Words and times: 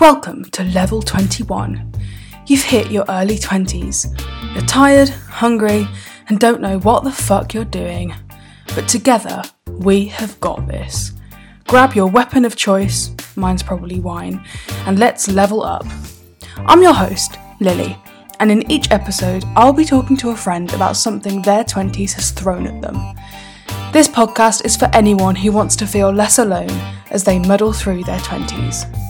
Welcome 0.00 0.44
to 0.52 0.62
Level 0.62 1.02
21. 1.02 1.92
You've 2.46 2.62
hit 2.62 2.92
your 2.92 3.04
early 3.08 3.36
20s. 3.36 4.16
You're 4.54 4.64
tired, 4.64 5.08
hungry, 5.08 5.88
and 6.28 6.38
don't 6.38 6.60
know 6.60 6.78
what 6.78 7.02
the 7.02 7.10
fuck 7.10 7.52
you're 7.52 7.64
doing. 7.64 8.14
But 8.76 8.86
together, 8.86 9.42
we 9.66 10.06
have 10.06 10.38
got 10.38 10.68
this. 10.68 11.14
Grab 11.66 11.94
your 11.94 12.06
weapon 12.06 12.44
of 12.44 12.54
choice, 12.54 13.10
mine's 13.34 13.64
probably 13.64 13.98
wine, 13.98 14.44
and 14.86 15.00
let's 15.00 15.26
level 15.26 15.64
up. 15.64 15.84
I'm 16.58 16.80
your 16.80 16.94
host, 16.94 17.36
Lily, 17.58 17.98
and 18.38 18.52
in 18.52 18.70
each 18.70 18.92
episode, 18.92 19.42
I'll 19.56 19.72
be 19.72 19.84
talking 19.84 20.16
to 20.18 20.30
a 20.30 20.36
friend 20.36 20.72
about 20.74 20.96
something 20.96 21.42
their 21.42 21.64
20s 21.64 22.12
has 22.12 22.30
thrown 22.30 22.68
at 22.68 22.80
them. 22.80 23.16
This 23.92 24.06
podcast 24.06 24.64
is 24.64 24.76
for 24.76 24.88
anyone 24.92 25.34
who 25.34 25.50
wants 25.50 25.74
to 25.74 25.88
feel 25.88 26.12
less 26.12 26.38
alone 26.38 26.70
as 27.10 27.24
they 27.24 27.40
muddle 27.40 27.72
through 27.72 28.04
their 28.04 28.20
20s. 28.20 29.07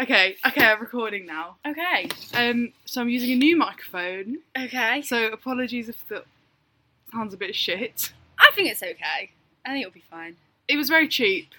Okay, 0.00 0.36
okay, 0.46 0.64
I'm 0.64 0.80
recording 0.80 1.26
now. 1.26 1.56
Okay. 1.66 2.08
Um, 2.34 2.72
so 2.84 3.00
I'm 3.00 3.08
using 3.08 3.32
a 3.32 3.36
new 3.36 3.56
microphone. 3.56 4.38
Okay. 4.56 5.02
So 5.02 5.26
apologies 5.26 5.88
if 5.88 6.06
the 6.08 6.24
sounds 7.12 7.34
a 7.34 7.36
bit 7.36 7.54
shit. 7.54 8.12
I 8.38 8.50
think 8.54 8.70
it's 8.70 8.82
okay. 8.82 9.30
I 9.64 9.70
think 9.70 9.80
it'll 9.82 9.92
be 9.92 10.04
fine. 10.08 10.36
It 10.68 10.76
was 10.76 10.88
very 10.88 11.08
cheap. 11.08 11.52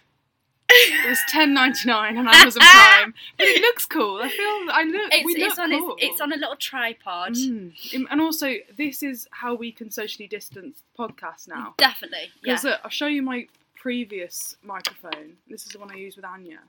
It 0.72 1.10
was 1.10 1.20
ten 1.28 1.54
ninety 1.54 1.88
nine 1.88 2.16
on 2.16 2.28
Amazon 2.28 2.62
Prime, 2.62 3.14
but 3.38 3.48
it 3.48 3.60
looks 3.62 3.88
cool. 3.88 4.20
I 4.22 4.30
feel 4.30 4.72
I 4.72 4.84
look. 4.84 5.12
It's, 5.12 5.26
we 5.26 5.36
look 5.36 5.50
it's 5.50 5.60
on 5.60 5.72
cool. 5.72 5.96
its, 5.98 6.06
it's 6.06 6.22
on 6.22 6.32
a 6.32 6.38
little 6.38 6.56
tripod. 6.56 7.34
Mm. 7.34 7.74
And 8.10 8.22
also, 8.22 8.54
this 8.78 9.02
is 9.02 9.28
how 9.32 9.56
we 9.56 9.72
can 9.72 9.90
socially 9.90 10.28
distance 10.28 10.84
podcasts 10.98 11.48
now. 11.48 11.74
Definitely. 11.78 12.30
Yeah. 12.44 12.54
Because 12.54 12.64
look, 12.66 12.80
I'll 12.84 12.92
show 12.92 13.08
you 13.08 13.24
my 13.24 13.48
previous 13.76 14.58
microphone. 14.62 15.38
This 15.50 15.66
is 15.66 15.72
the 15.72 15.80
one 15.80 15.92
I 15.92 15.96
used 15.96 16.18
with 16.18 16.26
Anya. 16.26 16.60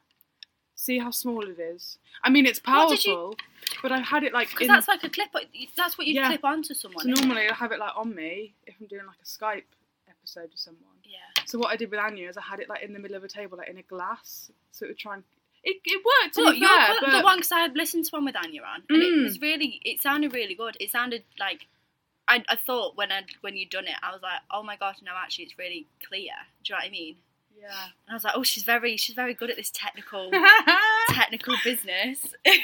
See 0.86 0.98
how 0.98 1.10
small 1.10 1.42
it 1.46 1.58
is. 1.58 1.98
I 2.24 2.30
mean, 2.30 2.46
it's 2.46 2.58
did 2.58 2.66
you- 2.68 2.72
powerful, 2.72 3.36
but 3.82 3.92
I've 3.92 4.06
had 4.06 4.22
it 4.22 4.32
like 4.32 4.48
Because 4.48 4.66
in. 4.68 4.72
that's 4.72 4.88
like 4.88 5.04
a 5.04 5.10
clip. 5.10 5.28
That's 5.76 5.98
what 5.98 6.06
you 6.06 6.14
Yeah. 6.14 6.28
clip 6.28 6.42
onto 6.42 6.72
someone. 6.72 7.04
so 7.04 7.10
it? 7.10 7.20
normally 7.20 7.48
I 7.50 7.54
have 7.54 7.70
it 7.72 7.78
like 7.78 7.94
on 7.96 8.14
me 8.14 8.54
if 8.66 8.76
I'm 8.80 8.86
doing 8.86 9.04
like 9.06 9.18
a 9.22 9.26
Skype 9.26 9.64
episode 10.08 10.48
with 10.50 10.58
someone. 10.58 10.96
Yeah. 11.04 11.18
So 11.44 11.58
what 11.58 11.68
I 11.70 11.76
did 11.76 11.90
with 11.90 12.00
Anya 12.00 12.30
is 12.30 12.38
I 12.38 12.42
had 12.42 12.60
it 12.60 12.68
like 12.70 12.82
in 12.82 12.94
the 12.94 12.98
middle 12.98 13.16
of 13.18 13.24
a 13.24 13.28
table, 13.28 13.58
like 13.58 13.68
in 13.68 13.76
a 13.76 13.82
glass, 13.82 14.50
so 14.72 14.86
it 14.86 14.88
would 14.88 14.98
try 14.98 15.14
and 15.16 15.24
it, 15.62 15.76
it 15.84 16.02
worked. 16.02 16.36
To 16.36 16.44
But 16.44 16.52
be 16.54 16.60
you're 16.60 16.68
fair, 16.70 16.94
the 16.94 17.06
but 17.08 17.24
one 17.24 17.36
because 17.36 17.52
I 17.52 17.60
had 17.60 17.76
listened 17.76 18.06
to 18.06 18.12
one 18.16 18.24
with 18.24 18.36
Anya 18.36 18.62
on, 18.62 18.82
and 18.88 19.02
it 19.02 19.12
Mm. 19.12 19.24
was 19.24 19.38
really. 19.42 19.82
It 19.84 20.00
sounded 20.00 20.32
really 20.32 20.54
good. 20.54 20.76
It 20.80 20.90
sounded 20.90 21.24
like. 21.38 21.66
I, 22.26 22.42
I 22.48 22.56
thought 22.56 22.96
when 22.96 23.10
I 23.12 23.24
when 23.42 23.54
you'd 23.56 23.68
done 23.70 23.86
it, 23.86 23.96
I 24.02 24.12
was 24.12 24.22
like, 24.22 24.40
oh 24.50 24.62
my 24.62 24.76
god, 24.76 24.94
no, 25.02 25.12
actually, 25.14 25.44
it's 25.44 25.58
really 25.58 25.86
clear. 26.08 26.32
Do 26.64 26.72
you 26.72 26.74
know 26.74 26.78
what 26.78 26.86
I 26.86 26.90
mean? 26.90 27.16
Yeah. 27.60 27.84
And 28.06 28.10
I 28.10 28.14
was 28.14 28.24
like, 28.24 28.34
oh, 28.36 28.42
she's 28.42 28.64
very 28.64 28.96
she's 28.96 29.14
very 29.16 29.34
good 29.34 29.50
at 29.50 29.56
this 29.56 29.70
technical 29.70 30.30
technical 31.10 31.54
business. 31.64 32.18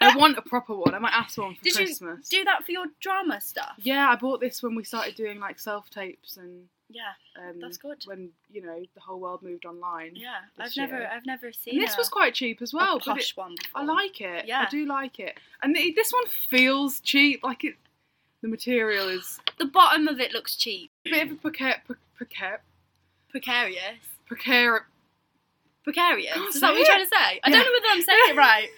I 0.00 0.14
want 0.16 0.36
a 0.36 0.42
proper 0.42 0.74
one. 0.74 0.92
I 0.94 0.98
might 0.98 1.14
ask 1.14 1.38
one 1.38 1.54
for 1.54 1.62
Did 1.64 1.78
you 1.78 1.86
Christmas. 1.86 2.28
do 2.28 2.44
that 2.44 2.64
for 2.64 2.72
your 2.72 2.86
drama 3.00 3.40
stuff? 3.40 3.74
Yeah, 3.78 4.10
I 4.10 4.16
bought 4.16 4.40
this 4.40 4.62
when 4.62 4.74
we 4.74 4.84
started 4.84 5.14
doing 5.14 5.38
like 5.40 5.58
self 5.58 5.88
tapes 5.88 6.36
and 6.36 6.64
Yeah, 6.90 7.12
um, 7.38 7.60
That's 7.60 7.78
good. 7.78 8.02
when 8.04 8.30
you 8.50 8.60
know 8.60 8.82
the 8.94 9.00
whole 9.00 9.18
world 9.20 9.42
moved 9.42 9.64
online. 9.64 10.12
yeah. 10.14 10.40
I've 10.58 10.76
never. 10.76 11.06
I've 11.06 11.24
never 11.24 11.52
seen 11.52 11.74
And 11.76 11.82
this 11.82 11.96
was 11.96 12.08
quite 12.08 12.34
cheap 12.34 12.60
as 12.60 12.74
well. 12.74 12.98
but 12.98 13.06
it- 13.06 13.20
posh 13.20 13.36
one. 13.36 13.54
Before. 13.56 13.80
I 13.80 13.84
like 13.84 14.20
it. 14.20 14.46
Yeah. 14.46 14.64
I 14.66 14.70
do 14.70 14.84
like 14.84 15.18
it. 15.20 15.38
And 15.62 15.74
the, 15.74 15.92
this 15.92 16.12
one 16.12 16.26
feels 16.26 17.00
cheap. 17.00 17.42
Like 17.42 17.64
it, 17.64 17.76
the 18.42 18.48
material 18.48 19.08
is 19.08 19.38
the 19.58 19.64
bottom 19.66 20.06
of 20.08 20.20
it 20.20 20.32
looks 20.32 20.56
cheap, 20.56 20.90
a 21.06 21.10
bit 21.10 21.30
of 21.30 21.32
a 21.32 21.34
precar, 21.36 21.76
pre- 21.86 21.96
precar, 22.20 22.58
precarious. 23.30 23.96
Precar, 24.30 24.80
Precarious. 25.84 26.54
Is 26.54 26.60
that 26.62 26.70
what 26.70 26.78
you're 26.78 26.86
trying 26.86 27.04
to 27.04 27.08
say? 27.08 27.40
I 27.44 27.50
don't 27.50 27.58
know 27.58 27.70
whether 27.70 27.86
I'm 27.90 28.02
saying 28.02 28.20
it 28.28 28.36
right. 28.36 28.68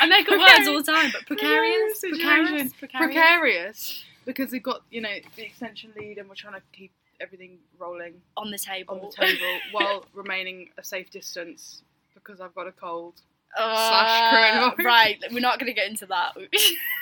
I 0.00 0.06
make 0.06 0.28
up 0.28 0.38
words 0.38 0.68
all 0.68 0.78
the 0.78 0.82
time, 0.82 1.10
but 1.12 1.24
precarious, 1.26 2.00
precarious, 2.00 2.72
precarious. 2.72 3.06
precarious 3.06 4.04
because 4.26 4.52
we've 4.52 4.62
got 4.62 4.82
you 4.90 5.00
know 5.00 5.14
the 5.36 5.42
extension 5.44 5.92
lead 5.96 6.18
and 6.18 6.28
we're 6.28 6.34
trying 6.34 6.54
to 6.54 6.62
keep 6.72 6.92
everything 7.20 7.58
rolling 7.78 8.14
on 8.36 8.50
the 8.50 8.58
table. 8.58 8.94
on 8.94 9.00
the 9.00 9.26
table 9.26 9.58
while 9.72 10.04
remaining 10.14 10.68
a 10.78 10.84
safe 10.84 11.10
distance 11.10 11.82
because 12.14 12.40
I've 12.40 12.54
got 12.54 12.66
a 12.66 12.72
cold. 12.72 13.14
Uh, 13.56 13.74
Slash 13.74 14.74
coronavirus. 14.74 14.84
right, 14.84 15.24
we're 15.32 15.40
not 15.40 15.58
going 15.58 15.72
to 15.72 15.74
get 15.74 15.88
into 15.88 16.06
that. 16.06 16.36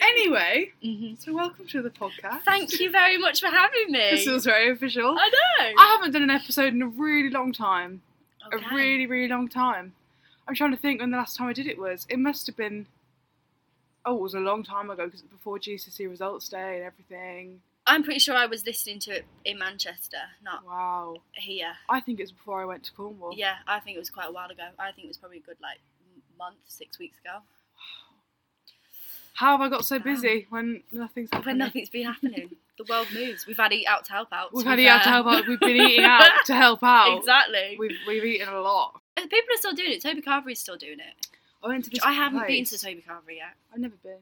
Anyway, 0.00 0.72
Mhm. 0.82 1.18
so 1.22 1.32
welcome 1.32 1.66
to 1.68 1.82
the 1.82 1.90
podcast. 1.90 2.42
Thank 2.42 2.80
you 2.80 2.90
very 2.90 3.18
much 3.18 3.40
for 3.40 3.46
having 3.48 3.90
me. 3.92 4.10
This 4.10 4.24
feels 4.24 4.44
very 4.44 4.70
official. 4.70 5.16
I 5.18 5.28
know. 5.28 5.74
I 5.78 5.94
haven't 5.96 6.12
done 6.12 6.22
an 6.22 6.30
episode 6.30 6.72
in 6.74 6.82
a 6.82 6.86
really 6.86 7.30
long 7.30 7.52
time. 7.52 8.02
Okay. 8.52 8.64
A 8.64 8.74
really, 8.74 9.06
really 9.06 9.28
long 9.28 9.48
time. 9.48 9.94
I'm 10.48 10.54
trying 10.54 10.72
to 10.72 10.76
think 10.76 11.00
when 11.00 11.10
the 11.10 11.16
last 11.16 11.36
time 11.36 11.48
I 11.48 11.52
did 11.52 11.66
it 11.66 11.78
was. 11.78 12.06
It 12.08 12.18
must 12.18 12.46
have 12.46 12.56
been. 12.56 12.86
Oh, 14.04 14.16
it 14.16 14.20
was 14.22 14.34
a 14.34 14.40
long 14.40 14.64
time 14.64 14.90
ago 14.90 15.06
because 15.06 15.22
before 15.22 15.58
GCSE 15.58 16.06
results 16.08 16.48
day 16.48 16.76
and 16.76 16.84
everything. 16.84 17.62
I'm 17.86 18.02
pretty 18.02 18.18
sure 18.20 18.34
I 18.34 18.46
was 18.46 18.64
listening 18.66 18.98
to 19.00 19.10
it 19.16 19.24
in 19.44 19.58
Manchester, 19.58 20.30
not 20.42 20.64
Wow. 20.64 21.22
here. 21.34 21.76
I 21.88 22.00
think 22.00 22.18
it 22.18 22.22
was 22.24 22.32
before 22.32 22.60
I 22.60 22.64
went 22.64 22.84
to 22.84 22.92
Cornwall. 22.92 23.34
Yeah, 23.36 23.58
I 23.66 23.80
think 23.80 23.96
it 23.96 24.00
was 24.00 24.10
quite 24.10 24.28
a 24.28 24.32
while 24.32 24.50
ago. 24.50 24.68
I 24.78 24.92
think 24.92 25.04
it 25.04 25.08
was 25.08 25.18
probably 25.18 25.38
a 25.38 25.40
good 25.40 25.60
like 25.60 25.80
month, 26.38 26.58
six 26.66 26.98
weeks 26.98 27.18
ago. 27.18 27.42
How 29.34 29.52
have 29.56 29.60
I 29.60 29.68
got 29.68 29.84
so 29.84 29.98
busy 29.98 30.46
when 30.50 30.82
nothing's 30.92 31.30
happening? 31.32 31.46
When 31.46 31.58
nothing's 31.58 31.88
been 31.90 32.06
happening, 32.06 32.50
the 32.78 32.84
world 32.88 33.08
moves. 33.14 33.46
We've 33.46 33.56
had 33.56 33.72
eat 33.72 33.86
out 33.86 34.04
to 34.06 34.12
help 34.12 34.28
out. 34.32 34.52
We've 34.52 34.66
had 34.66 34.78
eat 34.78 34.88
out 34.88 35.02
to 35.04 35.08
help 35.08 35.26
out. 35.26 35.46
We've 35.48 35.58
been 35.60 35.76
eating 35.76 36.04
out 36.04 36.22
to 36.46 36.54
help 36.54 36.82
out. 36.82 37.18
exactly. 37.18 37.76
We've 37.78 37.96
we've 38.06 38.24
eaten 38.24 38.48
a 38.48 38.60
lot. 38.60 39.00
And 39.16 39.28
People 39.30 39.54
are 39.54 39.58
still 39.58 39.74
doing 39.74 39.92
it. 39.92 40.02
Toby 40.02 40.22
Carvery's 40.22 40.60
still 40.60 40.76
doing 40.76 40.98
it. 41.00 41.26
I 41.62 41.68
went 41.68 41.84
to 41.84 41.90
this. 41.90 42.00
I 42.02 42.12
haven't 42.12 42.46
been 42.46 42.64
to 42.64 42.78
Toby 42.78 43.04
Carvery 43.08 43.36
yet. 43.36 43.54
I've 43.72 43.78
never 43.80 43.94
been. 44.02 44.18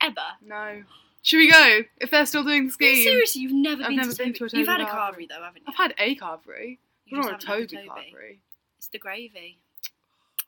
Ever. 0.00 0.14
No. 0.46 0.84
Should 1.22 1.38
we 1.38 1.50
go 1.50 1.80
if 2.00 2.10
they're 2.10 2.24
still 2.26 2.44
doing 2.44 2.66
the 2.66 2.72
scheme? 2.72 3.02
seriously, 3.02 3.42
you've 3.42 3.52
never 3.52 3.82
I've 3.82 3.88
been 3.88 3.96
never 3.96 4.12
to 4.12 4.16
been 4.16 4.32
Toby. 4.32 4.50
to 4.50 4.56
a 4.56 4.58
You've 4.60 4.68
had 4.68 4.80
a 4.80 4.86
Carvery. 4.86 5.28
Though, 5.28 5.42
haven't 5.42 5.62
you? 5.62 5.64
I've 5.68 5.74
had 5.74 5.94
a 5.98 6.14
carvery, 6.16 6.78
You 7.06 7.16
but 7.16 7.28
just 7.28 7.30
not 7.32 7.44
a 7.44 7.46
had 7.46 7.68
Toby 7.70 7.88
carvery. 7.88 8.36
It's 8.78 8.86
the 8.88 8.98
gravy. 8.98 9.58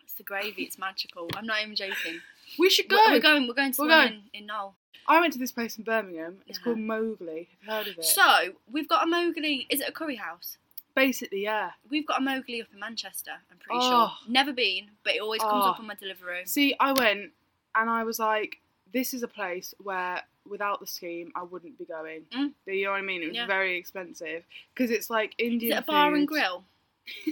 It's 0.04 0.14
the 0.14 0.22
gravy. 0.22 0.62
It's 0.62 0.78
magical. 0.78 1.28
I'm 1.36 1.46
not 1.46 1.60
even 1.62 1.74
joking. 1.74 2.20
We 2.58 2.70
should 2.70 2.88
go. 2.88 2.96
We're, 3.06 3.14
we're 3.14 3.20
going. 3.20 3.48
We're 3.48 3.54
going 3.54 3.72
to 3.72 3.82
We're 3.82 3.88
going. 3.88 4.22
in, 4.34 4.42
in 4.42 4.46
Knowle. 4.48 4.72
I 5.08 5.20
went 5.20 5.32
to 5.32 5.38
this 5.38 5.50
place 5.52 5.76
in 5.78 5.84
Birmingham. 5.84 6.38
It's 6.46 6.58
Uh-huh. 6.58 6.64
called 6.66 6.78
Mowgli. 6.78 7.48
Have 7.50 7.62
you 7.62 7.70
heard 7.70 7.88
of 7.88 7.98
it? 7.98 8.04
So 8.04 8.22
we've 8.70 8.88
got 8.88 9.04
a 9.04 9.06
Mowgli. 9.06 9.66
Is 9.70 9.80
it 9.80 9.88
a 9.88 9.92
curry 9.92 10.16
house? 10.16 10.58
Basically, 10.94 11.42
yeah. 11.42 11.70
We've 11.88 12.06
got 12.06 12.20
a 12.20 12.24
Mowgli 12.24 12.60
up 12.62 12.68
in 12.72 12.78
Manchester. 12.80 13.32
I'm 13.50 13.56
pretty 13.58 13.78
Oh. 13.82 13.90
sure. 14.20 14.32
Never 14.32 14.52
been, 14.52 14.90
but 15.04 15.14
it 15.14 15.20
always 15.22 15.40
comes 15.40 15.64
Oh. 15.64 15.70
up 15.70 15.80
on 15.80 15.86
my 15.86 15.94
delivery. 15.94 16.42
See, 16.46 16.74
I 16.78 16.92
went 16.92 17.32
and 17.74 17.88
I 17.90 18.04
was 18.04 18.18
like, 18.18 18.60
this 18.92 19.14
is 19.14 19.22
a 19.22 19.28
place 19.28 19.72
where 19.82 20.22
without 20.48 20.80
the 20.80 20.86
scheme 20.86 21.30
I 21.36 21.44
wouldn't 21.44 21.78
be 21.78 21.84
going. 21.84 22.22
Mm. 22.32 22.52
You 22.66 22.84
know 22.86 22.90
what 22.90 22.96
I 22.98 23.02
mean? 23.02 23.22
It 23.22 23.28
was 23.28 23.36
Yeah. 23.36 23.46
very 23.46 23.76
expensive 23.78 24.44
because 24.74 24.90
it's 24.90 25.08
like 25.08 25.34
Is 25.38 25.52
Indian. 25.52 25.78
it 25.78 25.80
a 25.80 25.82
bar 25.82 26.10
food. 26.10 26.18
and 26.18 26.28
grill? 26.28 26.64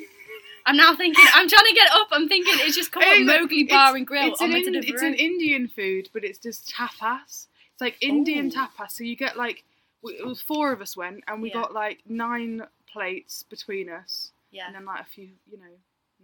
I'm 0.68 0.76
now 0.76 0.94
thinking. 0.94 1.24
I'm 1.34 1.48
trying 1.48 1.64
to 1.66 1.74
get 1.74 1.88
up. 1.92 2.08
I'm 2.12 2.28
thinking 2.28 2.54
it's 2.58 2.76
just 2.76 2.92
called 2.92 3.06
It's- 3.06 3.24
Mowgli 3.26 3.64
Bar 3.64 3.96
and 3.96 4.06
Grill 4.06 4.32
It's 4.32 4.42
on 4.42 4.50
an, 4.52 4.56
in- 4.74 4.74
it's 4.84 5.02
an 5.02 5.14
Indian 5.14 5.68
food, 5.68 6.10
but 6.12 6.24
it's 6.24 6.38
just 6.38 6.68
tapas. 6.72 7.46
It's 7.72 7.80
like 7.80 7.96
Indian 8.00 8.46
Ooh. 8.46 8.50
tapas. 8.50 8.92
So 8.92 9.04
you 9.04 9.16
get 9.16 9.36
like, 9.36 9.64
we- 10.02 10.14
it 10.14 10.26
was 10.26 10.40
four 10.42 10.72
of 10.72 10.80
us 10.80 10.96
went, 10.96 11.24
and 11.26 11.40
we 11.42 11.48
Yeah. 11.48 11.54
got 11.54 11.74
like 11.74 12.00
nine 12.08 12.66
plates 12.86 13.42
between 13.42 13.88
us, 13.88 14.32
yeah. 14.50 14.66
and 14.66 14.74
then 14.74 14.84
like 14.84 15.00
a 15.00 15.04
few, 15.04 15.30
you 15.50 15.58
know, 15.58 15.76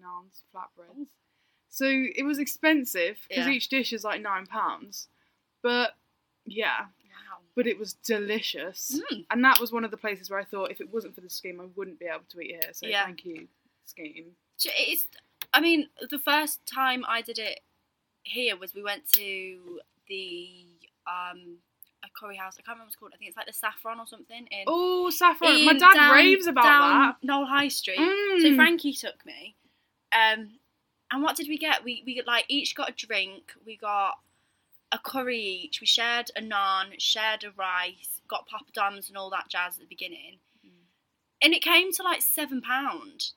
naans, 0.02 0.42
flatbreads. 0.54 1.06
So 1.70 1.86
it 1.88 2.24
was 2.24 2.38
expensive 2.38 3.18
because 3.28 3.46
Yeah. 3.46 3.52
each 3.52 3.68
dish 3.68 3.92
is 3.92 4.04
like 4.04 4.20
nine 4.22 4.46
pounds, 4.46 5.08
but 5.62 5.96
yeah, 6.46 6.86
Wow. 7.28 7.38
but 7.54 7.66
it 7.66 7.78
was 7.78 7.94
delicious. 7.94 9.00
Mm. 9.10 9.26
And 9.30 9.44
that 9.44 9.58
was 9.60 9.72
one 9.72 9.84
of 9.84 9.90
the 9.90 9.96
places 9.96 10.30
where 10.30 10.38
I 10.38 10.44
thought 10.44 10.70
if 10.70 10.80
it 10.80 10.90
wasn't 10.92 11.14
for 11.14 11.20
the 11.20 11.30
scheme, 11.30 11.60
I 11.60 11.64
wouldn't 11.76 11.98
be 11.98 12.06
able 12.06 12.24
to 12.30 12.40
eat 12.40 12.50
here. 12.62 12.72
So 12.74 12.86
Yeah. 12.86 13.04
thank 13.04 13.24
you, 13.24 13.48
scheme. 13.86 14.32
So 14.56 14.70
It's. 14.76 15.06
I 15.52 15.60
mean, 15.60 15.88
the 16.10 16.18
first 16.18 16.64
time 16.66 17.04
I 17.08 17.22
did 17.22 17.38
it 17.38 17.60
here 18.22 18.56
was 18.56 18.74
we 18.74 18.82
went 18.82 19.06
to 19.12 19.80
the 20.08 20.48
um 21.06 21.58
a 22.04 22.08
curry 22.18 22.36
house. 22.36 22.54
I 22.58 22.62
can't 22.62 22.76
remember 22.76 22.84
what 22.84 22.88
it's 22.88 22.96
called. 22.96 23.12
I 23.14 23.18
think 23.18 23.28
it's 23.28 23.36
like 23.36 23.46
the 23.46 23.52
Saffron 23.52 23.98
or 24.00 24.06
something 24.06 24.46
in. 24.50 24.64
Oh, 24.66 25.10
saffron! 25.10 25.64
My 25.64 25.72
dad 25.74 25.94
down- 25.94 26.12
raves 26.14 26.46
about 26.46 27.16
that. 27.20 27.26
Knowle 27.26 27.46
High 27.46 27.68
Street. 27.68 27.96
So 27.98 28.02
Mm. 28.48 28.56
Frankie 28.56 28.92
took 28.92 29.24
me. 29.24 29.54
Um, 30.12 30.58
and 31.10 31.22
what 31.22 31.36
did 31.36 31.48
we 31.48 31.56
get? 31.58 31.84
We 31.84 32.02
we 32.06 32.22
like 32.26 32.44
each 32.48 32.74
got 32.74 32.90
a 32.90 32.92
drink. 32.92 33.52
We 33.64 33.76
got 33.76 34.18
a 34.92 34.98
curry 34.98 35.40
each. 35.40 35.80
We 35.80 35.86
shared 35.86 36.30
a 36.36 36.40
naan, 36.40 36.98
shared 36.98 37.44
a 37.44 37.50
rice, 37.52 38.20
got 38.28 38.48
poppadoms 38.48 39.08
and 39.08 39.16
all 39.16 39.30
that 39.30 39.48
jazz 39.48 39.74
at 39.74 39.80
the 39.80 39.86
beginning. 39.86 40.38
Mm. 40.64 40.70
And 41.42 41.52
it 41.54 41.62
came 41.62 41.92
to 41.92 42.02
like 42.02 42.22
seven 42.22 42.60
pound. 42.60 43.30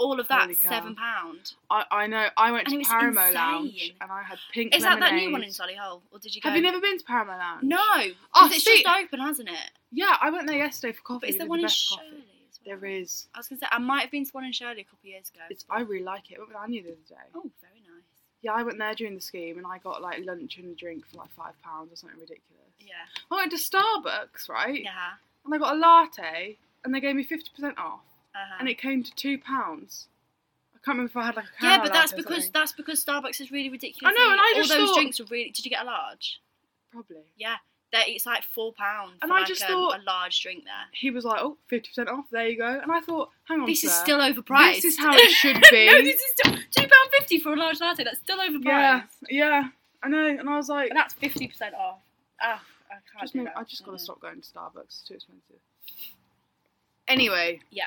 All 0.00 0.18
of 0.18 0.28
that 0.28 0.54
seven 0.56 0.94
pound. 0.96 1.52
I, 1.70 1.84
I 1.90 2.06
know. 2.06 2.26
I 2.36 2.52
went 2.52 2.66
And 2.68 2.72
to 2.74 2.78
was 2.78 2.88
Paramo 2.88 3.32
Lounge 3.34 3.94
and 4.00 4.10
I 4.10 4.22
had 4.22 4.38
pink 4.52 4.74
Is 4.74 4.82
that 4.82 4.98
that 5.00 5.14
new 5.14 5.30
one 5.30 5.42
in 5.42 5.50
Solihull, 5.50 6.00
or 6.10 6.18
did 6.18 6.34
you 6.34 6.40
go? 6.40 6.48
Have 6.48 6.56
you 6.56 6.62
never 6.62 6.80
been 6.80 6.96
to 6.98 7.04
Paramo 7.04 7.36
Lounge? 7.36 7.62
No, 7.64 7.76
oh, 7.78 7.96
'cause 7.98 8.14
Oh, 8.34 8.46
it's 8.46 8.64
see- 8.64 8.82
just 8.82 8.96
open, 8.98 9.20
hasn't 9.20 9.48
it? 9.50 9.70
Yeah, 9.92 10.16
I 10.20 10.30
went 10.30 10.46
there 10.46 10.56
yesterday 10.56 10.92
for 10.94 11.02
coffee. 11.02 11.20
But 11.20 11.28
it's 11.28 11.38
They 11.38 11.44
the 11.44 11.50
one 11.50 11.58
in 11.60 11.64
best 11.66 11.76
Shirley 11.88 12.02
coffee. 12.10 12.16
as 12.50 12.60
well. 12.66 12.78
There 12.80 12.88
is. 12.90 13.28
I 13.34 13.38
was 13.38 13.48
gonna 13.48 13.58
say 13.60 13.66
I 13.70 13.78
might 13.78 14.00
have 14.02 14.10
been 14.10 14.24
to 14.24 14.30
one 14.32 14.44
in 14.44 14.52
Shirley 14.52 14.80
a 14.80 14.84
couple 14.84 15.00
of 15.00 15.04
years 15.04 15.28
ago. 15.28 15.40
It's. 15.50 15.64
I 15.68 15.80
really 15.80 16.02
like 16.04 16.30
it. 16.30 16.36
I 16.36 16.38
went 16.38 16.48
with 16.48 16.56
Anya 16.56 16.82
the 16.82 16.88
other 16.92 16.98
day. 17.08 17.28
oh, 17.34 17.50
very 17.60 17.80
nice. 17.80 18.04
Yeah, 18.42 18.52
I 18.52 18.62
went 18.62 18.78
there 18.78 18.94
during 18.94 19.14
the 19.16 19.20
scheme 19.20 19.58
and 19.58 19.66
I 19.66 19.76
got 19.78 20.00
like 20.00 20.24
lunch 20.24 20.56
and 20.56 20.72
a 20.72 20.74
drink 20.74 21.06
for 21.08 21.18
like 21.18 21.30
five 21.32 21.52
pounds 21.62 21.92
or 21.92 21.96
something 21.96 22.18
ridiculous. 22.18 22.72
Yeah. 22.80 22.94
I 23.30 23.34
went 23.34 23.50
to 23.52 23.58
Starbucks, 23.58 24.48
right? 24.48 24.82
Yeah. 24.82 25.10
And 25.44 25.54
I 25.54 25.58
got 25.58 25.74
a 25.74 25.78
latte 25.78 26.56
and 26.84 26.94
they 26.94 27.00
gave 27.00 27.14
me 27.16 27.22
fifty 27.24 27.50
percent 27.54 27.76
off, 27.78 28.00
Uh-huh. 28.34 28.56
and 28.60 28.68
it 28.68 28.78
came 28.78 29.02
to 29.02 29.10
two 29.14 29.38
pounds. 29.38 30.06
I 30.74 30.78
can't 30.84 30.96
remember 30.96 31.10
if 31.10 31.16
I 31.16 31.26
had 31.26 31.36
like 31.36 31.44
a 31.46 31.64
yeah, 31.64 31.82
but 31.82 31.92
that's 31.92 32.12
because 32.12 32.44
something. 32.44 32.52
that's 32.54 32.72
because 32.72 33.04
Starbucks 33.04 33.40
is 33.40 33.50
really 33.50 33.68
ridiculous. 33.70 34.14
I 34.16 34.18
know, 34.18 34.30
and 34.32 34.40
I 34.40 34.52
just 34.56 34.70
all 34.72 34.78
those 34.78 34.88
thought- 34.90 34.96
drinks 34.96 35.20
are 35.20 35.24
really. 35.30 35.50
Did 35.50 35.64
you 35.64 35.70
get 35.70 35.82
a 35.82 35.84
large? 35.86 36.40
probably. 36.90 37.22
Yeah, 37.36 37.56
that 37.92 38.08
it's 38.08 38.24
like 38.26 38.42
four 38.42 38.72
pounds. 38.72 39.12
And 39.22 39.28
for 39.28 39.34
I 39.36 39.44
just 39.44 39.62
a, 39.62 39.66
thought- 39.66 40.00
a 40.00 40.02
large 40.04 40.40
drink 40.42 40.64
there. 40.64 40.72
He 40.92 41.10
was 41.10 41.24
like, 41.24 41.40
"Oh, 41.42 41.56
50 41.68 41.88
percent 41.88 42.08
off. 42.08 42.24
There 42.30 42.48
you 42.48 42.56
go." 42.56 42.66
And 42.82 42.90
I 42.90 43.00
thought, 43.00 43.30
"Hang 43.44 43.60
on, 43.60 43.66
This 43.66 43.84
is 43.84 43.92
still 43.92 44.18
overpriced. 44.20 44.76
This 44.82 44.84
is 44.94 44.98
how 44.98 45.12
it 45.14 45.30
should 45.42 45.60
be. 45.70 45.86
no, 45.86 46.00
this 46.02 46.20
is 46.20 46.30
still 46.36 46.52
two 46.70 46.80
pound 46.88 47.10
fifty 47.12 47.38
for 47.38 47.52
a 47.52 47.56
large 47.56 47.80
latte. 47.80 48.04
That's 48.04 48.18
still 48.20 48.38
overpriced. 48.38 48.64
Yeah, 48.64 49.02
yeah, 49.28 49.68
I 50.02 50.08
know." 50.08 50.26
And 50.28 50.48
I 50.48 50.56
was 50.56 50.68
like, 50.70 50.88
and 50.90 50.96
that's 50.98 51.12
fifty 51.14 51.46
percent 51.48 51.74
off. 51.74 51.98
Ah, 52.40 52.62
I 52.90 52.94
can't 52.94 53.20
just 53.22 53.32
do 53.34 53.42
make-. 53.42 53.52
I 53.56 53.64
just 53.64 53.84
got 53.84 53.90
to 53.92 53.96
Mm. 53.98 54.00
stop 54.00 54.20
going 54.20 54.40
to 54.40 54.46
Starbucks. 54.48 54.84
It's 54.84 55.02
too 55.02 55.14
expensive. 55.14 55.60
Anyway. 57.08 57.60
Yeah. 57.70 57.86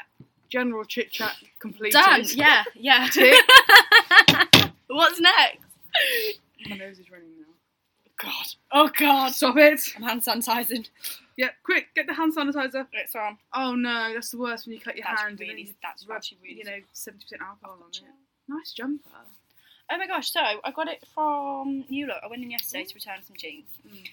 General 0.54 0.84
chit 0.86 1.10
chat 1.12 1.36
completed. 1.58 1.94
Done. 1.94 2.24
Yeah, 2.36 2.64
yeah. 2.76 3.08
What's 4.88 5.20
next? 5.20 5.58
My 6.70 6.76
nose 6.76 7.00
is 7.00 7.10
running 7.10 7.30
now. 7.40 7.48
God. 8.22 8.46
Oh 8.72 8.90
God. 8.96 9.34
Stop 9.34 9.58
it. 9.58 9.82
I'm 9.98 10.04
hand 10.04 10.22
sanitizing. 10.22 10.88
Yeah, 11.38 11.50
quick, 11.64 11.88
get 11.96 12.06
the 12.06 12.14
hand 12.14 12.36
sanitizer. 12.36 12.86
It's 12.94 13.16
on. 13.16 13.40
Oh 13.56 13.74
no, 13.74 14.14
that's 14.14 14.30
the 14.30 14.38
worst 14.38 14.68
when 14.68 14.76
you 14.76 14.80
cut 14.80 14.96
your 14.96 15.06
That's 15.10 15.24
hand 15.24 15.40
really- 15.40 15.54
then 15.56 15.58
you 15.58 15.74
that's 15.82 16.06
rub, 16.08 16.18
actually 16.18 16.38
really- 16.44 16.58
you 16.60 16.66
know, 16.66 16.78
seventy 16.94 17.24
percent 17.26 17.42
alcohol 17.42 17.80
on 17.82 17.90
it. 17.90 18.02
Nice 18.48 18.74
jumper. 18.74 19.10
Oh 19.92 19.98
my 19.98 20.06
gosh! 20.06 20.30
So 20.32 20.40
I 20.40 20.70
got 20.72 20.88
it 20.88 21.04
from 21.16 21.84
New 21.90 22.06
Look. 22.06 22.18
I 22.24 22.28
went 22.28 22.44
in 22.44 22.52
yesterday 22.52 22.84
to 22.84 22.94
return 22.94 23.24
some 23.26 23.36
jeans, 23.36 23.66
Mm. 23.88 24.06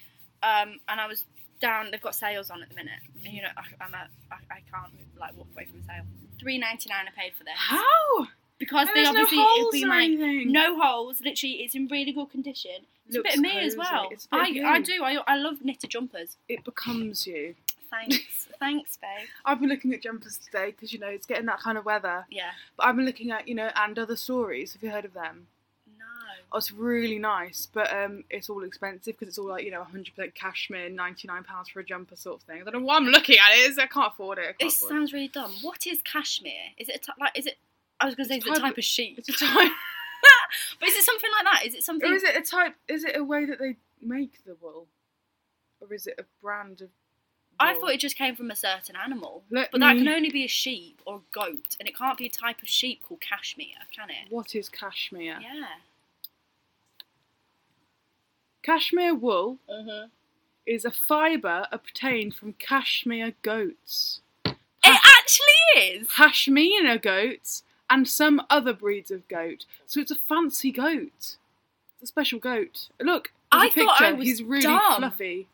um, 0.43 0.81
and 0.89 1.01
I 1.03 1.07
was 1.07 1.27
down. 1.61 1.91
They've 1.91 2.01
got 2.01 2.15
sales 2.15 2.51
on 2.51 2.63
at 2.63 2.69
the 2.69 2.75
minute, 2.75 3.01
and 3.15 3.25
mm. 3.25 3.33
you 3.33 3.43
know 3.43 3.49
I, 3.57 3.85
I'm 3.85 3.95
a, 3.95 4.09
I, 4.31 4.37
I 4.51 4.61
can't 4.73 4.93
like 5.19 5.37
walk 5.37 5.49
away 5.55 5.67
from 5.67 5.83
sale. 5.83 6.05
Three 6.39 6.59
ninety 6.59 6.89
nine 6.89 7.05
I 7.07 7.21
paid 7.21 7.35
for 7.35 7.45
this 7.45 7.55
How? 7.57 8.29
because 8.59 8.89
And 8.89 8.97
they 8.97 9.03
there's 9.03 9.15
no 9.15 9.23
obviously 9.23 9.39
holes 9.39 9.73
been 9.73 9.85
or 9.85 9.89
like 9.89 10.05
anything. 10.05 10.53
no 10.53 10.81
holes. 10.81 11.21
Literally, 11.21 11.57
it's 11.57 11.75
in 11.75 11.89
really 11.89 12.13
good 12.13 12.31
condition. 12.31 12.87
It's 13.07 13.17
Looks 13.17 13.37
a 13.37 13.41
bit 13.41 13.51
of 13.51 13.57
me 13.57 13.67
as 13.67 13.77
well. 13.77 14.09
It's 14.11 14.27
a 14.27 14.29
bit 14.29 14.41
I 14.41 14.49
of 14.49 14.57
you. 14.57 14.67
I 14.67 14.81
do. 14.81 15.03
I 15.03 15.19
I 15.27 15.37
love 15.37 15.65
knitted 15.65 15.91
jumpers. 15.91 16.37
It 16.49 16.65
becomes 16.65 17.27
you. 17.27 17.55
Thanks, 17.91 18.49
thanks, 18.61 18.97
babe. 18.99 19.27
I've 19.45 19.59
been 19.59 19.69
looking 19.69 19.93
at 19.93 20.03
jumpers 20.03 20.39
today 20.39 20.67
because 20.71 20.93
you 20.93 20.99
know 21.01 21.09
it's 21.09 21.27
getting 21.27 21.47
that 21.47 21.59
kind 21.59 21.77
of 21.77 21.85
weather. 21.85 22.27
Yeah. 22.31 22.51
But 22.77 22.87
I've 22.87 22.97
been 22.97 23.07
looking 23.07 23.31
at 23.31 23.49
you 23.49 23.55
know 23.55 23.71
and 23.75 23.99
other 23.99 24.17
stories. 24.17 24.75
Have 24.75 24.83
you 24.83 24.91
heard 24.91 25.05
of 25.05 25.15
them? 25.15 25.49
Oh, 26.53 26.59
it's 26.59 26.73
really 26.73 27.19
nice, 27.19 27.67
but 27.73 27.93
um, 27.95 28.25
it's 28.29 28.51
all 28.51 28.65
expensive 28.65 29.15
because 29.17 29.29
it's 29.29 29.39
all 29.39 29.47
like 29.49 29.65
you 29.65 29.71
know 29.71 29.85
100% 29.95 30.35
cashmere, 30.35 30.89
99 30.91 31.45
pounds 31.45 31.69
for 31.69 31.79
a 31.81 31.85
jumper 31.85 32.17
sort 32.17 32.41
of 32.41 32.43
thing. 32.43 32.61
I 32.61 32.65
don't 32.65 32.81
know 32.81 32.87
why 32.87 32.97
I'm 32.97 33.05
looking 33.07 33.37
at 33.39 33.53
it. 33.57 33.79
I 33.79 33.87
can't 33.87 34.13
afford 34.13 34.39
it. 34.39 34.45
Can't 34.45 34.59
This 34.59 34.77
afford 34.81 34.91
it. 34.93 34.95
sounds 34.97 35.13
really 35.13 35.29
dumb. 35.29 35.53
What 35.63 35.87
is 35.87 36.01
cashmere? 36.03 36.53
Is 36.77 36.89
it 36.89 36.97
a 36.97 36.99
t- 36.99 37.13
like? 37.21 37.39
Is 37.39 37.47
it? 37.47 37.57
I 38.01 38.07
was 38.07 38.15
going 38.15 38.25
to 38.27 38.29
say, 38.33 38.37
It's 38.39 38.47
is 38.47 38.53
it 38.53 38.59
a 38.59 38.61
type 38.63 38.79
of 38.79 38.85
sheep? 38.85 39.19
It's 39.19 39.29
a 39.29 39.33
type, 39.33 39.71
But 40.81 40.89
is 40.89 40.97
it 40.97 41.05
something 41.05 41.31
like 41.37 41.45
that? 41.53 41.67
Is 41.67 41.75
it 41.75 41.85
something? 41.85 42.11
or 42.11 42.15
is 42.15 42.23
it 42.25 42.37
a 42.37 42.41
type? 42.43 42.75
Is 42.89 43.05
it 43.05 43.17
a 43.17 43.23
way 43.23 43.45
that 43.45 43.59
they 43.59 43.77
make 44.03 44.45
the 44.45 44.57
wool, 44.61 44.87
or 45.81 45.93
is 45.95 46.07
it 46.07 46.15
a 46.19 46.25
brand 46.43 46.81
of? 46.83 46.89
I 47.63 47.75
thought 47.75 47.91
it 47.91 48.01
just 48.01 48.17
came 48.17 48.35
from 48.37 48.51
a 48.51 48.57
certain 48.57 48.97
animal. 48.97 49.43
Let 49.51 49.71
But 49.71 49.81
that 49.83 49.97
me- 49.97 50.05
can 50.05 50.09
only 50.15 50.31
be 50.31 50.45
a 50.45 50.49
sheep 50.49 51.03
or 51.05 51.17
a 51.17 51.21
goat, 51.33 51.77
and 51.79 51.87
it 51.87 51.97
can't 51.97 52.17
be 52.17 52.25
a 52.27 52.31
type 52.31 52.63
of 52.63 52.69
sheep 52.69 53.03
called 53.07 53.21
cashmere, 53.21 53.67
can 53.95 54.09
it? 54.09 54.31
What 54.31 54.55
is 54.57 54.71
cashmere? 54.71 55.39
Yeah. 55.43 55.67
Cashmere 58.63 59.15
wool 59.15 59.59
Mm-hmm. 59.71 60.07
is 60.67 60.85
a 60.85 60.91
fibre 60.91 61.67
obtained 61.73 62.35
from 62.35 62.53
cashmere 62.55 63.33
goats, 63.43 64.21
It 64.45 64.55
actually 64.85 65.83
is. 66.01 66.09
Pashmina 66.09 67.01
goats, 67.01 67.63
and 67.89 68.07
some 68.09 68.43
other 68.51 68.73
breeds 68.73 69.11
of 69.11 69.27
goat. 69.29 69.65
So 69.87 70.01
it's 70.01 70.11
a 70.11 70.15
fancy 70.17 70.71
goat. 70.71 71.37
It's 71.95 72.03
a 72.03 72.07
special 72.07 72.39
goat. 72.39 72.89
Look, 73.01 73.33
I 73.51 73.67
a 73.67 73.71
thought. 73.71 74.01
I 74.01 74.13
was 74.13 74.27
He's 74.27 74.43
really 74.43 74.63
dumb. 74.63 74.97
fluffy. 74.99 75.49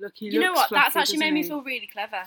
Look, 0.00 0.12
he 0.16 0.26
You 0.30 0.40
know 0.40 0.52
what? 0.52 0.70
That's 0.70 0.96
actually 0.96 1.18
made 1.18 1.32
me 1.34 1.42
feel 1.42 1.62
really 1.62 1.86
clever. 1.92 2.22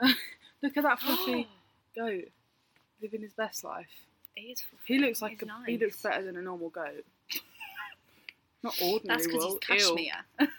Look 0.62 0.76
at 0.76 0.82
that 0.82 1.00
fluffy 1.00 1.48
goat 1.94 2.28
living 3.02 3.20
his 3.22 3.32
best 3.32 3.62
life. 3.64 3.86
He 4.34 4.52
is. 4.52 4.62
He 4.84 4.98
looks 4.98 5.22
like 5.22 5.40
a, 5.42 5.46
nice. 5.46 5.66
he 5.66 5.78
looks 5.78 6.00
better 6.02 6.22
than 6.24 6.36
a 6.36 6.42
normal 6.42 6.68
goat. 6.70 7.04
Not 8.62 8.74
ordinary 8.82 9.18
That's 9.18 9.26
because 9.26 9.44
wool. 9.44 9.58
he's 9.68 9.88
ew. 9.88 9.96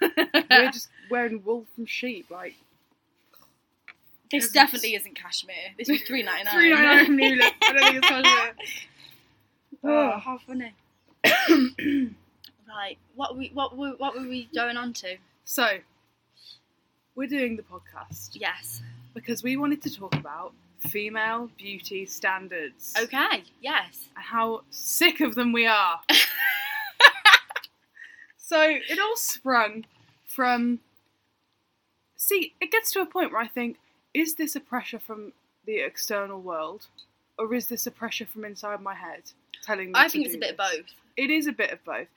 cashmere. 0.08 0.46
We're 0.50 0.72
just 0.72 0.90
wearing 1.10 1.44
wool 1.44 1.66
from 1.76 1.86
sheep, 1.86 2.28
like 2.30 2.56
this 4.32 4.46
Peasants. 4.48 4.54
definitely 4.54 4.96
isn't 4.96 5.16
cashmere. 5.16 5.56
This 5.78 5.90
was 5.90 6.02
three 6.02 6.24
ninety 6.24 6.44
nine. 6.46 6.54
three 6.54 6.70
ninety 6.74 6.86
nine 6.86 7.06
from. 7.06 7.54
I 7.62 7.74
don't 7.74 7.84
think 7.84 7.96
it's 7.98 8.08
cashmere. 8.10 8.56
Oh, 9.84 10.20
how 10.20 10.38
funny. 10.48 10.74
right. 12.68 12.98
What 13.16 13.38
we 13.38 13.52
what 13.54 13.76
were 13.78 13.92
what 13.98 14.16
were 14.16 14.28
we 14.28 14.48
going 14.56 14.78
on 14.78 14.94
to? 14.94 15.18
So, 15.46 15.80
we're 17.16 17.28
doing 17.28 17.56
the 17.58 17.64
podcast 17.64 18.30
Yes. 18.34 18.82
because 19.14 19.44
we 19.44 19.56
wanted 19.58 19.82
to 19.84 19.90
talk 19.96 20.14
about 20.16 20.54
female 20.80 21.50
beauty 21.58 22.06
standards 22.06 22.94
Okay. 23.02 23.44
Yes. 23.62 24.10
and 24.16 24.24
how 24.26 24.62
sick 24.70 25.22
of 25.22 25.36
them 25.36 25.52
we 25.54 25.66
are. 25.66 26.00
so, 28.48 28.62
it 28.62 28.98
all 29.00 29.18
sprung 29.18 29.86
from. 30.26 30.80
See, 32.16 32.54
it 32.62 32.72
gets 32.72 32.92
to 32.92 33.02
a 33.02 33.06
point 33.06 33.32
where 33.34 33.42
I 33.42 33.48
think, 33.48 33.78
is 34.14 34.36
this 34.36 34.56
a 34.56 34.60
pressure 34.62 35.00
from 35.00 35.34
the 35.66 35.80
external 35.80 36.40
world, 36.42 36.88
or 37.38 37.54
is 37.54 37.68
this 37.68 37.86
a 37.88 37.92
pressure 37.92 38.26
from 38.26 38.46
inside 38.46 38.82
my 38.82 38.96
head 38.96 39.24
telling 39.64 39.88
me? 39.88 39.94
I 39.96 40.08
think 40.08 40.26
it's 40.26 40.36
a 40.36 40.40
bit 40.40 40.52
of 40.52 40.58
both. 40.58 40.86
It 41.18 41.30
is 41.30 41.48
a 41.48 41.52
bit 41.52 41.72
of 41.72 41.84
both. 41.84 42.08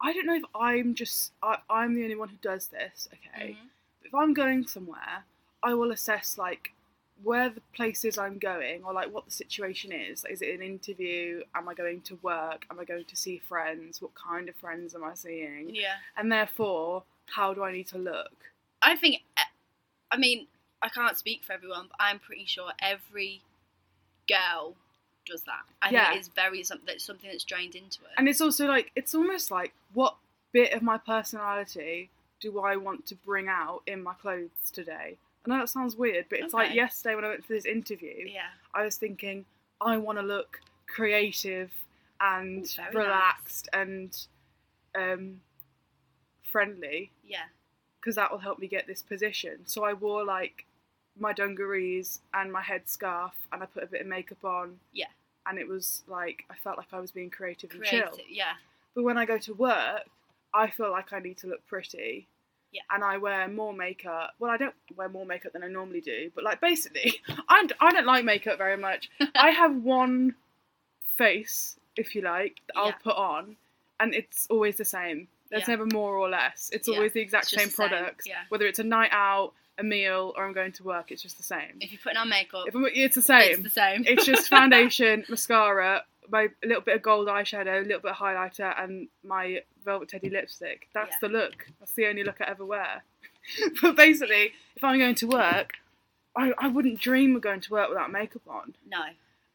I 0.00 0.12
don't 0.12 0.26
know 0.26 0.36
if 0.36 0.44
I'm 0.54 0.94
just 0.94 1.32
I, 1.42 1.58
I'm 1.68 1.94
the 1.94 2.04
only 2.04 2.16
one 2.16 2.28
who 2.28 2.36
does 2.40 2.68
this. 2.68 3.08
Okay, 3.12 3.56
Mhm. 3.60 3.68
if 4.04 4.14
I'm 4.14 4.34
going 4.34 4.66
somewhere, 4.66 5.24
I 5.62 5.74
will 5.74 5.90
assess 5.90 6.38
like 6.38 6.72
where 7.22 7.50
the 7.50 7.60
places 7.74 8.18
I'm 8.18 8.38
going 8.38 8.82
or 8.84 8.92
like 8.92 9.12
what 9.12 9.24
the 9.24 9.30
situation 9.30 9.92
is. 9.92 10.24
Is 10.28 10.42
it 10.42 10.54
an 10.54 10.62
interview? 10.62 11.42
Am 11.54 11.68
I 11.68 11.74
going 11.74 12.00
to 12.02 12.18
work? 12.22 12.66
Am 12.70 12.78
I 12.80 12.84
going 12.84 13.04
to 13.04 13.16
see 13.16 13.38
friends? 13.38 14.00
What 14.02 14.12
kind 14.14 14.48
of 14.48 14.56
friends 14.56 14.94
am 14.94 15.04
I 15.04 15.14
seeing? 15.14 15.74
Yeah. 15.74 15.94
And 16.16 16.30
therefore, 16.30 17.04
how 17.26 17.54
do 17.54 17.62
I 17.62 17.72
need 17.72 17.88
to 17.88 17.98
look? 17.98 18.32
I 18.82 18.96
think, 18.96 19.22
eh, 19.36 19.42
I 20.10 20.16
mean, 20.16 20.46
I 20.82 20.88
can't 20.88 21.16
speak 21.16 21.44
for 21.44 21.52
everyone, 21.52 21.86
but 21.88 21.96
I'm 22.00 22.18
pretty 22.18 22.46
sure 22.46 22.70
every 22.80 23.42
girl 24.28 24.74
does 25.26 25.42
that. 25.42 25.62
I 25.80 25.90
Yeah. 25.90 26.08
think 26.08 26.18
it's 26.18 26.28
very 26.28 26.62
something 26.64 26.86
that's 26.86 27.04
something 27.04 27.30
that's 27.30 27.44
drained 27.44 27.74
into 27.74 28.02
it. 28.02 28.10
And 28.16 28.28
it's 28.28 28.40
also 28.40 28.66
like 28.66 28.90
it's 28.96 29.14
almost 29.14 29.50
like 29.50 29.72
what 29.92 30.16
bit 30.52 30.72
of 30.72 30.82
my 30.82 30.98
personality 30.98 32.10
do 32.40 32.60
I 32.60 32.76
want 32.76 33.06
to 33.06 33.14
bring 33.14 33.48
out 33.48 33.82
in 33.86 34.02
my 34.02 34.14
clothes 34.14 34.50
today? 34.72 35.16
I 35.44 35.50
know 35.50 35.58
that 35.58 35.68
sounds 35.68 35.96
weird, 35.96 36.26
but 36.30 36.38
it's 36.38 36.54
like 36.54 36.74
yesterday 36.74 37.14
when 37.16 37.24
I 37.24 37.28
went 37.28 37.44
for 37.44 37.52
this 37.52 37.64
interview, 37.64 38.26
yeah, 38.26 38.50
I 38.74 38.84
was 38.84 38.96
thinking 38.96 39.44
I 39.80 39.96
want 39.98 40.18
to 40.18 40.24
look 40.24 40.60
creative 40.86 41.72
and 42.20 42.64
Ooh, 42.64 42.98
relaxed 42.98 43.68
and 43.72 44.16
um, 44.94 45.40
friendly 46.42 47.10
yeah, 47.24 47.46
because 48.00 48.14
that 48.16 48.30
will 48.30 48.38
help 48.38 48.58
me 48.58 48.68
get 48.68 48.86
this 48.86 49.02
position. 49.02 49.60
So 49.64 49.84
I 49.84 49.94
wore 49.94 50.24
like 50.24 50.64
my 51.18 51.32
dungarees 51.32 52.20
and 52.34 52.52
my 52.52 52.62
headscarf, 52.62 53.32
and 53.52 53.62
I 53.62 53.66
put 53.66 53.82
a 53.82 53.86
bit 53.86 54.02
of 54.02 54.06
makeup 54.06 54.44
on. 54.44 54.78
Yeah. 54.92 55.06
And 55.46 55.58
it 55.58 55.66
was 55.66 56.04
like 56.06 56.44
I 56.50 56.54
felt 56.54 56.78
like 56.78 56.92
I 56.92 57.00
was 57.00 57.10
being 57.10 57.30
creative 57.30 57.72
and 57.72 57.84
chill. 57.84 58.12
Yeah, 58.28 58.52
But 58.94 59.02
when 59.02 59.18
I 59.18 59.24
go 59.24 59.38
to 59.38 59.54
work, 59.54 60.04
I 60.54 60.70
feel 60.70 60.90
like 60.90 61.12
I 61.12 61.18
need 61.18 61.38
to 61.38 61.48
look 61.48 61.66
pretty. 61.66 62.28
Yeah. 62.72 62.80
And 62.90 63.04
I 63.04 63.18
wear 63.18 63.46
more 63.48 63.72
makeup. 63.74 64.30
Well, 64.38 64.50
I 64.50 64.56
don't 64.56 64.74
wear 64.96 65.08
more 65.08 65.26
makeup 65.26 65.52
than 65.52 65.62
I 65.62 65.68
normally 65.68 66.00
do, 66.00 66.30
but 66.34 66.42
like 66.42 66.60
basically, 66.60 67.20
I'm, 67.48 67.68
I 67.80 67.92
don't 67.92 68.06
like 68.06 68.24
makeup 68.24 68.58
very 68.58 68.76
much. 68.78 69.10
I 69.34 69.50
have 69.50 69.76
one 69.76 70.34
face, 71.14 71.76
if 71.96 72.14
you 72.14 72.22
like, 72.22 72.60
that 72.68 72.76
I'll 72.78 72.86
Yeah. 72.88 72.94
put 73.02 73.16
on, 73.16 73.56
and 74.00 74.14
it's 74.14 74.46
always 74.50 74.76
the 74.76 74.84
same. 74.84 75.28
There's 75.50 75.62
Yeah. 75.68 75.74
never 75.74 75.86
more 75.86 76.16
or 76.16 76.28
less. 76.30 76.70
It's 76.72 76.88
Yeah, 76.88 76.96
always 76.96 77.12
the 77.12 77.20
exact 77.20 77.44
it's 77.44 77.50
just 77.52 77.60
same 77.60 77.68
the 77.68 77.74
same, 77.74 77.88
products. 77.88 78.26
yeah. 78.26 78.44
Whether 78.48 78.66
it's 78.66 78.78
a 78.78 78.84
night 78.84 79.10
out, 79.12 79.52
a 79.78 79.82
meal, 79.82 80.32
or 80.36 80.46
I'm 80.46 80.52
going 80.54 80.72
to 80.72 80.84
work, 80.84 81.10
it's 81.12 81.22
just 81.22 81.36
the 81.36 81.42
same. 81.42 81.76
if 81.80 81.92
you're 81.92 82.00
putting 82.02 82.16
on 82.18 82.28
makeup, 82.28 82.64
If 82.66 82.74
I'm, 82.74 82.86
it's 82.86 83.14
the 83.16 83.22
same. 83.22 83.52
it's 83.54 83.62
the 83.62 83.70
same. 83.70 84.04
It's 84.06 84.24
just 84.24 84.48
foundation, 84.58 85.24
mascara, 85.28 86.04
my 86.32 86.48
a 86.64 86.66
little 86.66 86.82
bit 86.82 86.96
of 86.96 87.02
gold 87.02 87.28
eyeshadow, 87.28 87.80
a 87.80 87.84
little 87.84 88.00
bit 88.00 88.10
of 88.12 88.16
highlighter, 88.16 88.74
and 88.82 89.08
my 89.22 89.60
Velvet 89.84 90.08
Teddy 90.08 90.30
lipstick. 90.30 90.88
That's 90.94 91.12
Yeah. 91.12 91.18
the 91.20 91.28
look. 91.28 91.66
That's 91.78 91.92
the 91.92 92.06
only 92.06 92.24
look 92.24 92.40
I 92.40 92.44
ever 92.48 92.64
wear. 92.64 93.04
but 93.82 93.96
basically, 93.96 94.52
if 94.76 94.82
I'm 94.82 94.98
going 94.98 95.14
to 95.16 95.26
work, 95.26 95.74
I, 96.36 96.52
I 96.58 96.68
wouldn't 96.68 96.98
dream 97.00 97.36
of 97.36 97.42
going 97.42 97.60
to 97.60 97.70
work 97.70 97.88
without 97.88 98.10
makeup 98.10 98.42
on, 98.48 98.74
No. 98.88 99.02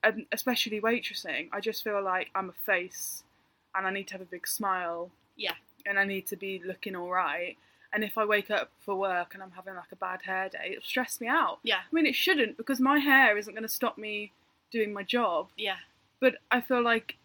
and 0.04 0.26
especially 0.32 0.80
waitressing. 0.80 1.50
I 1.52 1.60
just 1.60 1.84
feel 1.84 2.02
like 2.02 2.30
I'm 2.36 2.50
a 2.50 2.54
face, 2.66 3.24
and 3.76 3.88
I 3.88 3.92
need 3.92 4.08
to 4.10 4.14
have 4.14 4.22
a 4.22 4.26
big 4.26 4.48
smile. 4.48 5.10
Yeah. 5.36 5.54
And 5.86 5.98
I 6.00 6.04
need 6.06 6.28
to 6.28 6.36
be 6.36 6.62
looking 6.66 6.96
all 6.96 7.10
right. 7.10 7.58
And 7.94 8.04
if 8.04 8.18
I 8.18 8.26
wake 8.26 8.52
up 8.52 8.70
for 8.80 8.96
work 8.96 9.34
and 9.34 9.42
I'm 9.42 9.52
having 9.52 9.74
like 9.76 9.92
a 9.94 9.96
bad 9.96 10.22
hair 10.24 10.50
day, 10.50 10.72
it'll 10.72 10.84
stress 10.84 11.22
me 11.22 11.28
out. 11.28 11.60
Yeah. 11.64 11.78
I 11.78 11.96
mean, 11.96 12.06
it 12.06 12.16
shouldn't 12.16 12.58
because 12.58 12.80
my 12.82 13.00
hair 13.00 13.38
isn't 13.38 13.54
going 13.54 13.64
to 13.64 13.70
stop 13.70 13.98
me 13.98 14.34
doing 14.72 14.92
my 14.92 15.04
job. 15.04 15.48
Yeah. 15.56 15.78
But 16.20 16.36
I 16.52 16.62
feel 16.62 16.84
like 16.84 17.18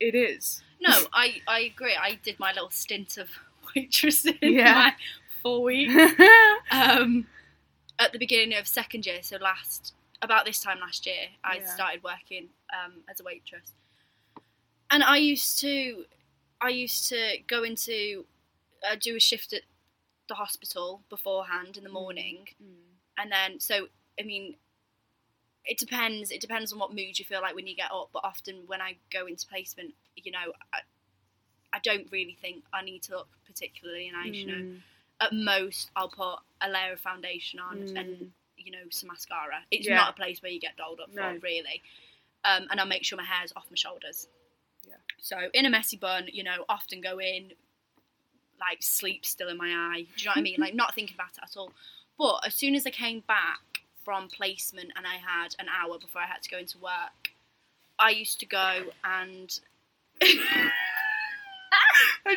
it 0.00 0.14
is. 0.14 0.62
No, 0.80 1.06
I, 1.12 1.40
I 1.48 1.60
agree. 1.60 1.96
I 2.00 2.18
did 2.22 2.38
my 2.38 2.52
little 2.52 2.70
stint 2.70 3.16
of 3.16 3.28
waitressing, 3.76 4.38
Yeah. 4.42 4.74
my 4.74 4.94
four 5.42 5.62
weeks, 5.62 5.94
um, 6.70 7.26
at 7.98 8.12
the 8.12 8.18
beginning 8.18 8.56
of 8.58 8.66
second 8.68 9.06
year. 9.06 9.22
So 9.22 9.36
last, 9.38 9.94
about 10.22 10.44
this 10.44 10.60
time 10.60 10.78
last 10.80 11.06
year, 11.06 11.28
I 11.42 11.56
Yeah. 11.56 11.66
started 11.66 12.02
working 12.04 12.48
um, 12.72 13.02
as 13.10 13.20
a 13.20 13.24
waitress, 13.24 13.72
and 14.90 15.02
I 15.02 15.16
used 15.16 15.58
to, 15.60 16.04
I 16.60 16.68
used 16.68 17.08
to 17.08 17.38
go 17.46 17.62
into, 17.64 18.26
uh, 18.88 18.96
do 19.00 19.16
a 19.16 19.20
shift 19.20 19.52
at 19.52 19.62
the 20.28 20.34
hospital 20.34 21.02
beforehand 21.08 21.76
in 21.76 21.84
the 21.84 21.90
morning, 21.90 22.46
and 23.16 23.32
then 23.32 23.58
so 23.58 23.88
I 24.20 24.22
mean. 24.24 24.56
It 25.68 25.78
depends. 25.78 26.30
It 26.30 26.40
depends 26.40 26.72
on 26.72 26.78
what 26.78 26.94
mood 26.94 27.18
you 27.18 27.24
feel 27.24 27.40
like 27.42 27.54
when 27.54 27.66
you 27.66 27.76
get 27.76 27.92
up. 27.92 28.08
But 28.12 28.24
often 28.24 28.62
when 28.66 28.80
I 28.80 28.96
go 29.12 29.26
into 29.26 29.46
placement, 29.46 29.92
you 30.16 30.32
know, 30.32 30.52
I, 30.72 30.78
I 31.74 31.78
don't 31.80 32.10
really 32.10 32.36
think 32.40 32.64
I 32.72 32.82
need 32.82 33.02
to 33.04 33.12
look 33.12 33.28
particularly 33.46 34.10
nice. 34.10 34.34
You 34.34 34.46
know, 34.46 34.54
Mm. 34.54 34.80
at 35.20 35.32
most 35.32 35.90
I'll 35.94 36.08
put 36.08 36.38
a 36.62 36.70
layer 36.70 36.92
of 36.94 37.00
foundation 37.00 37.60
on 37.60 37.78
Mm. 37.80 38.00
and 38.00 38.32
you 38.56 38.72
know 38.72 38.88
some 38.90 39.08
mascara. 39.08 39.62
It's 39.70 39.86
Yeah. 39.86 39.96
not 39.96 40.10
a 40.10 40.12
place 40.14 40.40
where 40.42 40.50
you 40.50 40.58
get 40.58 40.76
dolled 40.76 41.00
up 41.00 41.10
No. 41.12 41.34
for 41.34 41.38
really. 41.40 41.82
Um, 42.44 42.66
and 42.70 42.80
I'll 42.80 42.86
make 42.86 43.04
sure 43.04 43.18
my 43.18 43.24
hair's 43.24 43.52
off 43.54 43.66
my 43.70 43.76
shoulders. 43.76 44.26
Yeah. 44.88 44.94
So 45.18 45.50
in 45.52 45.66
a 45.66 45.70
messy 45.70 45.96
bun, 45.98 46.28
you 46.32 46.42
know, 46.44 46.64
often 46.68 47.00
go 47.02 47.18
in 47.20 47.52
like 48.58 48.82
sleep 48.82 49.24
still 49.26 49.48
in 49.50 49.56
my 49.58 49.68
eye. 49.70 50.06
Do 50.16 50.22
you 50.22 50.24
know 50.26 50.30
what 50.30 50.38
I 50.38 50.42
mean? 50.42 50.56
Like 50.66 50.74
not 50.74 50.94
thinking 50.94 51.14
about 51.14 51.32
it 51.36 51.40
at 51.42 51.56
all. 51.56 51.72
But 52.16 52.46
as 52.46 52.54
soon 52.54 52.74
as 52.74 52.86
I 52.86 52.90
came 52.90 53.20
back 53.20 53.60
from 54.08 54.26
placement 54.28 54.90
and 54.96 55.06
I 55.06 55.16
had 55.16 55.54
an 55.58 55.66
hour 55.68 55.98
before 55.98 56.22
I 56.22 56.24
had 56.24 56.40
to 56.42 56.48
go 56.48 56.56
into 56.56 56.78
work, 56.78 57.28
I 57.98 58.08
used 58.08 58.40
to 58.40 58.46
go 58.46 58.84
and 59.04 59.60
I'm 60.22 60.30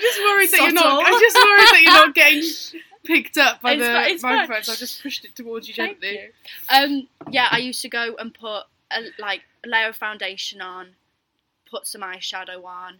just 0.01 0.19
worried 0.19 0.51
that 0.51 0.59
you're 0.63 0.73
not. 0.73 1.01
I'm 1.07 1.17
just 1.21 1.35
worried 1.37 1.67
that 1.71 1.81
you're 1.81 1.93
not 1.93 2.13
getting 2.13 2.43
picked 3.05 3.37
up 3.37 3.61
by 3.61 3.71
It's 3.71 3.81
the 3.81 4.01
it's 4.09 4.21
microphone. 4.21 4.63
So 4.63 4.73
I 4.73 4.75
just 4.75 5.01
pushed 5.01 5.23
it 5.23 5.33
towards 5.33 5.69
you 5.69 5.73
Thank 5.73 6.01
gently. 6.01 6.19
you. 6.19 6.29
Um, 6.67 7.07
yeah, 7.29 7.47
I 7.49 7.59
used 7.59 7.81
to 7.83 7.89
go 7.89 8.17
and 8.19 8.33
put 8.33 8.63
a, 8.91 9.03
like 9.17 9.43
a 9.65 9.69
layer 9.69 9.87
of 9.87 9.95
foundation 9.95 10.59
on, 10.59 10.87
put 11.69 11.87
some 11.87 12.01
eyeshadow 12.01 12.65
on, 12.65 12.95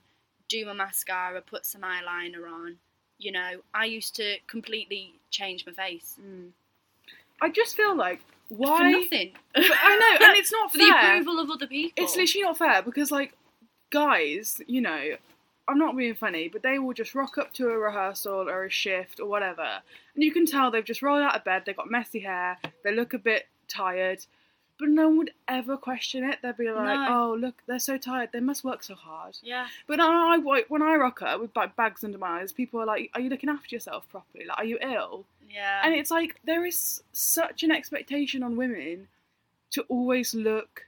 do 0.48 0.66
my 0.66 0.72
mascara, 0.72 1.42
put 1.42 1.66
some 1.66 1.82
eyeliner 1.82 2.50
on. 2.50 2.78
You 3.18 3.34
know, 3.34 3.64
I 3.74 3.84
used 3.84 4.16
to 4.16 4.38
completely 4.48 5.16
change 5.30 5.66
my 5.66 5.74
face 5.74 6.16
Mm. 6.26 6.52
I 7.44 7.50
just 7.50 7.76
feel 7.76 7.96
like 7.98 8.22
why? 8.58 8.78
for 8.78 9.00
nothing. 9.00 9.32
But 9.56 9.66
I 9.84 9.98
know, 10.20 10.26
and 10.28 10.38
it's 10.38 10.52
not 10.52 10.72
for 10.72 10.78
fair. 10.78 10.88
the 10.88 10.94
approval 11.22 11.40
of 11.40 11.50
other 11.50 11.68
people. 11.68 12.04
It's 12.04 12.16
literally 12.16 12.44
not 12.44 12.58
fair 12.58 12.82
because 12.82 13.12
like 13.12 13.34
guys, 13.90 14.62
you 14.68 14.82
know, 14.82 15.16
I'm 15.68 15.78
not 15.78 15.96
being 15.96 16.16
funny, 16.16 16.48
but 16.48 16.64
they 16.64 16.80
will 16.80 16.94
just 16.94 17.16
rock 17.16 17.38
up 17.38 17.54
to 17.54 17.70
a 17.70 17.78
rehearsal 17.78 18.50
or 18.50 18.66
a 18.66 18.70
shift 18.70 19.20
or 19.20 19.28
whatever, 19.28 19.80
and 20.16 20.24
you 20.24 20.32
can 20.32 20.46
tell 20.46 20.72
they've 20.72 20.84
just 20.84 21.02
rolled 21.02 21.22
out 21.24 21.36
of 21.36 21.44
bed. 21.44 21.64
They've 21.66 21.76
got 21.76 21.90
messy 21.90 22.20
hair. 22.20 22.58
They 22.84 22.94
look 22.94 23.14
a 23.14 23.20
bit 23.20 23.48
tired. 23.68 24.26
But 24.80 24.90
no 24.90 25.10
one 25.10 25.18
would 25.20 25.32
ever 25.48 25.78
question 25.78 26.24
it. 26.24 26.40
They'd 26.42 26.58
be 26.58 26.72
like, 26.72 26.98
No. 26.98 27.06
"Oh, 27.08 27.36
look, 27.40 27.62
they're 27.68 27.78
so 27.78 28.00
tired. 28.00 28.30
They 28.34 28.40
must 28.40 28.64
work 28.64 28.82
so 28.82 28.96
hard." 28.96 29.38
yeah, 29.44 29.68
But 29.86 30.00
I, 30.00 30.36
I- 30.36 30.64
when 30.70 30.82
I 30.82 30.96
rock 30.96 31.22
up 31.22 31.40
with 31.40 31.54
bags 31.54 32.04
under 32.04 32.18
my 32.18 32.40
eyes, 32.42 32.52
people 32.52 32.82
are 32.82 32.88
like, 32.88 33.12
"Are 33.14 33.22
you 33.22 33.30
looking 33.30 33.50
after 33.50 33.76
yourself 33.76 34.10
properly? 34.10 34.46
Like, 34.46 34.58
are 34.58 34.66
you 34.66 34.80
ill?" 34.82 35.26
Yeah, 35.54 35.82
And 35.84 35.94
it's 35.94 36.12
like 36.12 36.40
there 36.44 36.66
is 36.66 37.02
such 37.12 37.64
an 37.64 37.72
expectation 37.72 38.44
on 38.44 38.56
women 38.56 39.08
to 39.72 39.82
always 39.84 40.34
look 40.34 40.88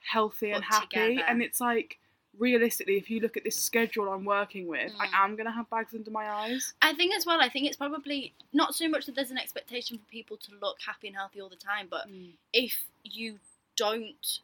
healthy 0.00 0.50
and 0.50 0.64
happy, 0.64 0.86
together. 1.14 1.24
and 1.28 1.42
it's 1.42 1.60
like 1.60 1.98
realistically, 2.38 2.96
if 2.96 3.10
you 3.10 3.20
look 3.20 3.36
at 3.36 3.44
this 3.44 3.56
schedule 3.56 4.08
I'm 4.08 4.24
working 4.24 4.66
with, 4.66 4.92
Mm. 4.92 5.00
I 5.00 5.24
am 5.24 5.36
gonna 5.36 5.50
have 5.52 5.68
bags 5.68 5.94
under 5.94 6.10
my 6.10 6.28
eyes. 6.30 6.72
I 6.80 6.94
think 6.94 7.14
as 7.14 7.26
well. 7.26 7.40
I 7.40 7.48
think 7.48 7.66
it's 7.66 7.76
probably 7.76 8.32
not 8.52 8.74
so 8.74 8.88
much 8.88 9.06
that 9.06 9.14
there's 9.14 9.30
an 9.30 9.38
expectation 9.38 9.98
for 9.98 10.04
people 10.06 10.36
to 10.38 10.52
look 10.60 10.78
happy 10.80 11.08
and 11.08 11.16
healthy 11.16 11.40
all 11.40 11.48
the 11.48 11.56
time, 11.56 11.88
but 11.90 12.06
if 12.52 12.84
you 13.04 13.38
don't 13.76 14.40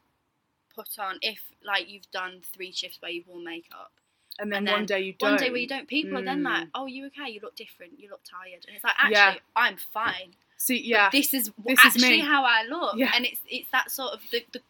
put 0.74 0.98
on, 0.98 1.18
if 1.22 1.40
like 1.64 1.88
you've 1.88 2.10
done 2.10 2.40
three 2.52 2.70
shifts 2.72 3.00
where 3.00 3.10
you've 3.10 3.26
worn 3.26 3.44
makeup, 3.44 3.92
And 4.38 4.52
then 4.52 4.66
and 4.68 4.76
one 4.76 4.86
day 4.86 5.00
you 5.00 5.12
don't. 5.14 5.32
one 5.32 5.40
day 5.40 5.50
where 5.50 5.58
you 5.60 5.66
don't, 5.68 5.88
people 5.88 6.18
are 6.18 6.22
then 6.24 6.42
like, 6.42 6.64
Mm. 6.66 6.70
"Oh, 6.74 6.86
you 6.86 7.06
okay? 7.06 7.30
You 7.30 7.40
look 7.42 7.56
different. 7.56 7.98
You 7.98 8.10
look 8.10 8.20
tired." 8.24 8.64
And 8.66 8.74
it's 8.76 8.84
like, 8.84 8.94
actually, 8.98 9.12
Yeah. 9.12 9.34
I'm 9.54 9.76
fine. 9.78 10.34
See, 10.58 10.78
But 10.78 10.84
yeah, 10.84 11.10
this 11.10 11.32
is 11.34 11.50
This 11.64 11.78
is 11.80 11.84
actually 11.96 12.18
me. 12.18 12.20
how 12.20 12.44
I 12.44 12.64
look. 12.64 12.96
Yeah. 12.96 13.12
And 13.14 13.24
it's 13.24 13.40
it's 13.48 13.70
that 13.70 13.90
sort 13.90 14.12
of 14.14 14.20
the, 14.30 14.44
the 14.52 14.60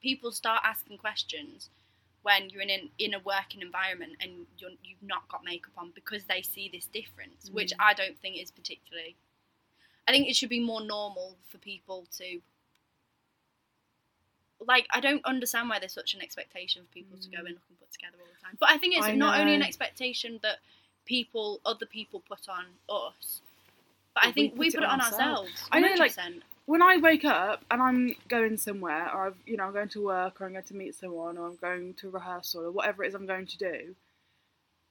people 0.00 0.32
start 0.32 0.62
asking 0.64 0.98
questions 0.98 1.68
when 2.22 2.50
you're 2.50 2.62
in 2.62 2.70
an, 2.70 2.90
in 2.98 3.14
a 3.14 3.18
working 3.18 3.60
environment 3.62 4.12
and 4.20 4.46
you're, 4.58 4.70
you've 4.84 5.02
not 5.02 5.26
got 5.28 5.42
makeup 5.44 5.72
on 5.76 5.90
because 5.94 6.24
they 6.26 6.40
see 6.40 6.68
this 6.72 6.86
difference, 6.86 7.50
which 7.50 7.72
Mm. 7.72 7.76
I 7.80 7.94
don't 7.94 8.18
think 8.18 8.36
is 8.40 8.50
particularly. 8.50 9.16
I 10.06 10.12
think 10.12 10.28
it 10.28 10.36
should 10.36 10.48
be 10.48 10.60
more 10.60 10.80
normal 10.80 11.36
for 11.48 11.58
people 11.58 12.06
to. 12.18 12.40
Like 14.66 14.86
I 14.92 15.00
don't 15.00 15.24
understand 15.24 15.68
why 15.68 15.78
there's 15.78 15.92
such 15.92 16.14
an 16.14 16.22
expectation 16.22 16.82
for 16.84 16.92
people 16.92 17.18
to 17.18 17.28
go 17.28 17.38
Mm. 17.38 17.46
and 17.46 17.54
look 17.54 17.62
and 17.68 17.78
put 17.78 17.92
together 17.92 18.16
all 18.20 18.26
the 18.34 18.44
time. 18.44 18.56
But 18.60 18.70
I 18.70 18.78
think 18.78 18.96
it's 18.96 19.06
I 19.06 19.14
not 19.14 19.38
only 19.40 19.54
an 19.54 19.62
expectation 19.62 20.38
that 20.42 20.58
people, 21.04 21.60
other 21.66 21.86
people, 21.86 22.20
put 22.28 22.48
on 22.48 22.64
us, 22.88 23.40
but 24.14 24.24
I 24.24 24.26
But 24.28 24.36
we 24.36 24.42
think 24.48 24.58
we 24.58 24.66
put 24.70 24.74
put 24.76 24.82
it 24.82 24.86
it 24.86 24.90
on 24.90 25.00
on 25.00 25.06
ourselves. 25.06 25.22
ourselves. 25.50 25.68
I 25.72 25.80
know, 25.80 25.94
like, 25.98 26.14
when 26.66 26.82
I 26.82 26.96
wake 26.98 27.24
up 27.24 27.64
and 27.70 27.82
I'm 27.82 28.14
going 28.28 28.56
somewhere, 28.56 29.10
or 29.12 29.26
I've, 29.26 29.36
you 29.46 29.56
know, 29.56 29.64
I'm 29.64 29.72
going 29.72 29.88
to 29.90 30.04
work, 30.04 30.40
or 30.40 30.46
I'm 30.46 30.52
going 30.52 30.64
to 30.64 30.74
meet 30.74 30.94
someone, 30.94 31.36
or 31.38 31.46
I'm 31.48 31.56
going 31.56 31.94
to 31.94 32.10
rehearsal, 32.10 32.64
or 32.66 32.70
whatever 32.70 33.02
it 33.04 33.08
is 33.08 33.14
I'm 33.14 33.26
going 33.26 33.46
to 33.46 33.58
do, 33.58 33.96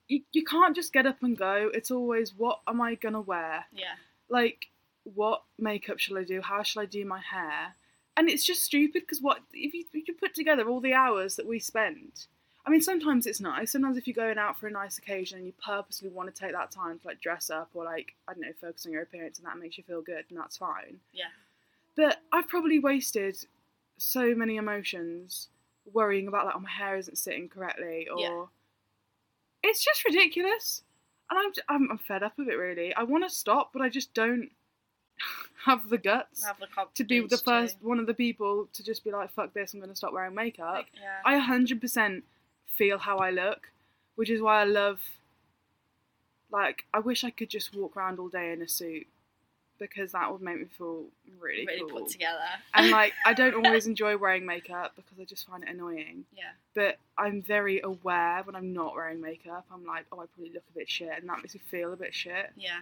you, 0.08 0.22
you 0.34 0.44
can't 0.44 0.76
just 0.76 0.92
get 0.92 1.06
up 1.06 1.24
and 1.24 1.38
go. 1.38 1.70
It's 1.74 1.92
always, 1.92 2.34
what 2.36 2.60
am 2.68 2.82
I 2.82 2.96
gonna 2.96 3.22
wear? 3.22 3.66
yeah. 3.74 3.96
Like, 4.30 4.68
what 5.04 5.44
makeup 5.58 6.00
shall 6.00 6.18
I 6.18 6.24
do? 6.24 6.42
How 6.42 6.64
shall 6.64 6.84
I 6.84 6.86
do 6.86 7.06
my 7.06 7.20
hair? 7.20 7.76
And 8.22 8.30
it's 8.30 8.44
just 8.46 8.62
stupid 8.62 9.02
because 9.02 9.20
what 9.20 9.40
if 9.52 9.74
you, 9.74 9.84
if 9.94 10.08
you 10.08 10.14
put 10.14 10.36
together 10.36 10.70
all 10.70 10.80
the 10.80 10.94
hours 10.94 11.38
that 11.38 11.48
we 11.48 11.58
spend? 11.58 12.28
I 12.68 12.70
mean, 12.70 12.80
sometimes 12.82 13.26
it's 13.26 13.42
nice. 13.42 13.72
Sometimes 13.72 13.98
if 13.98 14.06
you're 14.06 14.14
going 14.14 14.38
out 14.38 14.60
for 14.60 14.68
a 14.68 14.72
nice 14.72 15.00
occasion 15.00 15.40
and 15.40 15.48
you 15.48 15.54
purposely 15.66 16.10
want 16.10 16.32
to 16.32 16.40
take 16.40 16.52
that 16.52 16.70
time 16.70 17.00
to 17.00 17.08
like 17.08 17.20
dress 17.20 17.50
up 17.50 17.72
or 17.74 17.84
like 17.84 18.14
I 18.28 18.34
don't 18.34 18.42
know, 18.42 18.54
focus 18.62 18.86
on 18.86 18.92
your 18.92 19.02
appearance 19.02 19.40
and 19.40 19.48
that 19.48 19.58
makes 19.58 19.76
you 19.76 19.84
feel 19.84 20.04
good, 20.04 20.26
and 20.30 20.38
that's 20.38 20.58
fine. 20.58 21.00
Yeah. 21.14 21.32
But 21.96 22.22
I've 22.32 22.48
probably 22.48 22.78
wasted 22.78 23.38
so 23.98 24.36
many 24.36 24.58
emotions 24.58 25.48
worrying 25.92 26.28
about 26.28 26.46
like, 26.46 26.56
oh, 26.56 26.60
my 26.60 26.70
hair 26.70 26.98
isn't 26.98 27.18
sitting 27.18 27.50
correctly, 27.50 28.08
or 28.08 28.20
Yeah. 28.22 28.46
it's 29.64 29.84
just 29.84 30.06
ridiculous. 30.06 30.84
And 31.32 31.56
I'm, 31.70 31.90
I'm 31.90 31.98
fed 31.98 32.22
up 32.22 32.38
of 32.38 32.48
it. 32.48 32.54
Really, 32.54 32.94
I 32.94 33.02
want 33.02 33.24
to 33.24 33.36
stop, 33.36 33.74
but 33.74 33.82
I 33.82 33.90
just 33.90 34.14
don't 34.14 34.52
have 35.66 35.90
the 35.90 35.98
guts 35.98 36.46
Have 36.46 36.60
the 36.60 36.68
to 36.96 37.04
be 37.04 37.26
the 37.26 37.38
first 37.38 37.78
one 37.82 38.00
of 38.00 38.08
the 38.08 38.14
people 38.14 38.68
to 38.74 38.84
just 38.84 39.04
be 39.04 39.12
like, 39.12 39.32
fuck 39.32 39.54
this, 39.54 39.74
I'm 39.74 39.80
going 39.80 39.90
to 39.90 39.96
stop 39.96 40.14
wearing 40.14 40.36
makeup. 40.36 40.74
Like, 40.74 40.88
yeah. 40.96 41.20
I 41.26 41.40
100% 41.40 42.24
feel 42.66 42.98
how 42.98 43.18
I 43.18 43.30
look, 43.32 43.70
which 44.16 44.30
is 44.30 44.42
why 44.42 44.62
I 44.62 44.64
love. 44.66 45.02
Like, 46.52 46.84
I 46.94 47.00
wish 47.00 47.24
I 47.24 47.30
could 47.30 47.50
just 47.50 47.76
walk 47.76 47.96
around 47.96 48.20
all 48.20 48.28
day 48.28 48.52
in 48.52 48.62
a 48.62 48.68
suit 48.68 49.08
because 49.80 50.12
that 50.12 50.32
would 50.32 50.42
make 50.42 50.60
me 50.60 50.66
feel 50.78 51.06
really, 51.40 51.66
really 51.66 51.90
cool. 51.90 52.02
put 52.02 52.10
together. 52.10 52.40
and 52.74 52.92
like, 52.92 53.14
I 53.26 53.34
don't 53.34 53.54
always 53.66 53.88
enjoy 53.88 54.18
wearing 54.18 54.46
makeup 54.46 54.94
because 54.96 55.20
I 55.20 55.26
just 55.26 55.48
find 55.48 55.64
it 55.64 55.70
annoying. 55.70 56.26
yeah. 56.36 56.52
But 56.76 56.98
I'm 57.18 57.42
very 57.42 57.82
aware 57.82 58.42
when 58.44 58.56
I'm 58.56 58.74
not 58.74 58.94
wearing 58.96 59.22
makeup. 59.22 59.66
I'm 59.74 59.86
like, 59.86 60.06
oh, 60.12 60.20
I 60.20 60.26
probably 60.26 60.54
look 60.54 60.64
a 60.74 60.78
bit 60.78 60.90
shit, 60.90 61.12
and 61.18 61.28
that 61.30 61.38
makes 61.38 61.56
me 61.56 61.62
feel 61.66 61.94
a 61.94 61.96
bit 61.96 62.14
shit. 62.14 62.52
Yeah. 62.58 62.82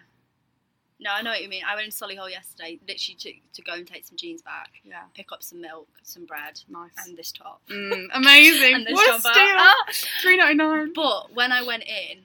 No, 1.01 1.11
I 1.11 1.21
know 1.21 1.29
what 1.29 1.41
you 1.41 1.47
mean. 1.47 1.63
I 1.65 1.75
went 1.75 1.85
in 1.85 1.91
Solihull 1.91 2.29
yesterday, 2.29 2.77
literally 2.87 3.15
to, 3.19 3.33
to 3.53 3.61
go 3.61 3.73
and 3.73 3.87
take 3.87 4.05
some 4.05 4.17
jeans 4.17 4.41
back, 4.41 4.69
Yeah, 4.83 5.03
pick 5.15 5.31
up 5.31 5.41
some 5.41 5.61
milk, 5.61 5.87
some 6.03 6.25
bread, 6.25 6.59
nice. 6.67 6.91
and 7.07 7.15
this 7.17 7.31
top. 7.31 7.61
Mm, 7.69 8.07
amazing. 8.13 8.73
and 8.75 8.85
this 8.85 8.93
what 8.93 9.07
jumper. 9.07 9.29
Ah! 9.33 9.75
Three 10.21 10.35
ninety 10.37 10.55
nine. 10.55 10.91
But 10.93 11.33
when 11.33 11.51
I 11.53 11.61
went 11.63 11.83
in, 11.83 12.19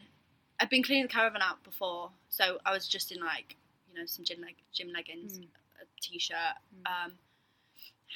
I'd 0.60 0.70
been 0.70 0.82
cleaning 0.82 1.04
the 1.04 1.08
caravan 1.12 1.40
out 1.42 1.62
before, 1.62 2.10
so 2.30 2.58
I 2.66 2.72
was 2.72 2.88
just 2.88 3.12
in 3.12 3.20
like, 3.20 3.56
you 3.92 4.00
know, 4.00 4.06
some 4.06 4.24
gym 4.24 4.40
leg- 4.40 4.56
gym 4.72 4.90
leggings, 4.92 5.38
Mm. 5.38 5.44
a 5.80 5.84
t-shirt, 6.00 6.36
Mm. 6.82 7.04
um, 7.06 7.12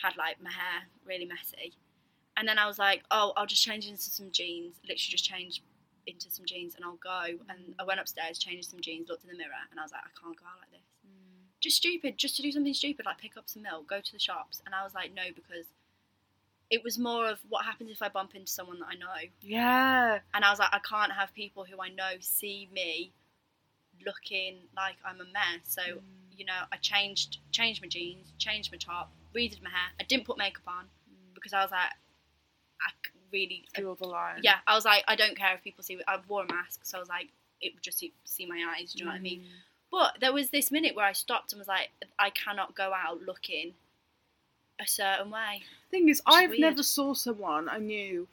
had 0.02 0.16
like 0.16 0.40
my 0.42 0.50
hair 0.50 0.82
really 1.06 1.24
messy, 1.24 1.74
and 2.36 2.48
then 2.48 2.58
I 2.58 2.66
was 2.66 2.78
like, 2.80 3.02
oh, 3.12 3.32
I'll 3.36 3.46
just 3.46 3.62
change 3.64 3.86
into 3.88 4.02
some 4.02 4.30
jeans. 4.32 4.74
Literally 4.82 4.96
just 5.10 5.24
change 5.24 5.62
into 6.08 6.30
some 6.30 6.44
jeans 6.46 6.74
and 6.74 6.84
I'll 6.84 6.96
go. 6.96 7.24
And 7.48 7.74
I 7.78 7.84
went 7.84 8.00
upstairs, 8.00 8.38
changed 8.38 8.70
some 8.70 8.80
jeans, 8.80 9.08
looked 9.08 9.24
in 9.24 9.30
the 9.30 9.36
mirror, 9.36 9.62
and 9.70 9.78
I 9.78 9.82
was 9.82 9.92
like, 9.92 10.02
I 10.02 10.12
can't 10.20 10.38
go 10.38 10.46
out 10.46 10.58
like 10.60 10.70
this. 10.72 10.80
just 11.60 11.76
stupid, 11.76 12.16
just 12.18 12.36
to 12.36 12.42
do 12.42 12.50
something 12.52 12.74
stupid 12.74 13.04
like 13.06 13.18
pick 13.18 13.36
up 13.36 13.48
some 13.48 13.62
milk, 13.62 13.88
go 13.88 14.00
to 14.00 14.12
the 14.12 14.18
shops, 14.18 14.62
and 14.64 14.74
I 14.74 14.82
was 14.84 14.94
like, 14.94 15.12
no, 15.14 15.22
because 15.34 15.66
it 16.70 16.84
was 16.84 16.98
more 16.98 17.26
of 17.28 17.38
what 17.48 17.64
happens 17.64 17.90
if 17.90 18.02
I 18.02 18.08
bump 18.08 18.34
into 18.34 18.50
someone 18.52 18.78
that 18.80 18.88
I 18.90 18.94
know, 18.94 19.30
Yeah. 19.40 20.18
and 20.34 20.44
I 20.44 20.50
was 20.50 20.58
like, 20.58 20.68
I 20.72 20.80
can't 20.80 21.12
have 21.12 21.32
people 21.34 21.64
who 21.64 21.80
I 21.80 21.88
know 21.88 22.12
see 22.20 22.68
me 22.72 23.12
looking 24.06 24.58
like 24.76 24.96
I'm 25.04 25.20
a 25.20 25.24
mess. 25.24 25.64
So 25.64 25.82
Mm. 25.82 26.02
you 26.36 26.44
know, 26.44 26.62
I 26.70 26.76
changed 26.76 27.38
changed 27.50 27.82
my 27.82 27.88
jeans, 27.88 28.32
changed 28.38 28.70
my 28.70 28.78
top, 28.78 29.10
redid 29.34 29.60
my 29.62 29.70
hair. 29.70 29.90
I 29.98 30.04
didn't 30.04 30.24
put 30.24 30.38
makeup 30.38 30.68
on 30.68 30.88
because 31.34 31.52
I 31.52 31.62
was 31.62 31.72
like, 31.72 31.90
I 32.80 32.90
really, 33.32 33.64
Draw 33.74 33.94
the 33.94 34.06
line. 34.06 34.40
yeah, 34.42 34.56
I 34.66 34.74
was 34.74 34.84
like, 34.84 35.04
I 35.08 35.16
don't 35.16 35.36
care 35.36 35.54
if 35.54 35.62
people 35.62 35.84
see. 35.84 35.98
I 36.06 36.18
wore 36.28 36.44
a 36.44 36.52
mask, 36.52 36.80
so 36.84 36.98
I 36.98 37.00
was 37.00 37.08
like, 37.08 37.28
it 37.60 37.74
would 37.74 37.82
just 37.82 37.98
see, 37.98 38.12
see 38.24 38.46
my 38.46 38.74
eyes. 38.76 38.92
Do 38.92 38.98
you 39.00 39.04
know 39.04 39.10
what 39.12 39.16
I 39.18 39.20
mean? 39.20 39.40
Mm. 39.40 39.44
But 39.90 40.16
there 40.20 40.32
was 40.32 40.50
this 40.50 40.70
minute 40.70 40.94
where 40.94 41.06
I 41.06 41.12
stopped 41.12 41.52
and 41.52 41.58
was 41.58 41.68
like, 41.68 41.88
I 42.18 42.30
cannot 42.30 42.74
go 42.74 42.92
out 42.94 43.22
looking 43.22 43.72
a 44.80 44.86
certain 44.86 45.30
way. 45.30 45.62
Thing 45.90 46.08
is, 46.08 46.20
I've 46.26 46.50
weird. 46.50 46.60
never 46.60 46.82
saw 46.82 47.14
someone 47.14 47.68
I 47.68 47.78
knew, 47.78 48.28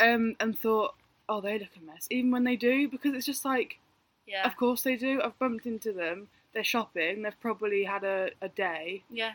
um, 0.00 0.36
and 0.40 0.58
thought, 0.58 0.94
oh, 1.28 1.40
they 1.40 1.58
look 1.58 1.70
a 1.80 1.84
mess, 1.86 2.06
even 2.10 2.30
when 2.30 2.44
they 2.44 2.56
do, 2.56 2.88
because 2.88 3.14
it's 3.14 3.26
just 3.26 3.44
like, 3.44 3.78
Yeah, 4.26 4.46
of 4.46 4.56
course 4.56 4.82
they 4.82 4.96
do. 4.96 5.22
I've 5.22 5.38
bumped 5.38 5.66
into 5.66 5.92
them. 5.92 6.28
They're 6.52 6.64
shopping. 6.64 7.22
They've 7.22 7.40
probably 7.40 7.84
had 7.84 8.02
a, 8.04 8.30
a 8.42 8.48
day. 8.48 9.02
yeah, 9.10 9.32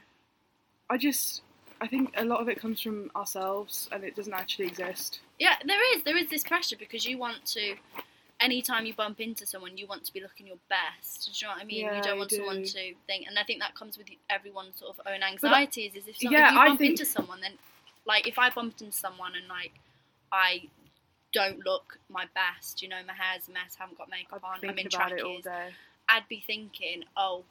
I 0.89 0.97
just, 0.97 1.41
I 1.81 1.87
think 1.87 2.13
a 2.15 2.23
lot 2.23 2.41
of 2.41 2.47
it 2.47 2.59
comes 2.59 2.79
from 2.79 3.09
ourselves, 3.15 3.89
and 3.91 4.03
it 4.03 4.15
doesn't 4.15 4.33
actually 4.33 4.67
exist. 4.67 5.19
yeah. 5.39 5.55
There 5.65 5.97
is 5.97 6.03
there 6.03 6.15
is 6.17 6.29
this 6.29 6.43
pressure 6.43 6.77
because 6.77 7.05
you 7.05 7.17
want 7.17 7.45
to. 7.47 7.75
Anytime 8.39 8.87
you 8.87 8.93
bump 8.95 9.19
into 9.19 9.45
someone, 9.45 9.77
you 9.77 9.85
want 9.85 10.03
to 10.05 10.13
be 10.13 10.19
looking 10.19 10.47
your 10.47 10.57
best. 10.67 11.25
Do 11.25 11.31
you 11.33 11.47
know 11.47 11.53
what 11.53 11.61
I 11.61 11.65
mean? 11.65 11.85
Yeah, 11.85 11.97
you 11.97 12.01
don't 12.01 12.17
want 12.17 12.31
someone 12.31 12.63
do. 12.63 12.65
to 12.65 12.93
think, 13.05 13.27
and 13.27 13.37
I 13.37 13.43
think 13.43 13.59
that 13.59 13.75
comes 13.75 13.99
with 13.99 14.07
everyone's 14.31 14.77
sort 14.79 14.97
of 14.97 15.05
own 15.05 15.21
anxieties. 15.21 15.95
Is 15.95 16.07
if, 16.07 16.17
some, 16.17 16.31
yeah, 16.31 16.47
if 16.47 16.53
you 16.53 16.57
bump 16.57 16.79
think- 16.79 16.91
into 16.91 17.05
someone, 17.05 17.41
then 17.41 17.53
like 18.05 18.27
if 18.27 18.39
I 18.39 18.49
bumped 18.49 18.81
into 18.81 18.97
someone 18.97 19.33
and 19.35 19.47
like 19.47 19.73
I 20.31 20.63
don't 21.33 21.63
look 21.65 21.99
my 22.09 22.25
best, 22.33 22.81
you 22.81 22.89
know, 22.89 22.97
my 23.07 23.13
hair's 23.13 23.47
a 23.47 23.51
mess, 23.51 23.77
I 23.79 23.83
haven't 23.83 23.97
got 23.97 24.09
makeup 24.09 24.43
on, 24.43 24.57
I'm 24.63 24.69
in 24.69 24.75
thinking 24.75 24.99
about 24.99 25.11
it 25.11 25.21
all 25.21 25.39
trackies. 25.41 25.73
I'd 26.09 26.27
be 26.27 26.43
thinking, 26.45 27.03
oh, 27.15 27.43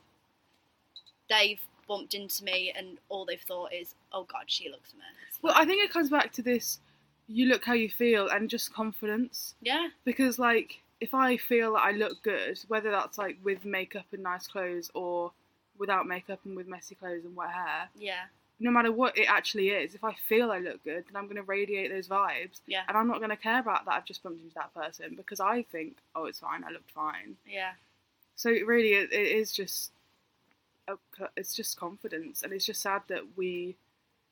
they've 1.28 1.60
bumped 1.90 2.14
into 2.14 2.44
me, 2.44 2.72
and 2.76 2.98
all 3.08 3.24
they've 3.26 3.40
thought 3.40 3.72
is, 3.72 3.94
oh 4.12 4.22
God, 4.24 4.44
she 4.46 4.68
looks 4.70 4.92
a 4.92 4.96
mess. 4.96 5.38
Well, 5.42 5.54
I 5.56 5.64
think 5.64 5.84
it 5.84 5.92
comes 5.92 6.08
back 6.08 6.32
to 6.34 6.42
this: 6.42 6.78
you 7.28 7.46
look 7.46 7.64
how 7.64 7.74
you 7.74 7.90
feel, 7.90 8.28
and 8.28 8.48
just 8.48 8.72
confidence. 8.72 9.54
yeah, 9.60 9.88
Because 10.04 10.38
like, 10.38 10.80
if 11.00 11.12
I 11.14 11.36
feel 11.36 11.72
that 11.74 11.80
I 11.82 11.90
look 11.92 12.22
good, 12.22 12.58
whether 12.68 12.90
that's 12.90 13.18
like 13.18 13.38
with 13.42 13.64
makeup 13.64 14.06
and 14.12 14.22
nice 14.22 14.46
clothes, 14.46 14.90
or 14.94 15.32
without 15.78 16.06
makeup 16.06 16.40
and 16.44 16.56
with 16.56 16.68
messy 16.68 16.94
clothes 16.94 17.24
and 17.24 17.34
wet 17.34 17.50
hair, 17.50 17.88
yeah, 17.98 18.24
no 18.62 18.70
matter 18.70 18.92
what 18.92 19.16
it 19.18 19.24
actually 19.28 19.70
is, 19.70 19.94
if 19.94 20.04
I 20.04 20.12
feel 20.28 20.52
I 20.52 20.58
look 20.58 20.84
good, 20.84 21.04
then 21.06 21.16
I'm 21.16 21.24
going 21.24 21.36
to 21.36 21.42
radiate 21.42 21.90
those 21.90 22.06
vibes, 22.08 22.60
yeah, 22.66 22.82
and 22.88 22.96
I'm 22.96 23.08
not 23.08 23.18
going 23.18 23.30
to 23.30 23.36
care 23.36 23.58
about 23.60 23.84
that 23.86 23.94
I've 23.94 24.04
just 24.04 24.22
bumped 24.22 24.42
into 24.42 24.54
that 24.54 24.72
person 24.74 25.14
because 25.16 25.40
I 25.40 25.62
think, 25.72 25.96
oh, 26.14 26.26
it's 26.26 26.38
fine, 26.40 26.62
I 26.64 26.70
looked 26.70 26.90
fine. 26.92 27.36
yeah, 27.46 27.72
So 28.36 28.50
it 28.50 28.66
really, 28.66 28.92
it, 28.92 29.10
it 29.12 29.28
is 29.40 29.50
just, 29.52 29.90
Uh, 31.20 31.26
it's 31.36 31.54
just 31.54 31.76
confidence, 31.78 32.42
and 32.42 32.52
it's 32.52 32.66
just 32.66 32.80
sad 32.82 33.02
that 33.08 33.22
we, 33.36 33.76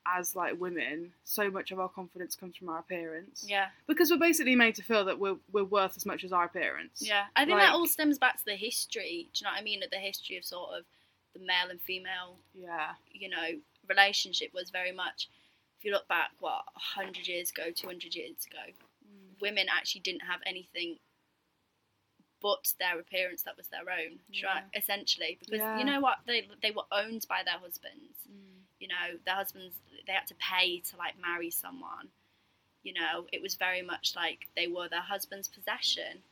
as 0.06 0.34
like 0.34 0.60
women, 0.60 1.12
so 1.24 1.50
much 1.50 1.70
of 1.70 1.78
our 1.80 1.88
confidence 1.88 2.34
comes 2.34 2.56
from 2.56 2.68
our 2.68 2.78
appearance. 2.78 3.44
yeah, 3.46 3.68
Because 3.86 4.10
we're 4.10 4.16
basically 4.18 4.56
made 4.56 4.74
to 4.76 4.82
feel 4.82 5.04
that 5.04 5.18
we're 5.18 5.36
we're 5.52 5.64
worth 5.64 5.96
as 5.96 6.06
much 6.06 6.24
as 6.24 6.32
our 6.32 6.44
appearance. 6.44 7.02
yeah. 7.02 7.24
I 7.36 7.44
think 7.44 7.58
Like- 7.58 7.66
that 7.68 7.74
all 7.74 7.86
stems 7.86 8.18
back 8.18 8.38
to 8.38 8.44
the 8.44 8.56
history. 8.56 9.28
Do 9.32 9.40
you 9.40 9.44
know 9.44 9.50
what 9.52 9.60
I 9.60 9.62
mean? 9.62 9.80
That 9.80 9.90
the 9.90 9.98
history 9.98 10.36
of 10.36 10.44
sort 10.44 10.70
of 10.78 10.84
the 11.34 11.40
male 11.40 11.68
and 11.70 11.80
female, 11.80 12.38
Yeah. 12.54 12.94
you 13.10 13.28
know, 13.28 13.60
relationship 13.88 14.52
was 14.54 14.70
very 14.70 14.92
much. 14.92 15.28
If 15.78 15.84
you 15.84 15.92
look 15.92 16.08
back, 16.08 16.30
what 16.40 16.62
hundred 16.74 17.28
years 17.28 17.50
ago, 17.50 17.70
two 17.70 17.86
hundred 17.86 18.14
years 18.14 18.46
ago, 18.46 18.72
mm. 19.06 19.40
women 19.40 19.66
actually 19.70 20.00
didn't 20.00 20.22
have 20.22 20.40
anything 20.46 20.98
but 22.40 22.72
their 22.78 22.98
appearance 22.98 23.42
that 23.42 23.56
was 23.56 23.68
their 23.68 23.88
own, 23.90 24.18
do 24.30 24.38
you 24.38 24.42
know, 24.42 24.48
Yeah. 24.54 24.64
essentially. 24.74 25.36
Because 25.40 25.58
Yeah. 25.58 25.78
you 25.78 25.84
know 25.84 26.00
what, 26.00 26.18
they 26.26 26.48
they 26.62 26.70
were 26.70 26.86
owned 26.92 27.26
by 27.28 27.42
their 27.42 27.58
husbands. 27.58 28.18
Mm. 28.30 28.62
You 28.78 28.88
know, 28.88 29.18
their 29.24 29.34
husbands 29.34 29.76
they 30.06 30.12
had 30.12 30.26
to 30.28 30.34
pay 30.36 30.80
to 30.80 30.96
like 30.96 31.18
marry 31.18 31.50
someone. 31.50 32.10
You 32.82 32.94
know, 32.94 33.26
it 33.32 33.42
was 33.42 33.56
very 33.56 33.82
much 33.82 34.14
like 34.16 34.48
they 34.56 34.66
were 34.68 34.88
their 34.88 35.02
husband's 35.02 35.48
possession. 35.48 36.22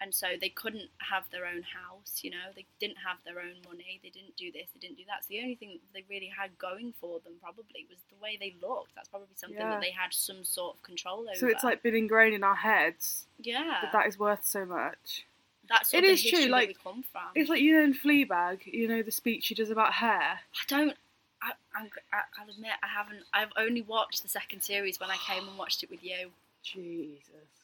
And 0.00 0.12
so 0.12 0.36
they 0.38 0.48
couldn't 0.48 0.90
have 0.98 1.30
their 1.30 1.46
own 1.46 1.62
house, 1.62 2.24
you 2.24 2.30
know, 2.30 2.50
they 2.54 2.66
didn't 2.80 2.98
have 2.98 3.18
their 3.24 3.38
own 3.40 3.62
money, 3.64 4.00
they 4.02 4.10
didn't 4.10 4.36
do 4.36 4.50
this, 4.50 4.68
they 4.74 4.80
didn't 4.80 4.98
do 4.98 5.04
that. 5.06 5.22
So 5.22 5.28
the 5.28 5.40
only 5.40 5.54
thing 5.54 5.78
they 5.94 6.02
really 6.10 6.26
had 6.26 6.58
going 6.58 6.92
for 7.00 7.20
them 7.20 7.34
probably 7.40 7.86
was 7.88 8.00
the 8.10 8.16
way 8.16 8.36
they 8.36 8.56
looked. 8.60 8.94
That's 8.96 9.08
probably 9.08 9.34
something 9.36 9.56
Yeah. 9.58 9.70
that 9.70 9.80
they 9.80 9.92
had 9.92 10.12
some 10.12 10.44
sort 10.44 10.76
of 10.76 10.82
control 10.82 11.20
over. 11.20 11.36
So 11.36 11.46
it's 11.46 11.62
like 11.62 11.80
been 11.82 11.94
ingrained 11.94 12.34
in 12.34 12.42
our 12.42 12.56
heads 12.56 13.28
yeah, 13.38 13.78
that 13.82 13.92
that 13.92 14.06
is 14.08 14.18
worth 14.18 14.44
so 14.44 14.66
much. 14.66 15.24
That's 15.68 15.94
it 15.94 16.04
is 16.04 16.22
true, 16.22 16.46
like, 16.46 16.68
we 16.68 16.74
come 16.74 17.02
from. 17.10 17.22
It's 17.34 17.48
like 17.48 17.60
you 17.60 17.76
know 17.76 17.84
in 17.84 17.94
Fleabag, 17.94 18.60
you 18.66 18.88
know 18.88 19.02
the 19.02 19.12
speech 19.12 19.44
she 19.44 19.54
does 19.54 19.70
about 19.70 19.92
hair. 19.92 20.40
I 20.54 20.64
don't. 20.68 20.94
I, 21.42 21.52
I, 21.76 22.20
I'll 22.40 22.48
admit 22.48 22.70
I 22.82 22.86
haven't. 22.86 23.24
I've 23.34 23.52
only 23.58 23.82
watched 23.82 24.22
the 24.22 24.28
second 24.28 24.62
series 24.62 24.98
when 24.98 25.10
I 25.10 25.16
came 25.16 25.46
and 25.46 25.58
watched 25.58 25.82
it 25.82 25.90
with 25.90 26.02
you. 26.02 26.30
Jesus. 26.64 27.20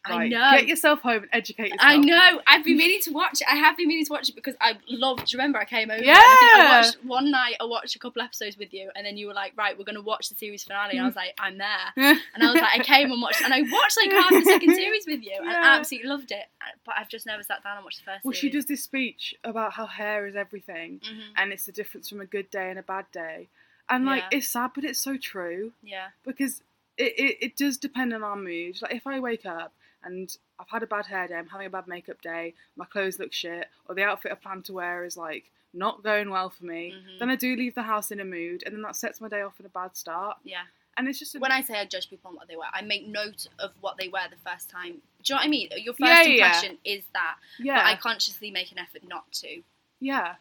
I 0.06 0.10
Right, 0.10 0.30
know. 0.30 0.50
Get 0.52 0.66
yourself 0.66 1.00
home 1.02 1.22
and 1.24 1.28
educate 1.32 1.72
yourself. 1.74 1.82
I 1.82 1.96
know. 1.98 2.40
I've 2.46 2.64
been 2.64 2.78
meaning 2.78 3.02
to 3.02 3.12
watch 3.12 3.42
it. 3.42 3.46
I 3.50 3.56
have 3.56 3.76
been 3.76 3.86
meaning 3.86 4.06
to 4.06 4.12
watch 4.12 4.30
it 4.30 4.34
because 4.34 4.54
I 4.58 4.78
loved. 4.88 5.26
Do 5.26 5.36
you 5.36 5.38
remember 5.38 5.58
I 5.58 5.66
came 5.66 5.90
over? 5.90 6.00
and 6.00 6.08
I 6.10 6.36
I 6.54 6.58
Yeah. 6.58 6.80
watched 6.80 6.94
one 7.04 7.30
night. 7.30 7.56
I 7.60 7.64
watched 7.64 7.96
a 7.96 7.98
couple 7.98 8.22
episodes 8.22 8.56
with 8.56 8.72
you, 8.72 8.90
and 8.96 9.04
then 9.04 9.18
you 9.18 9.26
were 9.26 9.34
like, 9.34 9.52
"Right, 9.56 9.76
we're 9.76 9.84
going 9.84 9.96
to 9.96 10.00
watch 10.02 10.30
the 10.30 10.34
series 10.36 10.64
finale." 10.64 10.92
And 10.96 11.02
I 11.02 11.06
was 11.06 11.16
like, 11.16 11.34
"I'm 11.38 11.58
there." 11.58 11.92
And 12.34 12.42
I 12.42 12.50
was 12.50 12.60
like, 12.62 12.80
I 12.80 12.82
came 12.82 13.10
and 13.12 13.20
watched, 13.20 13.42
and 13.42 13.52
I 13.52 13.60
watched 13.62 13.98
like 14.02 14.12
half 14.12 14.30
the 14.32 14.44
second 14.44 14.74
series 14.74 15.04
with 15.06 15.22
you, 15.22 15.34
and 15.38 15.50
Yeah. 15.50 15.60
I 15.64 15.76
absolutely 15.78 16.08
loved 16.08 16.30
it. 16.32 16.46
But 16.86 16.94
I've 16.96 17.08
just 17.08 17.26
never 17.26 17.42
sat 17.42 17.62
down 17.62 17.76
and 17.76 17.84
watched 17.84 17.98
the 17.98 18.04
first. 18.10 18.24
Well, 18.24 18.32
she 18.32 18.48
does 18.48 18.66
this 18.66 18.82
speech 18.82 19.34
about 19.44 19.72
how 19.74 19.84
hair 19.86 20.26
is 20.26 20.34
everything, 20.36 21.00
hmm 21.04 21.20
and 21.36 21.52
it's 21.52 21.66
the 21.66 21.72
difference 21.72 22.08
from 22.08 22.20
a 22.20 22.26
good 22.26 22.50
day 22.50 22.70
and 22.70 22.78
a 22.78 22.82
bad 22.82 23.04
day. 23.12 23.48
And 23.90 24.06
like, 24.06 24.22
Yeah. 24.30 24.38
it's 24.38 24.48
sad, 24.48 24.70
but 24.74 24.84
it's 24.84 25.00
so 25.00 25.16
true 25.18 25.72
Yeah. 25.82 26.08
because 26.24 26.62
it, 26.96 27.12
it, 27.18 27.36
it 27.46 27.56
does 27.56 27.76
depend 27.78 28.12
on 28.12 28.22
our 28.22 28.36
mood. 28.36 28.80
Like, 28.82 28.94
if 28.94 29.06
I 29.06 29.20
wake 29.20 29.46
up 29.46 29.72
and 30.02 30.34
I've 30.58 30.68
had 30.68 30.82
a 30.82 30.86
bad 30.86 31.06
hair 31.06 31.26
day, 31.28 31.34
I'm 31.34 31.46
having 31.48 31.66
a 31.66 31.70
bad 31.70 31.86
makeup 31.88 32.20
day, 32.22 32.54
my 32.76 32.84
clothes 32.84 33.18
look 33.18 33.32
shit, 33.32 33.68
or 33.88 33.94
the 33.94 34.02
outfit 34.04 34.32
I 34.32 34.34
plan 34.34 34.62
to 34.64 34.72
wear 34.72 35.04
is 35.04 35.16
like 35.16 35.50
not 35.72 36.02
going 36.02 36.30
well 36.30 36.50
for 36.50 36.64
me, 36.64 36.92
Mhm. 36.96 37.18
then 37.20 37.30
I 37.30 37.36
do 37.36 37.54
leave 37.54 37.74
the 37.74 37.82
house 37.82 38.10
in 38.10 38.18
a 38.20 38.24
mood, 38.24 38.62
and 38.66 38.74
then 38.74 38.82
that 38.82 38.96
sets 38.96 39.20
my 39.20 39.28
day 39.28 39.40
off 39.42 39.60
in 39.60 39.66
a 39.66 39.70
bad 39.70 39.96
start. 39.96 40.38
Yeah. 40.42 40.64
And 40.96 41.08
it's 41.08 41.18
just 41.18 41.34
a, 41.36 41.38
When 41.38 41.52
I 41.52 41.62
say 41.62 41.78
I 41.78 41.84
judge 41.86 42.10
people 42.10 42.28
on 42.30 42.34
what 42.36 42.48
they 42.48 42.56
wear, 42.56 42.68
I 42.72 42.82
make 42.82 43.06
note 43.06 43.46
of 43.60 43.70
what 43.80 43.96
they 43.96 44.08
wear 44.08 44.24
the 44.28 44.50
first 44.50 44.68
time. 44.68 44.94
Do 45.22 45.32
you 45.32 45.34
know 45.34 45.36
what 45.36 45.44
I 45.46 45.48
mean? 45.48 45.68
Your 45.76 45.94
first 45.94 46.00
Yeah, 46.00 46.22
yeah. 46.24 46.44
impression 46.46 46.78
is 46.84 47.04
that, 47.14 47.36
yeah, 47.60 47.76
but 47.78 47.86
I 47.86 47.96
consciously 47.96 48.50
make 48.50 48.72
an 48.72 48.78
effort 48.78 49.04
not 49.06 49.30
to. 49.32 49.62
yeah, 50.00 50.34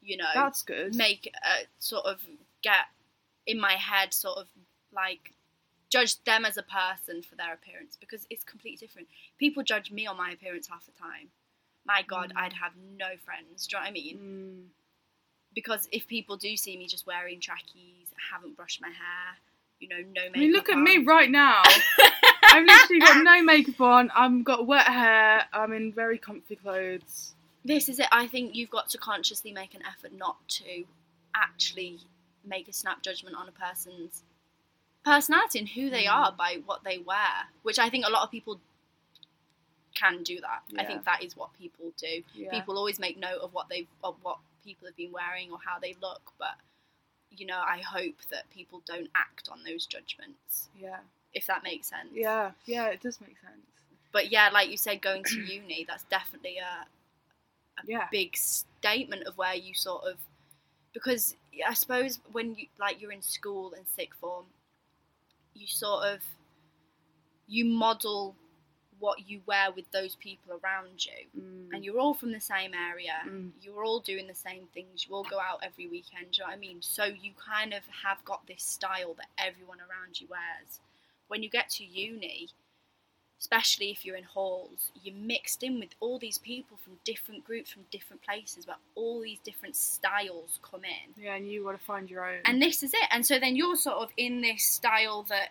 You 0.00 0.16
know, 0.16 0.28
that's 0.34 0.62
good. 0.62 0.94
make 0.96 1.32
a 1.44 1.66
sort 1.78 2.04
of 2.06 2.20
get 2.62 2.86
in 3.46 3.60
my 3.60 3.74
head 3.74 4.12
sort 4.12 4.38
of 4.38 4.48
like 4.92 5.32
judge 5.92 6.22
them 6.24 6.44
as 6.44 6.56
a 6.56 6.62
person 6.62 7.22
for 7.22 7.34
their 7.36 7.52
appearance 7.52 7.96
because 8.00 8.26
it's 8.30 8.44
completely 8.44 8.78
different. 8.86 9.08
People 9.38 9.62
judge 9.62 9.90
me 9.90 10.06
on 10.06 10.16
my 10.16 10.30
appearance 10.30 10.66
half 10.68 10.86
the 10.86 10.92
time. 10.92 11.28
My 11.84 12.02
God, 12.02 12.32
Mm. 12.34 12.40
I'd 12.42 12.52
have 12.54 12.72
no 12.98 13.10
friends. 13.24 13.66
Do 13.66 13.76
you 13.76 13.80
know 13.80 13.82
what 13.84 13.88
I 13.90 13.92
mean? 13.92 14.18
Mm, 14.18 14.68
Because 15.54 15.86
if 15.92 16.06
people 16.06 16.36
do 16.38 16.56
see 16.56 16.76
me 16.78 16.86
just 16.86 17.06
wearing 17.06 17.38
trackies, 17.40 18.08
haven't 18.32 18.56
brushed 18.56 18.80
my 18.80 18.88
hair, 18.88 19.36
you 19.80 19.88
know, 19.88 19.98
no 19.98 20.22
makeup. 20.22 20.36
I 20.36 20.38
mean, 20.38 20.52
look 20.52 20.68
at 20.70 20.76
on. 20.76 20.84
me 20.84 20.98
right 20.98 21.30
now. 21.30 21.62
I've 22.44 22.64
literally 22.64 23.00
got 23.00 23.22
no 23.22 23.42
makeup 23.42 23.80
on. 23.80 24.10
I've 24.14 24.44
got 24.44 24.66
wet 24.66 24.86
hair. 24.86 25.44
I'm 25.52 25.72
in 25.72 25.92
very 25.92 26.16
comfy 26.18 26.56
clothes. 26.56 27.34
This 27.64 27.88
is 27.88 27.98
it. 27.98 28.06
I 28.12 28.26
think 28.28 28.54
you've 28.54 28.70
got 28.70 28.88
to 28.90 28.98
consciously 28.98 29.52
make 29.52 29.74
an 29.74 29.82
effort 29.86 30.12
not 30.16 30.36
to 30.60 30.84
actually 31.34 32.00
make 32.44 32.68
a 32.68 32.72
snap 32.72 33.02
judgment 33.02 33.36
on 33.36 33.48
a 33.48 33.52
person's 33.52 34.22
personality 35.04 35.58
and 35.58 35.68
who 35.68 35.90
they 35.90 36.04
Mm. 36.04 36.12
are 36.14 36.32
by 36.32 36.56
what 36.64 36.84
they 36.84 36.98
wear, 36.98 37.48
which 37.62 37.78
I 37.78 37.88
think 37.90 38.04
a 38.06 38.10
lot 38.10 38.22
of 38.22 38.30
people 38.30 38.60
can 39.94 40.22
do 40.22 40.40
that. 40.40 40.62
I 40.78 40.84
think 40.84 41.04
that 41.04 41.22
is 41.22 41.36
what 41.36 41.52
people 41.58 41.92
do. 41.98 42.22
Yeah. 42.34 42.50
People 42.50 42.78
always 42.78 42.98
make 42.98 43.18
note 43.18 43.40
of 43.42 43.52
what 43.52 43.68
they 43.68 43.86
of 44.02 44.16
what 44.22 44.38
people 44.64 44.86
have 44.86 44.96
been 44.96 45.12
wearing 45.12 45.50
or 45.50 45.58
how 45.64 45.78
they 45.78 45.94
look, 46.00 46.32
but 46.38 46.54
you 47.30 47.46
know, 47.46 47.58
I 47.60 47.78
hope 47.78 48.16
that 48.30 48.48
people 48.50 48.82
don't 48.86 49.10
act 49.14 49.48
on 49.50 49.64
those 49.64 49.86
judgments, 49.86 50.68
Yeah. 50.78 51.00
if 51.32 51.46
that 51.46 51.62
makes 51.62 51.88
sense. 51.88 52.10
Yeah. 52.12 52.52
Yeah. 52.66 52.86
It 52.88 53.00
does 53.00 53.20
make 53.20 53.38
sense. 53.40 53.66
But 54.12 54.30
yeah, 54.30 54.50
like 54.50 54.68
you 54.70 54.76
said, 54.76 55.00
going 55.00 55.24
to 55.24 55.40
uni, 55.40 55.84
that's 55.84 56.04
definitely 56.04 56.58
a 56.58 56.86
Yeah. 57.84 58.08
big 58.10 58.36
statement 58.36 59.24
of 59.24 59.36
where 59.38 59.54
you 59.54 59.74
sort 59.74 60.04
of 60.04 60.18
because 60.92 61.36
I 61.66 61.72
suppose 61.74 62.18
when 62.32 62.54
you 62.54 62.68
like 62.78 63.00
you're 63.00 63.12
in 63.12 63.22
school 63.22 63.72
in 63.72 63.86
sixth 63.86 64.20
form, 64.20 64.46
you 65.54 65.66
sort 65.66 66.04
of 66.04 66.20
you 67.46 67.64
model 67.64 68.34
what 69.02 69.28
you 69.28 69.40
wear 69.46 69.72
with 69.74 69.90
those 69.90 70.14
people 70.14 70.60
around 70.62 71.04
you. 71.04 71.40
Mm. 71.40 71.74
And 71.74 71.84
you're 71.84 71.98
all 71.98 72.14
from 72.14 72.30
the 72.30 72.40
same 72.40 72.70
area. 72.72 73.18
Mm. 73.28 73.50
You're 73.60 73.84
all 73.84 73.98
doing 73.98 74.28
the 74.28 74.34
same 74.34 74.68
things. 74.72 75.06
You 75.08 75.16
all 75.16 75.24
go 75.24 75.40
out 75.40 75.58
every 75.60 75.88
weekend. 75.88 76.30
Do 76.30 76.38
you 76.38 76.44
know 76.44 76.50
what 76.50 76.56
I 76.56 76.58
mean? 76.58 76.78
So 76.80 77.04
you 77.04 77.32
kind 77.34 77.72
of 77.72 77.82
have 78.04 78.24
got 78.24 78.46
this 78.46 78.62
style 78.62 79.14
that 79.14 79.26
everyone 79.38 79.78
around 79.78 80.20
you 80.20 80.28
wears. 80.30 80.78
When 81.26 81.42
you 81.42 81.50
get 81.50 81.68
to 81.70 81.84
uni, 81.84 82.48
especially 83.42 83.90
if 83.90 84.04
you're 84.04 84.14
in 84.14 84.22
halls, 84.22 84.92
you're 85.02 85.16
mixed 85.16 85.64
in 85.64 85.80
with 85.80 85.88
all 85.98 86.16
these 86.16 86.38
people 86.38 86.76
from 86.84 86.92
different 87.04 87.44
groups, 87.44 87.72
from 87.72 87.82
different 87.90 88.22
places, 88.22 88.68
where 88.68 88.76
all 88.94 89.20
these 89.20 89.40
different 89.40 89.74
styles 89.74 90.60
come 90.62 90.82
in. 90.84 91.20
yeah, 91.20 91.34
and 91.34 91.50
you 91.50 91.64
got 91.64 91.72
to 91.72 91.78
find 91.84 92.08
your 92.08 92.24
own. 92.24 92.38
And 92.44 92.62
this 92.62 92.84
is 92.84 92.94
it. 92.94 93.08
And 93.10 93.26
so 93.26 93.40
then 93.40 93.56
you're 93.56 93.74
sort 93.74 93.96
of 93.96 94.10
in 94.16 94.42
this 94.42 94.62
style 94.62 95.24
that, 95.28 95.48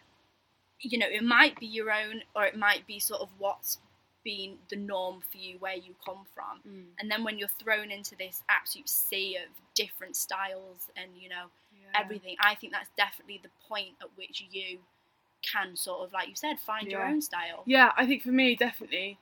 you 0.80 0.98
know, 0.98 1.06
it 1.12 1.22
might 1.22 1.60
be 1.60 1.66
your 1.66 1.92
own 1.92 2.22
or 2.34 2.46
it 2.46 2.58
might 2.58 2.88
be 2.88 2.98
sort 2.98 3.20
of 3.20 3.28
what's 3.38 3.80
been 4.24 4.54
the 4.70 4.78
norm 4.78 5.20
for 5.30 5.38
you 5.38 5.58
where 5.60 5.76
you 5.76 5.94
come 6.06 6.24
from. 6.34 6.62
Mm. 6.66 6.86
And 6.98 7.12
then 7.12 7.26
when 7.26 7.38
you're 7.38 7.50
thrown 7.62 7.92
into 7.92 8.16
this 8.16 8.42
absolute 8.48 8.88
sea 8.88 9.36
of 9.36 9.50
different 9.76 10.16
styles 10.16 10.88
and, 10.96 11.12
you 11.20 11.28
know, 11.28 11.48
Yeah. 11.76 12.00
everything, 12.00 12.38
I 12.40 12.56
think 12.56 12.72
that's 12.72 12.90
definitely 12.96 13.42
the 13.44 13.50
point 13.68 13.96
at 14.00 14.16
which 14.16 14.42
you 14.50 14.80
can 15.42 15.76
sort 15.76 16.06
of, 16.06 16.14
like 16.14 16.30
you 16.30 16.36
said, 16.36 16.60
find 16.60 16.88
your 16.88 17.06
own 17.06 17.22
style. 17.22 17.64
Yeah, 17.66 17.92
I 17.98 18.06
think 18.06 18.24
for 18.24 18.30
me, 18.32 18.56
definitely, 18.56 19.18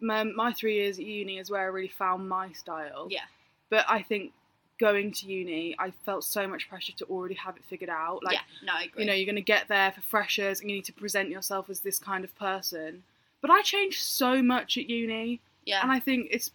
my, 0.00 0.24
my 0.24 0.52
three 0.52 0.76
years 0.76 0.98
at 0.98 1.04
uni 1.04 1.38
is 1.38 1.50
where 1.50 1.62
I 1.62 1.66
really 1.66 1.88
found 1.88 2.28
my 2.28 2.52
style. 2.52 3.08
Yeah. 3.10 3.24
But 3.70 3.86
I 3.88 4.02
think 4.02 4.32
going 4.78 5.12
to 5.12 5.26
uni, 5.26 5.76
I 5.78 5.92
felt 6.04 6.24
so 6.24 6.46
much 6.46 6.68
pressure 6.68 6.92
to 6.96 7.04
already 7.04 7.34
have 7.36 7.56
it 7.56 7.64
figured 7.64 7.88
out. 7.88 8.22
Like, 8.24 8.34
yeah, 8.34 8.66
no, 8.66 8.72
I 8.74 8.84
agree. 8.84 9.04
you 9.04 9.08
know, 9.08 9.14
you're 9.14 9.26
going 9.26 9.36
to 9.36 9.40
get 9.42 9.68
there 9.68 9.92
for 9.92 10.00
freshers 10.00 10.60
and 10.60 10.68
you 10.68 10.76
need 10.76 10.84
to 10.86 10.92
present 10.92 11.28
yourself 11.28 11.70
as 11.70 11.80
this 11.80 11.98
kind 11.98 12.24
of 12.24 12.36
person. 12.36 13.04
But 13.40 13.50
I 13.50 13.62
changed 13.62 14.00
so 14.02 14.42
much 14.42 14.76
at 14.76 14.88
uni, 14.88 15.40
yeah, 15.64 15.82
and 15.82 15.90
I 15.90 16.00
think 16.00 16.28
it's 16.30 16.50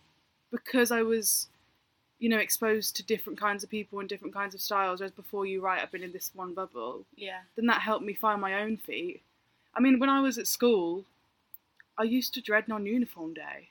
because 0.51 0.91
I 0.91 1.01
was, 1.01 1.47
you 2.19 2.30
know, 2.30 2.38
exposed 2.39 2.95
to 2.95 3.03
different 3.03 3.39
kinds 3.39 3.63
of 3.63 3.69
people 3.69 3.99
and 3.99 4.10
different 4.10 4.34
kinds 4.34 4.56
of 4.56 4.62
styles. 4.62 4.99
Whereas 4.99 5.12
before 5.12 5.45
you, 5.45 5.62
write, 5.62 5.82
I've 5.82 5.91
been 5.91 6.03
in 6.03 6.12
this 6.12 6.32
one 6.34 6.53
bubble. 6.53 7.06
yeah, 7.15 7.41
Then 7.56 7.67
that 7.67 7.82
helped 7.82 8.06
me 8.06 8.13
find 8.13 8.41
my 8.41 8.62
own 8.62 8.77
feet. 8.77 9.21
I 9.75 9.80
mean, 9.80 9.99
when 9.99 10.10
I 10.10 10.21
was 10.21 10.38
at 10.38 10.47
school, 10.47 11.06
I 11.97 12.03
used 12.03 12.34
to 12.34 12.41
dread 12.41 12.67
non-uniform 12.67 13.34
day. 13.36 13.69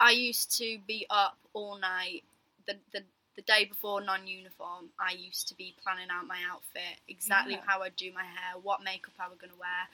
I 0.00 0.10
used 0.10 0.56
to 0.58 0.78
be 0.86 1.06
up 1.10 1.38
all 1.54 1.78
night. 1.78 2.24
The 2.66 2.76
the 2.92 3.02
the 3.34 3.42
day 3.42 3.64
before 3.64 4.02
non-uniform, 4.02 4.90
I 5.00 5.12
used 5.12 5.48
to 5.48 5.54
be 5.54 5.74
planning 5.82 6.08
out 6.10 6.26
my 6.26 6.38
outfit, 6.50 7.00
exactly 7.08 7.54
Yeah. 7.54 7.62
how 7.66 7.80
I'd 7.82 7.96
do 7.96 8.12
my 8.12 8.24
hair, 8.24 8.58
what 8.62 8.82
makeup 8.82 9.14
I 9.18 9.28
was 9.28 9.38
gonna 9.38 9.56
wear, 9.58 9.88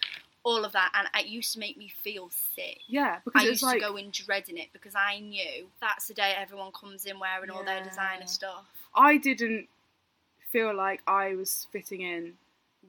all 0.49 0.65
of 0.65 0.73
that, 0.73 0.91
and 0.95 1.07
it 1.15 1.29
used 1.29 1.53
to 1.53 1.59
make 1.59 1.77
me 1.77 1.93
feel 2.03 2.31
sick. 2.31 2.79
Yeah, 2.87 3.19
because 3.23 3.43
I 3.45 3.49
used 3.49 3.63
like 3.63 3.81
to 3.81 3.87
go 3.87 3.97
in 3.97 4.11
dreading 4.11 4.57
it 4.57 4.69
because 4.73 4.95
I 4.95 5.21
knew 5.21 5.69
that's 5.79 6.09
the 6.09 6.15
day 6.15 6.33
everyone 6.39 6.73
comes 6.73 7.05
in 7.05 7.19
wearing 7.21 7.51
all 7.51 7.63
their 7.65 7.85
designer 7.85 8.27
stuff. 8.27 8.65
I 8.95 9.19
didn't 9.19 9.69
feel 10.51 10.75
like 10.75 11.03
I 11.07 11.35
was 11.35 11.67
fitting 11.71 12.01
in 12.01 12.33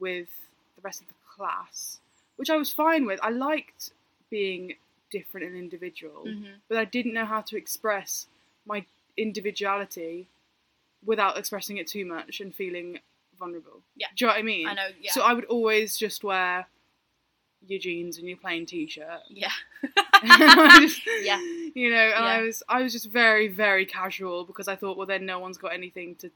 with 0.00 0.28
the 0.76 0.80
rest 0.82 1.02
of 1.02 1.08
the 1.08 1.14
class, 1.36 1.98
which 2.36 2.48
I 2.48 2.56
was 2.56 2.72
fine 2.72 3.04
with. 3.04 3.20
I 3.22 3.28
liked 3.28 3.90
being 4.30 4.72
different 5.10 5.46
and 5.46 5.56
individual, 5.56 6.24
hmm 6.24 6.44
but 6.68 6.78
I 6.78 6.86
didn't 6.86 7.12
know 7.12 7.26
how 7.26 7.42
to 7.42 7.56
express 7.58 8.26
my 8.64 8.86
individuality 9.18 10.28
without 11.04 11.36
expressing 11.36 11.76
it 11.76 11.86
too 11.86 12.06
much 12.06 12.40
and 12.40 12.54
feeling 12.54 13.00
vulnerable. 13.38 13.80
Yeah. 13.96 14.06
Do 14.16 14.24
you 14.24 14.26
know 14.26 14.34
what 14.34 14.38
I 14.38 14.42
mean? 14.42 14.66
I 14.68 14.74
know. 14.74 14.88
Yeah. 15.00 15.12
So 15.12 15.22
I 15.22 15.32
would 15.34 15.46
always 15.46 15.96
just 15.96 16.22
wear 16.24 16.66
your 17.66 17.78
jeans 17.78 18.18
and 18.18 18.26
your 18.28 18.36
plain 18.38 18.66
t-shirt. 18.66 19.20
yeah. 19.28 19.50
yeah. 21.22 21.40
You 21.74 21.90
know, 21.90 22.12
and 22.16 22.24
I 22.24 22.42
was 22.42 22.62
I 22.68 22.82
was 22.82 22.92
just 22.92 23.06
very 23.10 23.48
very 23.48 23.86
casual 23.86 24.44
because 24.44 24.68
I 24.68 24.76
thought, 24.76 24.96
well, 24.96 25.06
then 25.06 25.26
no 25.26 25.38
one's 25.38 25.58
got 25.58 25.72
anything 25.72 26.14
to. 26.16 26.28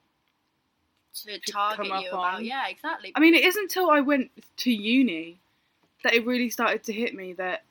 to 1.24 1.38
to 1.38 1.52
target 1.52 1.78
come 1.86 1.92
up 1.92 2.02
you 2.02 2.08
about. 2.10 2.34
on. 2.36 2.44
Yeah, 2.44 2.66
exactly. 2.68 3.12
I 3.14 3.20
mean, 3.20 3.34
it 3.34 3.44
isn't 3.44 3.62
until 3.62 3.90
I 3.90 4.00
went 4.00 4.30
to 4.58 4.70
uni 4.72 5.38
that 6.02 6.12
it 6.14 6.26
really 6.26 6.50
started 6.50 6.82
to 6.84 6.92
hit 6.92 7.14
me 7.14 7.32
that 7.34 7.62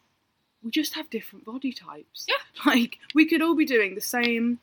we 0.63 0.71
just 0.71 0.93
have 0.95 1.09
different 1.09 1.45
body 1.45 1.71
types. 1.73 2.25
Yeah. 2.27 2.35
Like 2.65 2.99
we 3.13 3.25
could 3.25 3.41
all 3.41 3.55
be 3.55 3.65
doing 3.65 3.95
the 3.95 4.01
same 4.01 4.59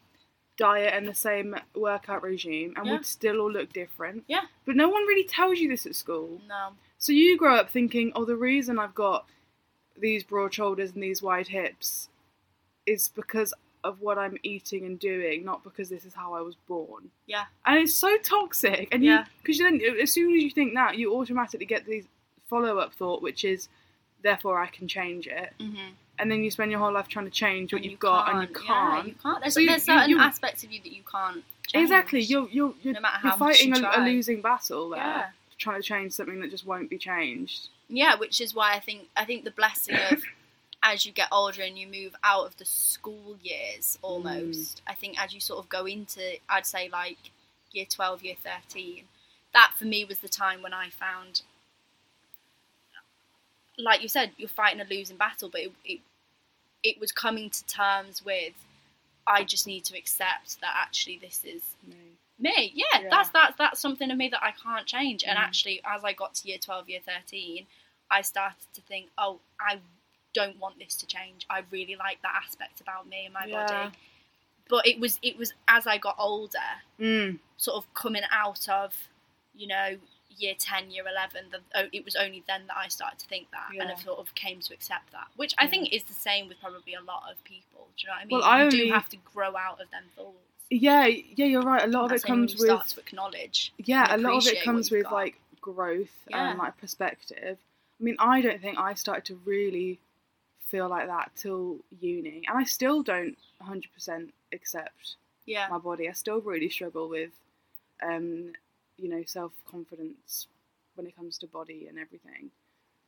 diet 0.56 0.92
and 0.94 1.06
the 1.06 1.14
same 1.14 1.54
workout 1.74 2.22
regime, 2.22 2.72
and 2.76 2.86
Yeah. 2.86 2.92
we'd 2.92 3.04
still 3.06 3.40
all 3.40 3.50
look 3.52 3.72
different. 3.72 4.24
Yeah. 4.28 4.42
But 4.66 4.76
no 4.76 4.88
one 4.88 5.02
really 5.06 5.24
tells 5.28 5.58
you 5.58 5.68
this 5.68 5.86
at 5.86 5.94
school. 5.94 6.40
no. 6.48 6.70
So 7.00 7.12
you 7.12 7.36
grow 7.38 7.56
up 7.56 7.70
thinking, 7.70 8.12
oh, 8.14 8.24
the 8.26 8.36
reason 8.36 8.78
I've 8.78 8.94
got 8.94 9.26
these 9.98 10.22
broad 10.22 10.52
shoulders 10.54 10.92
and 10.92 11.02
these 11.02 11.22
wide 11.22 11.48
hips 11.48 12.08
is 12.86 13.08
because 13.08 13.52
of 13.82 14.02
what 14.02 14.18
I'm 14.18 14.36
eating 14.42 14.84
and 14.84 14.98
doing, 14.98 15.42
not 15.44 15.64
because 15.64 15.88
this 15.88 16.04
is 16.04 16.12
how 16.12 16.34
I 16.34 16.42
was 16.42 16.54
born. 16.68 17.10
Yeah. 17.26 17.44
And 17.64 17.78
it's 17.78 17.94
so 17.94 18.16
toxic. 18.18 18.88
And 18.92 19.02
Yeah. 19.02 19.20
you, 19.20 19.24
because 19.42 19.58
then 19.58 19.80
as 20.00 20.12
soon 20.12 20.36
as 20.36 20.42
you 20.42 20.50
think 20.50 20.74
that, 20.74 20.98
you 20.98 21.14
automatically 21.14 21.64
get 21.66 21.86
this 21.86 22.04
follow 22.48 22.78
up 22.78 22.92
thought, 22.94 23.22
which 23.22 23.44
is, 23.44 23.68
therefore 24.22 24.60
I 24.60 24.66
can 24.66 24.86
change 24.86 25.26
it. 25.26 25.54
Mm-hmm. 25.58 25.92
And 26.18 26.30
then 26.30 26.44
you 26.44 26.50
spend 26.50 26.70
your 26.70 26.80
whole 26.80 26.92
life 26.92 27.08
trying 27.08 27.24
to 27.24 27.30
change 27.30 27.72
what 27.72 27.82
you 27.82 27.96
got, 27.96 28.28
and 28.30 28.42
you 28.46 28.54
can't. 28.54 28.66
Yeah, 28.66 29.04
you 29.06 29.14
can't. 29.22 29.40
There's, 29.40 29.54
So 29.54 29.60
there's 29.60 29.88
you- 29.88 29.94
certain 29.94 30.10
you- 30.10 30.18
aspects 30.20 30.62
of 30.64 30.70
you 30.70 30.80
that 30.82 30.92
you 30.92 31.02
can't. 31.10 31.42
Change. 31.66 31.82
Exactly. 31.84 32.20
You're 32.20 32.46
you're 32.50 32.74
you're, 32.82 32.92
No 32.94 33.00
matter 33.00 33.20
you're 33.24 33.36
fighting 33.38 33.74
a, 33.74 33.90
a 33.96 34.00
losing 34.04 34.42
battle 34.42 34.90
there, 34.90 34.98
Yeah. 34.98 35.26
Trying 35.60 35.80
to 35.80 35.86
change 35.86 36.12
something 36.12 36.40
that 36.40 36.50
just 36.50 36.66
won't 36.66 36.90
be 36.90 36.98
changed. 36.98 37.68
Yeah, 37.88 38.16
which 38.16 38.40
is 38.40 38.54
why 38.54 38.74
I 38.74 38.80
think 38.80 39.08
I 39.16 39.24
think 39.24 39.44
the 39.44 39.50
blessing 39.50 39.96
of 40.10 40.22
as 40.82 41.06
you 41.06 41.12
get 41.12 41.28
older 41.30 41.62
and 41.62 41.78
you 41.78 41.86
move 41.86 42.16
out 42.24 42.46
of 42.46 42.56
the 42.56 42.64
school 42.64 43.36
years 43.42 43.98
mm. 44.02 44.08
almost, 44.08 44.82
I 44.86 44.94
think 44.94 45.22
as 45.22 45.32
you 45.32 45.40
sort 45.40 45.60
of 45.62 45.68
go 45.68 45.86
into 45.86 46.38
I'd 46.48 46.66
say 46.66 46.88
like 46.90 47.18
year 47.72 47.86
twelve, 47.88 48.24
year 48.24 48.36
thirteen, 48.42 49.04
that 49.52 49.72
for 49.76 49.84
me 49.84 50.04
was 50.04 50.18
the 50.18 50.28
time 50.28 50.62
when 50.62 50.74
I 50.74 50.90
found 50.90 51.42
like 53.78 54.02
you 54.02 54.08
said, 54.08 54.32
you're 54.36 54.48
fighting 54.48 54.80
a 54.80 54.84
losing 54.84 55.16
battle, 55.16 55.48
but 55.48 55.60
it 55.60 55.72
it, 55.84 56.00
it 56.82 57.00
was 57.00 57.12
coming 57.12 57.50
to 57.50 57.66
terms 57.66 58.24
with 58.24 58.54
I 59.26 59.44
just 59.44 59.66
need 59.66 59.84
to 59.86 59.98
accept 59.98 60.60
that 60.60 60.74
actually 60.76 61.18
this 61.20 61.44
is 61.44 61.62
me. 61.86 61.96
Yeah, 62.40 62.50
Yeah. 63.02 63.08
that's 63.10 63.28
that's 63.30 63.56
that's 63.58 63.80
something 63.80 64.10
of 64.10 64.16
me 64.16 64.28
that 64.30 64.42
I 64.42 64.52
can't 64.52 64.86
change. 64.86 65.24
And 65.24 65.38
Mm. 65.38 65.42
actually, 65.42 65.80
as 65.84 66.04
I 66.04 66.12
got 66.12 66.34
to 66.36 66.48
year 66.48 66.58
twelve, 66.58 66.88
year 66.88 67.00
thirteen, 67.00 67.66
I 68.10 68.22
started 68.22 68.66
to 68.74 68.80
think, 68.82 69.10
oh, 69.18 69.40
I 69.60 69.80
don't 70.32 70.58
want 70.58 70.78
this 70.78 70.94
to 70.96 71.06
change. 71.06 71.46
I 71.50 71.64
really 71.70 71.96
like 71.96 72.22
that 72.22 72.34
aspect 72.44 72.80
about 72.80 73.06
me 73.08 73.24
and 73.26 73.34
my 73.34 73.44
Yeah. 73.46 73.66
body. 73.66 73.96
But 74.68 74.86
it 74.86 74.98
was 75.00 75.18
it 75.22 75.36
was 75.36 75.52
as 75.68 75.86
I 75.86 75.98
got 75.98 76.16
older, 76.18 76.58
Mm. 76.98 77.40
sort 77.56 77.76
of 77.76 77.92
coming 77.94 78.22
out 78.30 78.68
of, 78.68 79.08
you 79.54 79.66
know, 79.66 80.00
year 80.30 80.54
ten, 80.54 80.90
year 80.90 81.06
eleven. 81.06 81.50
The, 81.50 81.90
it 81.92 82.04
was 82.04 82.14
only 82.16 82.42
then 82.46 82.66
that 82.68 82.76
I 82.76 82.88
started 82.88 83.18
to 83.18 83.26
think 83.26 83.50
that, 83.50 83.70
and 83.72 83.90
I 83.90 83.94
sort 83.96 84.18
of 84.20 84.34
came 84.34 84.60
to 84.60 84.72
accept 84.72 85.10
that, 85.12 85.26
which 85.36 85.54
I 85.58 85.64
Yeah. 85.64 85.70
think 85.70 85.92
is 85.92 86.04
the 86.04 86.14
same 86.14 86.48
with 86.48 86.60
probably 86.60 86.94
a 86.94 87.00
lot 87.02 87.30
of 87.30 87.42
people. 87.44 87.88
Do 87.96 88.02
you 88.02 88.06
know 88.08 88.14
what 88.14 88.20
I 88.22 88.24
mean? 88.24 88.38
Well, 88.38 88.48
I 88.48 88.58
you 88.60 88.64
only- 88.66 88.78
do 88.86 88.92
have 88.92 89.08
to 89.10 89.16
grow 89.16 89.56
out 89.56 89.80
of 89.80 89.90
them 89.90 90.08
thoughts. 90.16 90.36
Yeah, 90.70 91.06
yeah, 91.06 91.46
you're 91.46 91.62
right. 91.62 91.82
A 91.82 91.86
lot 91.88 92.04
of 92.06 92.12
it 92.12 92.22
comes 92.22 92.52
you 92.52 92.58
start 92.60 92.84
with 92.84 92.94
to 92.94 93.00
acknowledge. 93.00 93.72
yeah, 93.78 94.14
a 94.14 94.18
lot 94.18 94.36
of 94.36 94.46
it 94.46 94.62
comes 94.62 94.90
with 94.90 95.04
got. 95.04 95.12
like 95.12 95.40
growth 95.60 96.08
Yeah. 96.28 96.50
and 96.50 96.58
like 96.58 96.78
perspective. 96.78 97.58
I 98.00 98.02
mean, 98.02 98.16
I 98.18 98.40
don't 98.40 98.60
think 98.62 98.78
I 98.78 98.94
started 98.94 99.24
to 99.26 99.40
really 99.44 99.98
feel 100.66 100.88
like 100.88 101.08
that 101.08 101.32
till 101.36 101.78
uni, 102.00 102.44
and 102.48 102.56
I 102.56 102.64
still 102.64 103.02
don't 103.02 103.36
100% 103.60 104.32
accept 104.52 105.16
Yeah. 105.44 105.66
my 105.68 105.78
body. 105.78 106.08
I 106.08 106.12
still 106.12 106.40
really 106.40 106.70
struggle 106.70 107.08
with, 107.08 107.32
um, 108.02 108.52
you 108.96 109.08
know, 109.08 109.24
self 109.24 109.52
confidence 109.68 110.46
when 110.94 111.06
it 111.06 111.16
comes 111.16 111.36
to 111.38 111.46
body 111.48 111.88
and 111.88 111.98
everything, 111.98 112.50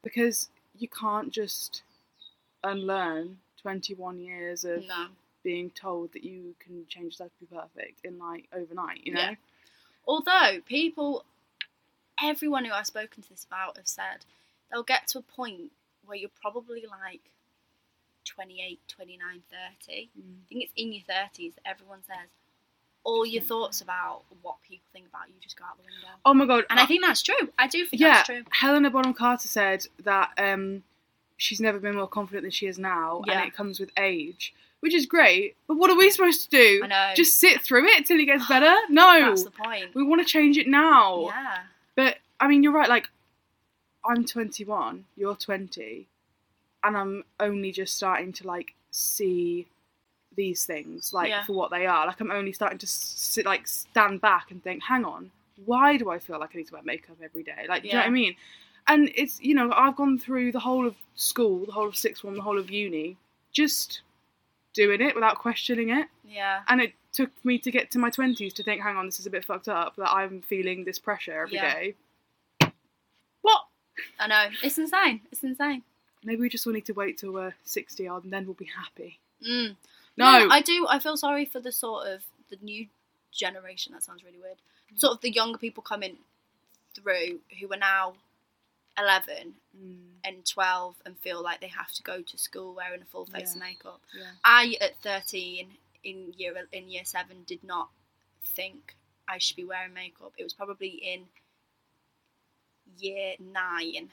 because 0.03 0.51
you 0.79 0.89
can't 0.89 1.31
just 1.31 1.83
unlearn 2.65 3.39
21 3.63 4.19
years 4.21 4.65
of 4.65 4.85
No. 4.85 5.09
Being 5.43 5.71
told 5.71 6.13
that 6.13 6.25
you 6.25 6.55
can 6.59 6.85
change 6.89 7.15
yourself 7.15 7.31
to 7.39 7.47
be 7.47 7.55
perfect 7.57 8.05
in 8.05 8.19
like 8.19 8.49
overnight. 8.53 9.07
You 9.07 9.15
know. 9.15 9.21
Yeah. 9.21 9.35
Although 10.07 10.61
people, 10.67 11.25
everyone 12.23 12.65
who 12.65 12.73
I've 12.73 12.87
spoken 12.87 13.23
to 13.23 13.29
this 13.29 13.45
about 13.45 13.77
have 13.77 13.89
said 13.89 14.25
they'll 14.71 14.83
get 14.83 15.07
to 15.09 15.19
a 15.19 15.23
point 15.23 15.71
where 16.05 16.17
you're 16.17 16.31
probably 16.41 16.85
like 16.91 17.21
28, 18.25 18.81
29, 18.89 19.43
30. 19.87 20.11
Mm. 20.19 20.21
I 20.21 20.49
think 20.49 20.63
it's 20.65 20.73
in 20.77 20.93
your 20.93 21.03
30s 21.03 21.55
that 21.55 21.67
everyone 21.67 22.01
says 22.07 22.29
all 23.05 23.27
your 23.27 23.43
thoughts 23.43 23.81
about 23.81 24.23
what 24.43 24.57
people 24.63 24.87
think 24.93 25.07
about 25.09 25.29
you 25.29 25.35
just 25.41 25.59
go 25.59 25.65
out 25.65 25.77
the 25.77 25.83
window. 25.83 26.15
Oh 26.25 26.35
my 26.35 26.47
god! 26.47 26.65
And 26.71 26.79
I 26.79 26.87
think 26.87 27.03
that's 27.03 27.21
true. 27.23 27.49
I 27.59 27.67
do 27.67 27.85
think 27.85 28.01
yeah, 28.01 28.15
that's 28.15 28.27
true. 28.27 28.43
Helena 28.51 28.91
Bonham 28.91 29.13
Carter 29.13 29.49
said 29.49 29.87
that 30.05 30.31
um, 30.39 30.85
she's 31.37 31.61
never 31.61 31.81
been 31.81 31.97
more 31.97 32.07
confident 32.07 32.43
than 32.45 32.53
she 32.53 32.67
is 32.67 32.79
now, 32.79 33.23
Yeah. 33.27 33.41
and 33.41 33.49
it 33.49 33.55
comes 33.55 33.81
with 33.81 33.91
age, 33.99 34.55
which 34.83 34.95
is 34.95 35.07
great. 35.07 35.57
But 35.69 35.77
what 35.77 35.91
are 35.91 35.97
we 35.97 36.11
supposed 36.11 36.43
to 36.43 36.51
do? 36.51 36.81
I 36.85 36.87
know. 36.89 37.11
Just 37.15 37.39
sit 37.39 37.63
through 37.63 37.87
it 37.87 38.05
till 38.05 38.19
it 38.19 38.27
gets 38.27 38.47
better? 38.55 38.75
No, 38.89 39.29
That's 39.29 39.45
the 39.45 39.51
point. 39.51 39.95
we 39.95 40.03
want 40.03 40.21
to 40.21 40.27
change 40.27 40.59
it 40.59 40.67
now. 40.67 41.27
Yeah. 41.27 41.59
But 41.97 42.19
I 42.41 42.49
mean, 42.49 42.63
you're 42.63 42.73
right. 42.73 42.89
Like, 42.89 43.09
I'm 44.05 44.25
21, 44.25 45.05
you're 45.17 45.37
20. 45.37 46.07
and 46.85 46.97
I'm 46.97 47.23
only 47.39 47.71
just 47.71 47.95
starting 47.95 48.33
to 48.33 48.47
like 48.49 48.75
see 48.91 49.69
these 50.35 50.65
things 50.65 51.13
like 51.13 51.29
Yeah. 51.29 51.45
for 51.45 51.53
what 51.53 51.71
they 51.71 51.87
are. 51.87 52.07
Like 52.07 52.21
I'm 52.21 52.33
only 52.33 52.53
starting 52.53 52.79
to 52.79 52.87
sit 52.89 53.47
like 53.47 53.69
stand 53.69 54.21
back 54.21 54.51
and 54.51 54.61
think, 54.65 54.83
hang 54.83 55.05
on, 55.05 55.31
why 55.65 55.97
do 55.97 56.11
I 56.11 56.19
feel 56.19 56.41
like 56.41 56.51
I 56.55 56.59
need 56.59 56.67
to 56.69 56.73
wear 56.75 56.83
makeup 56.83 57.19
every 57.23 57.45
day? 57.45 57.67
Like, 57.69 57.83
do 57.83 57.89
you 57.89 57.95
know 57.95 58.01
what 58.01 58.07
I 58.07 58.11
mean? 58.11 58.35
And 58.89 59.13
it's 59.15 59.41
you 59.41 59.55
know 59.55 59.71
I've 59.73 59.95
gone 59.95 60.19
through 60.19 60.51
the 60.51 60.59
whole 60.59 60.89
of 60.89 60.97
school, 61.15 61.67
the 61.67 61.71
whole 61.73 61.87
of 61.87 61.95
sixth 61.97 62.23
form, 62.23 62.35
the 62.35 62.43
whole 62.43 62.59
of 62.59 62.69
uni, 62.69 63.17
just 63.53 64.01
doing 64.75 65.01
it 65.01 65.15
without 65.15 65.39
questioning 65.39 65.91
it. 65.91 66.09
Yeah. 66.25 66.61
And 66.69 66.81
it 66.81 66.93
took 67.13 67.31
me 67.45 67.59
to 67.59 67.71
get 67.71 67.91
to 67.93 67.99
my 67.99 68.11
twenties 68.11 68.55
to 68.55 68.63
think, 68.63 68.83
hang 68.83 68.97
on, 68.97 69.07
this 69.07 69.21
is 69.21 69.27
a 69.27 69.31
bit 69.31 69.45
fucked 69.45 69.69
up 69.69 69.97
that 69.97 70.11
I'm 70.11 70.41
feeling 70.43 70.85
this 70.85 70.99
pressure 70.99 71.43
every 71.43 71.57
Yeah. 71.57 71.75
day. 71.75 71.95
What? 73.43 73.63
I 74.19 74.27
know. 74.27 74.49
It's 74.63 74.79
insane. 74.79 75.21
It's 75.31 75.43
insane. 75.43 75.83
Maybe 76.25 76.41
we 76.41 76.49
just 76.49 76.67
all 76.67 76.73
need 76.73 76.87
to 76.87 76.93
wait 76.95 77.19
till 77.19 77.33
we're 77.33 77.55
sixty 77.65 78.07
odd 78.09 78.25
and 78.25 78.33
then 78.33 78.47
we'll 78.47 78.55
be 78.55 78.67
happy. 78.77 79.19
Mm. 79.47 79.77
No, 80.17 80.49
I 80.51 80.61
do. 80.61 80.87
I 80.89 80.99
feel 80.99 81.17
sorry 81.17 81.45
for 81.45 81.59
the 81.61 81.73
sort 81.73 82.07
of 82.07 82.23
the 82.49 82.59
new 82.63 82.87
generation. 83.33 83.93
That 83.93 84.03
sounds 84.03 84.23
really 84.25 84.39
weird. 84.39 84.59
Sort 84.95 85.15
of 85.15 85.21
the 85.21 85.31
younger 85.33 85.59
people 85.59 85.83
coming 85.83 86.19
through 86.95 87.41
who 87.61 87.73
are 87.73 87.79
now 87.79 88.15
eleven 88.99 89.55
Mm, 89.77 90.17
and 90.23 90.45
twelve 90.47 90.97
and 91.07 91.19
feel 91.19 91.43
like 91.43 91.61
they 91.63 91.69
have 91.69 91.91
to 91.93 92.03
go 92.03 92.21
to 92.21 92.37
school 92.39 92.75
wearing 92.75 93.01
a 93.01 93.07
full 93.07 93.25
face 93.25 93.53
Yeah. 93.57 93.63
of 93.63 93.69
makeup. 93.69 94.01
yeah. 94.15 94.31
I 94.45 94.77
at 94.83 94.97
thirteen 95.03 95.79
in 96.05 96.35
year 96.37 96.69
in 96.73 96.91
year 96.91 97.05
seven 97.07 97.45
did 97.45 97.65
not 97.65 97.89
think 98.45 98.95
I 99.27 99.39
should 99.39 99.57
be 99.57 99.65
wearing 99.65 99.95
makeup. 99.95 100.35
It 100.37 100.43
was 100.45 100.53
probably 100.53 100.89
in 100.89 101.27
year 102.99 103.35
nine 103.41 104.11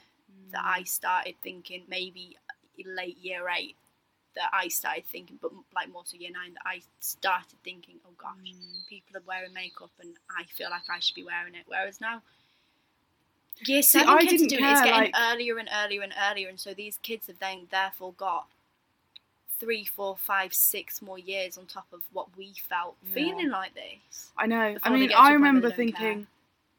that 0.52 0.62
Mm. 0.64 0.76
I 0.78 0.82
started 0.84 1.34
thinking 1.42 1.84
maybe 1.88 2.36
late 2.84 3.18
year 3.18 3.46
eight 3.50 3.76
that 4.34 4.48
I 4.52 4.68
started 4.68 5.04
thinking, 5.06 5.38
but 5.42 5.52
like 5.74 5.88
more 5.90 6.06
so 6.06 6.16
year 6.16 6.30
nine 6.30 6.54
that 6.54 6.62
I 6.64 6.82
started 7.00 7.58
thinking, 7.64 8.00
oh 8.06 8.12
gosh, 8.12 8.38
Mm. 8.38 8.86
people 8.88 9.16
are 9.16 9.22
wearing 9.26 9.52
makeup 9.52 9.90
and 9.98 10.16
I 10.34 10.44
feel 10.44 10.70
like 10.70 10.88
I 10.88 11.00
should 11.00 11.16
be 11.16 11.24
wearing 11.24 11.54
it. 11.54 11.66
Whereas 11.66 12.00
now, 12.00 12.22
year 13.66 13.82
See, 13.82 14.00
I 14.00 14.20
kids 14.20 14.32
didn't 14.32 14.48
doing 14.48 14.64
it. 14.64 14.70
It's 14.72 14.80
getting 14.80 14.94
like- 14.94 15.14
earlier 15.18 15.58
and 15.58 15.68
earlier 15.72 16.02
and 16.02 16.14
earlier, 16.30 16.48
and 16.48 16.58
so 16.58 16.72
these 16.74 16.98
kids 17.02 17.26
have 17.26 17.38
then 17.38 17.68
therefore 17.70 18.12
got 18.14 18.46
three, 19.58 19.84
four, 19.84 20.16
five, 20.16 20.54
six 20.54 21.02
more 21.02 21.18
years 21.18 21.58
on 21.58 21.66
top 21.66 21.86
of 21.92 22.00
what 22.12 22.34
we 22.36 22.54
felt 22.68 22.96
Yeah. 23.08 23.14
feeling 23.14 23.50
like 23.50 23.74
this. 23.74 24.30
I 24.36 24.46
know. 24.46 24.76
I 24.82 24.88
mean, 24.90 25.08
get 25.08 25.14
to 25.16 25.20
a 25.20 25.22
I 25.22 25.32
remember 25.32 25.68
don't 25.68 25.70
care. 25.76 25.76
thinking 25.76 26.26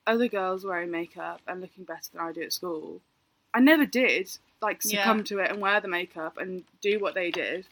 other 0.08 0.28
girls 0.28 0.66
wearing 0.66 0.90
makeup 0.90 1.42
and 1.48 1.62
looking 1.62 1.84
better 1.84 2.10
than 2.12 2.22
I 2.22 2.32
do 2.32 2.42
at 2.42 2.54
school. 2.54 3.00
I 3.54 3.60
never 3.60 3.86
did 3.86 4.32
like 4.62 4.82
Yeah. 4.84 5.02
succumb 5.04 5.24
to 5.26 5.40
it 5.40 5.52
and 5.52 5.62
wear 5.62 5.80
the 5.80 5.88
makeup 5.88 6.38
and 6.38 6.64
do 6.82 7.00
what 7.00 7.14
they 7.14 7.30
did, 7.30 7.68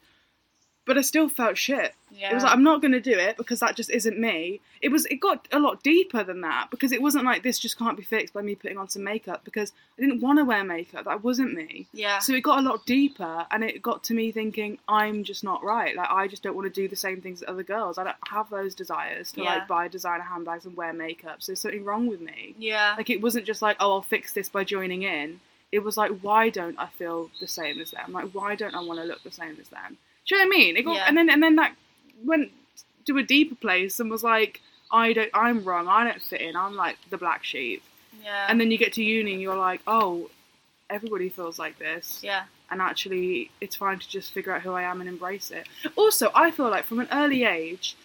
but 0.89 0.97
I 0.97 1.02
still 1.02 1.30
felt 1.30 1.56
shit. 1.58 1.93
Yeah. 2.12 2.32
It 2.32 2.34
was 2.34 2.43
like 2.43 2.52
I'm 2.54 2.63
not 2.63 2.82
going 2.82 2.93
to 2.93 2.99
do 2.99 3.12
it 3.17 3.38
because 3.38 3.60
that 3.60 3.75
just 3.75 3.91
isn't 3.91 4.17
me. 4.19 4.60
It 4.82 4.89
was. 4.89 5.06
It 5.06 5.17
got 5.21 5.47
a 5.52 5.60
lot 5.60 5.84
deeper 5.84 6.23
than 6.23 6.41
that 6.41 6.69
because 6.71 6.91
it 6.91 7.02
wasn't 7.02 7.25
like 7.25 7.43
this 7.43 7.60
just 7.60 7.78
can't 7.78 7.95
be 7.95 8.02
fixed 8.04 8.34
by 8.34 8.41
me 8.41 8.56
putting 8.56 8.78
on 8.80 8.89
some 8.89 9.04
makeup 9.04 9.41
because 9.43 9.71
I 9.97 10.02
didn't 10.02 10.19
want 10.21 10.39
to 10.39 10.45
wear 10.45 10.63
makeup. 10.63 11.06
That 11.06 11.23
wasn't 11.23 11.54
me. 11.54 11.86
yeah. 11.93 12.17
So 12.17 12.34
it 12.34 12.41
got 12.41 12.58
a 12.60 12.67
lot 12.67 12.86
deeper, 12.88 13.45
and 13.52 13.63
it 13.63 13.82
got 13.84 14.04
to 14.06 14.13
me 14.15 14.32
thinking 14.32 14.80
I'm 14.88 15.23
just 15.23 15.43
not 15.43 15.63
right. 15.63 15.95
Like 15.95 16.10
I 16.10 16.28
just 16.28 16.41
don't 16.41 16.56
want 16.56 16.65
to 16.73 16.82
do 16.82 16.88
the 16.88 16.95
same 16.95 17.21
things 17.21 17.41
that 17.41 17.49
other 17.49 17.63
girls. 17.63 17.99
I 17.99 18.04
don't 18.06 18.15
have 18.30 18.49
those 18.49 18.73
desires 18.73 19.32
to 19.34 19.43
Yeah. 19.43 19.49
like 19.56 19.67
buy 19.67 19.88
designer 19.88 20.23
handbags 20.23 20.65
and 20.65 20.75
wear 20.75 20.91
makeup. 20.93 21.43
So 21.43 21.52
there's 21.52 21.60
something 21.62 21.86
wrong 21.86 22.08
with 22.08 22.21
me. 22.21 22.56
yeah. 22.58 22.95
Like 22.97 23.12
it 23.12 23.21
wasn't 23.21 23.45
just 23.45 23.62
like 23.62 23.78
oh 23.80 23.91
I'll 23.93 24.02
fix 24.02 24.34
this 24.34 24.49
by 24.49 24.63
joining 24.63 25.04
in. 25.04 25.39
It 25.71 25.84
was 25.84 25.95
like 25.97 26.12
why 26.21 26.49
don't 26.49 26.80
I 26.80 26.88
feel 26.88 27.30
the 27.39 27.47
same 27.47 27.80
as 27.80 27.91
them? 27.91 28.12
Like 28.13 28.32
why 28.32 28.56
don't 28.56 28.73
I 28.73 28.82
want 28.82 28.99
to 28.99 29.06
look 29.06 29.21
the 29.21 29.30
same 29.32 29.56
as 29.62 29.67
them? 29.69 29.97
Do 30.30 30.36
you 30.36 30.42
know 30.42 30.48
what 30.48 30.56
I 30.56 30.58
mean? 30.60 30.78
It 30.78 30.84
got, 30.84 30.96
Yeah. 30.96 31.06
And 31.08 31.18
then 31.18 31.30
and 31.30 31.44
then 31.44 31.56
that 31.56 31.76
went 32.24 32.52
to 33.08 33.18
a 33.18 33.24
deeper 33.24 33.56
place 33.56 34.00
and 34.00 34.10
was 34.10 34.24
like 34.24 34.62
I 34.92 35.13
don't 35.13 35.32
I'm 35.34 35.63
wrong. 35.63 35.88
I 35.88 36.04
don't 36.06 36.22
fit 36.22 36.42
in. 36.42 36.56
I'm 36.56 36.76
like 36.76 36.98
the 37.10 37.18
black 37.18 37.44
sheep. 37.44 37.84
yeah. 38.24 38.46
And 38.48 38.62
then 38.62 38.72
you 38.72 38.78
get 38.78 38.94
to 38.94 39.04
uni 39.04 39.34
and 39.34 39.42
you're 39.42 39.58
like 39.58 39.82
oh 39.88 40.30
everybody 40.89 41.30
feels 41.30 41.60
like 41.60 41.78
this 41.78 42.20
yeah. 42.24 42.46
and 42.72 42.82
actually 42.82 43.52
it's 43.62 43.76
fine 43.76 44.00
to 44.00 44.10
just 44.10 44.32
figure 44.32 44.52
out 44.52 44.62
who 44.63 44.74
I 44.74 44.84
am 44.84 45.02
and 45.02 45.10
embrace 45.10 45.52
it. 45.52 45.68
Also, 45.96 46.32
I 46.34 46.52
feel 46.52 46.70
like 46.70 46.86
from 46.86 47.00
an 47.00 47.08
early 47.12 47.44
age, 47.44 47.96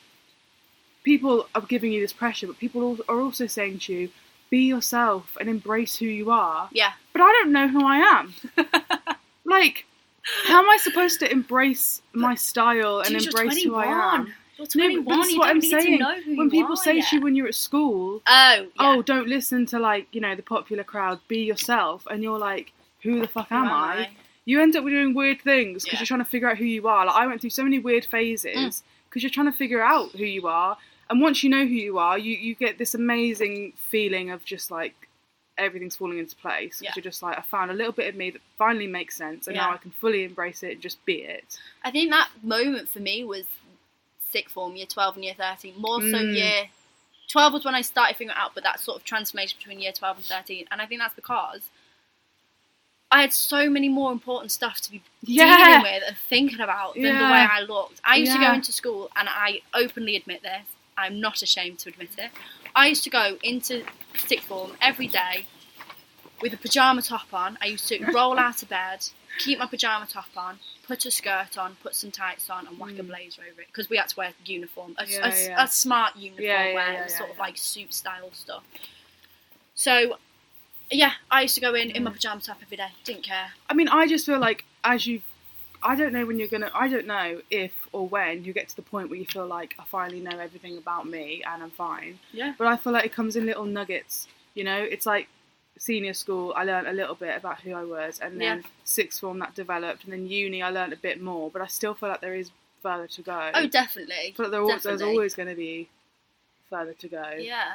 people 1.04 1.46
are 1.54 1.60
giving 1.60 1.92
you 1.92 2.00
this 2.00 2.12
pressure, 2.12 2.46
but 2.46 2.58
people 2.58 2.98
are 3.08 3.20
also 3.20 3.46
saying 3.46 3.78
to 3.80 3.92
you, 3.92 4.10
be 4.50 4.60
yourself 4.66 5.36
and 5.40 5.48
embrace 5.48 5.96
who 5.96 6.06
you 6.06 6.30
are. 6.30 6.68
Yeah. 6.72 6.92
But 7.12 7.22
I 7.22 7.32
don't 7.32 7.52
know 7.52 7.68
who 7.68 7.84
I 7.84 7.96
am. 7.98 8.34
like, 9.44 9.86
how 10.46 10.60
am 10.62 10.70
I 10.70 10.78
supposed 10.78 11.20
to 11.20 11.30
embrace 11.30 12.02
my 12.12 12.34
style 12.34 13.00
and 13.00 13.10
Dude, 13.18 13.26
embrace 13.26 13.62
who 13.62 13.74
I 13.74 13.84
am? 13.86 14.26
21. 14.26 14.34
You're 14.56 14.66
21. 14.66 15.04
but, 15.04 15.10
but 15.10 15.22
this 15.22 15.32
you 15.32 15.38
what 15.38 15.48
I'm 15.48 15.60
saying. 15.60 15.98
to 15.98 16.04
know 16.04 16.20
who 16.22 16.36
when 16.36 16.50
people 16.50 16.76
say 16.76 16.96
yet. 16.96 17.08
to 17.08 17.16
you 17.16 17.22
when 17.22 17.34
you're 17.34 17.48
at 17.48 17.54
school, 17.54 18.22
Oh, 18.26 18.54
yeah. 18.56 18.68
oh, 18.78 19.02
don't 19.02 19.28
listen 19.28 19.66
to 19.66 19.78
like, 19.78 20.06
you 20.12 20.20
know, 20.20 20.34
the 20.34 20.42
popular 20.42 20.84
crowd, 20.84 21.20
be 21.28 21.40
yourself, 21.40 22.06
and 22.10 22.22
you're 22.22 22.38
like, 22.38 22.72
who 23.02 23.20
the 23.20 23.28
fuck 23.28 23.48
Who 23.48 23.56
am 23.56 23.66
I? 23.66 24.10
you 24.46 24.60
end 24.62 24.76
up 24.76 24.84
doing 24.84 25.14
weird 25.14 25.40
things 25.42 25.84
because 25.84 25.94
Yeah. 25.94 26.00
you're 26.00 26.06
trying 26.06 26.20
to 26.20 26.24
figure 26.30 26.48
out 26.48 26.56
who 26.58 26.64
you 26.64 26.86
are. 26.86 27.06
Like 27.06 27.16
I 27.16 27.26
went 27.26 27.40
through 27.40 27.50
so 27.50 27.62
many 27.64 27.78
weird 27.78 28.04
phases 28.04 28.56
mm. 28.56 28.82
because 29.08 29.22
you're 29.22 29.30
trying 29.30 29.50
to 29.50 29.56
figure 29.56 29.82
out 29.82 30.10
who 30.12 30.24
you 30.24 30.46
are. 30.46 30.76
And 31.10 31.20
once 31.20 31.42
you 31.42 31.50
know 31.50 31.64
who 31.66 31.74
you 31.74 31.98
are, 31.98 32.18
you, 32.18 32.36
you 32.36 32.54
get 32.54 32.78
this 32.78 32.94
amazing 32.94 33.72
feeling 33.76 34.30
of 34.30 34.44
just 34.44 34.70
like 34.70 34.94
everything's 35.56 35.96
falling 35.96 36.18
into 36.18 36.34
place. 36.36 36.80
Yeah. 36.82 36.92
You're 36.96 37.02
just 37.02 37.22
like 37.22 37.38
I 37.38 37.42
found 37.42 37.70
a 37.70 37.74
little 37.74 37.92
bit 37.92 38.08
of 38.08 38.14
me 38.16 38.30
that 38.30 38.40
finally 38.58 38.86
makes 38.86 39.16
sense, 39.16 39.46
and 39.46 39.56
now 39.56 39.72
I 39.72 39.76
can 39.76 39.90
fully 39.92 40.24
embrace 40.24 40.62
it 40.62 40.72
and 40.72 40.80
just 40.80 41.04
be 41.04 41.16
it. 41.22 41.58
I 41.84 41.90
think 41.90 42.10
that 42.10 42.28
moment 42.42 42.88
for 42.88 43.00
me 43.00 43.24
was 43.24 43.44
sixth 44.30 44.54
form, 44.54 44.74
year 44.76 44.86
12 44.86 45.14
and 45.16 45.24
year 45.24 45.34
13. 45.36 45.74
More 45.78 46.00
so 46.00 46.06
Mm. 46.18 46.34
year 46.34 46.68
12 47.28 47.52
was 47.52 47.64
when 47.64 47.74
I 47.74 47.82
started 47.82 48.16
figuring 48.16 48.36
it 48.36 48.40
out, 48.40 48.52
but 48.54 48.64
that 48.64 48.80
sort 48.80 48.98
of 48.98 49.04
transformation 49.04 49.56
between 49.58 49.80
year 49.80 49.92
12 49.92 50.16
and 50.18 50.26
13. 50.26 50.66
And 50.70 50.80
I 50.82 50.86
think 50.86 51.00
that's 51.00 51.14
because 51.14 51.68
I 53.10 53.20
had 53.20 53.32
so 53.32 53.70
many 53.70 53.88
more 53.88 54.10
important 54.10 54.50
stuff 54.50 54.80
to 54.82 54.90
be 54.90 55.02
Yeah. 55.22 55.56
dealing 55.56 55.82
with 55.82 56.02
and 56.08 56.16
thinking 56.28 56.58
about 56.60 56.94
than 56.94 57.02
the 57.04 57.24
way 57.24 57.46
I 57.48 57.60
looked. 57.60 58.00
I 58.04 58.16
used 58.16 58.32
to 58.32 58.38
go 58.40 58.52
into 58.52 58.72
school, 58.72 59.08
and 59.14 59.28
I 59.28 59.62
openly 59.72 60.16
admit 60.16 60.42
this. 60.42 60.66
I'm 60.96 61.20
not 61.20 61.40
ashamed 61.42 61.78
to 61.80 61.90
admit 61.90 62.10
it. 62.18 62.30
I 62.74 62.88
used 62.88 63.04
to 63.04 63.10
go 63.10 63.36
into 63.42 63.84
sixth 64.16 64.46
form 64.48 64.72
every 64.80 65.06
day 65.06 65.46
with 66.40 66.52
a 66.52 66.56
pajama 66.56 67.02
top 67.02 67.32
on. 67.32 67.56
I 67.62 67.66
used 67.66 67.88
to 67.88 68.04
roll 68.14 68.38
out 68.38 68.62
of 68.62 68.68
bed, 68.68 69.06
keep 69.38 69.58
my 69.58 69.66
pajama 69.66 70.06
top 70.06 70.26
on, 70.36 70.58
put 70.86 71.04
a 71.06 71.10
skirt 71.10 71.56
on, 71.56 71.76
put 71.82 71.94
some 71.94 72.10
tights 72.10 72.50
on, 72.50 72.66
and 72.66 72.78
whack 72.78 72.98
a 72.98 73.02
Mm. 73.02 73.08
blazer 73.08 73.42
over 73.50 73.60
it 73.60 73.68
because 73.68 73.88
we 73.88 73.96
had 73.96 74.08
to 74.08 74.16
wear 74.16 74.32
uniform, 74.44 74.94
a, 74.98 75.06
Yeah, 75.06 75.26
a- 75.26 75.44
yeah. 75.48 75.64
a 75.64 75.68
smart 75.68 76.16
uniform 76.16 76.44
Yeah, 76.44 76.74
wear, 76.74 77.08
sort 77.08 77.30
of 77.30 77.38
like 77.38 77.56
suit 77.56 77.94
style 77.94 78.30
stuff. 78.32 78.64
So, 79.74 80.18
yeah, 80.90 81.12
I 81.30 81.42
used 81.42 81.54
to 81.56 81.60
go 81.60 81.74
in 81.74 81.90
in 81.90 82.04
my 82.04 82.10
pajama 82.12 82.40
top 82.40 82.58
every 82.62 82.76
day. 82.76 82.88
Didn't 83.04 83.22
care. 83.24 83.52
I 83.68 83.74
mean, 83.74 83.88
I 83.88 84.06
just 84.06 84.26
feel 84.26 84.38
like 84.38 84.64
as 84.84 85.06
you, 85.06 85.22
I 85.84 85.94
don't 85.96 86.12
know 86.12 86.24
when 86.24 86.38
you're 86.38 86.48
gonna. 86.48 86.70
I 86.74 86.88
don't 86.88 87.06
know 87.06 87.40
if 87.50 87.72
or 87.92 88.08
when 88.08 88.44
you 88.44 88.52
get 88.52 88.68
to 88.70 88.76
the 88.76 88.82
point 88.82 89.10
where 89.10 89.18
you 89.18 89.26
feel 89.26 89.46
like 89.46 89.74
I 89.78 89.84
finally 89.84 90.20
know 90.20 90.38
everything 90.38 90.78
about 90.78 91.06
me 91.06 91.42
and 91.46 91.62
I'm 91.62 91.70
fine. 91.70 92.18
Yeah. 92.32 92.54
But 92.56 92.66
I 92.68 92.76
feel 92.76 92.92
like 92.92 93.04
it 93.04 93.12
comes 93.12 93.36
in 93.36 93.44
little 93.46 93.64
nuggets. 93.66 94.26
You 94.54 94.64
know, 94.64 94.78
it's 94.82 95.04
like 95.06 95.28
senior 95.78 96.14
school. 96.14 96.54
I 96.56 96.64
learned 96.64 96.86
a 96.86 96.92
little 96.92 97.14
bit 97.14 97.36
about 97.36 97.60
who 97.60 97.72
I 97.74 97.84
was, 97.84 98.18
and 98.20 98.40
then 98.40 98.58
Yeah. 98.58 98.66
sixth 98.84 99.20
form 99.20 99.38
that 99.40 99.54
developed, 99.54 100.04
and 100.04 100.12
then 100.12 100.26
uni 100.26 100.62
I 100.62 100.70
learned 100.70 100.92
a 100.94 100.96
bit 100.96 101.20
more. 101.20 101.50
But 101.50 101.60
I 101.62 101.66
still 101.66 101.94
feel 101.94 102.08
like 102.08 102.20
there 102.22 102.34
is 102.34 102.50
further 102.82 103.06
to 103.06 103.22
go. 103.22 103.50
Oh, 103.54 103.66
definitely. 103.66 104.34
But 104.36 104.50
there 104.50 104.60
al- 104.60 104.78
there's 104.78 105.02
always 105.02 105.34
going 105.34 105.48
to 105.48 105.54
be 105.54 105.88
further 106.70 106.94
to 106.94 107.08
go. 107.08 107.30
Yeah. 107.38 107.74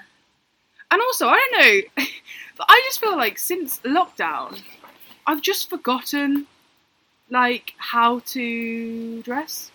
And 0.91 1.01
also, 1.01 1.27
I 1.27 1.35
don't 1.51 1.61
know, 1.61 2.05
but 2.57 2.65
I 2.69 2.81
just 2.85 2.99
feel 2.99 3.15
like 3.15 3.37
since 3.37 3.79
lockdown, 3.81 4.59
I've 5.27 5.41
just 5.41 5.69
forgotten 5.69 6.47
like 7.29 7.73
how 7.77 8.19
to 8.19 9.21
dress. 9.23 9.71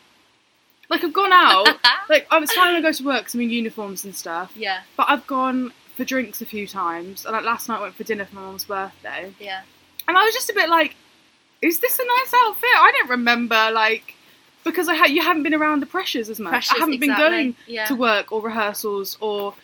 Like 0.91 1.03
I've 1.03 1.13
gone 1.13 1.33
out, 1.33 1.69
like 2.09 2.27
oh, 2.31 2.43
it's 2.43 2.53
fine 2.55 2.75
to 2.75 2.83
go 2.83 2.93
to 2.93 3.05
work 3.05 3.33
I'm 3.35 3.41
in 3.41 3.51
uniforms 3.51 4.05
and 4.05 4.15
stuff. 4.15 4.53
yeah. 4.57 4.83
But 4.97 5.07
I've 5.09 5.27
gone 5.27 5.73
for 5.97 6.05
drinks 6.05 6.43
a 6.43 6.47
few 6.47 6.67
times. 6.67 7.25
And 7.25 7.33
like 7.33 7.45
last 7.45 7.69
night, 7.69 7.79
I 7.79 7.83
went 7.83 7.95
for 7.95 8.05
dinner 8.05 8.25
for 8.25 8.35
my 8.37 8.43
mum's 8.43 8.65
birthday, 8.65 9.33
Yeah. 9.41 9.63
and 10.07 10.17
I 10.17 10.25
was 10.25 10.35
just 10.35 10.51
a 10.51 10.55
bit 10.55 10.69
like, 10.69 10.95
"Is 11.63 11.79
this 11.81 11.99
a 11.99 12.05
nice 12.05 12.33
outfit?" 12.45 12.69
I 12.75 12.93
don't 12.99 13.11
remember 13.11 13.71
like 13.73 14.15
because 14.65 14.89
I 14.89 14.95
had 14.95 15.11
you 15.11 15.23
haven't 15.23 15.43
been 15.43 15.55
around 15.55 15.81
the 15.81 15.87
pressures 15.87 16.29
as 16.29 16.39
much. 16.41 16.51
Pressures, 16.53 16.73
I 16.77 16.81
haven't 16.81 17.01
been 17.01 17.17
going 17.17 17.57
Yeah. 17.67 17.87
to 17.87 17.95
work 17.95 18.31
or 18.33 18.41
rehearsals 18.43 19.17
or 19.21 19.55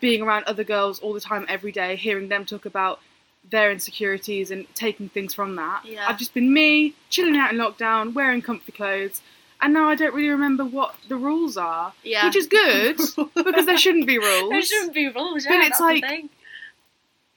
being 0.00 0.22
around 0.22 0.44
other 0.44 0.64
girls 0.64 0.98
all 1.00 1.12
the 1.12 1.20
time 1.20 1.44
every 1.48 1.72
day, 1.72 1.94
hearing 1.96 2.28
them 2.28 2.46
talk 2.46 2.64
about 2.64 3.00
their 3.48 3.70
insecurities 3.72 4.50
and 4.50 4.66
taking 4.74 5.08
things 5.08 5.34
from 5.34 5.56
that. 5.56 5.82
Yeah. 5.84 6.06
I've 6.08 6.18
just 6.18 6.34
been 6.34 6.52
me, 6.52 6.94
chilling 7.08 7.36
out 7.36 7.52
in 7.52 7.58
lockdown, 7.58 8.14
wearing 8.14 8.42
comfy 8.42 8.72
clothes, 8.72 9.22
and 9.62 9.72
now 9.74 9.88
I 9.88 9.94
don't 9.94 10.14
really 10.14 10.28
remember 10.28 10.64
what 10.64 10.94
the 11.08 11.16
rules 11.16 11.56
are, 11.56 11.92
Yeah. 12.04 12.26
which 12.26 12.36
is 12.36 12.46
good 12.46 12.96
because 13.34 13.66
there 13.66 13.76
shouldn't 13.78 14.06
be 14.06 14.18
rules. 14.18 14.50
There 14.50 14.62
shouldn't 14.62 14.94
be 14.94 15.08
rules, 15.08 15.44
But 15.46 15.60
it's 15.64 15.80
like-. 15.80 16.04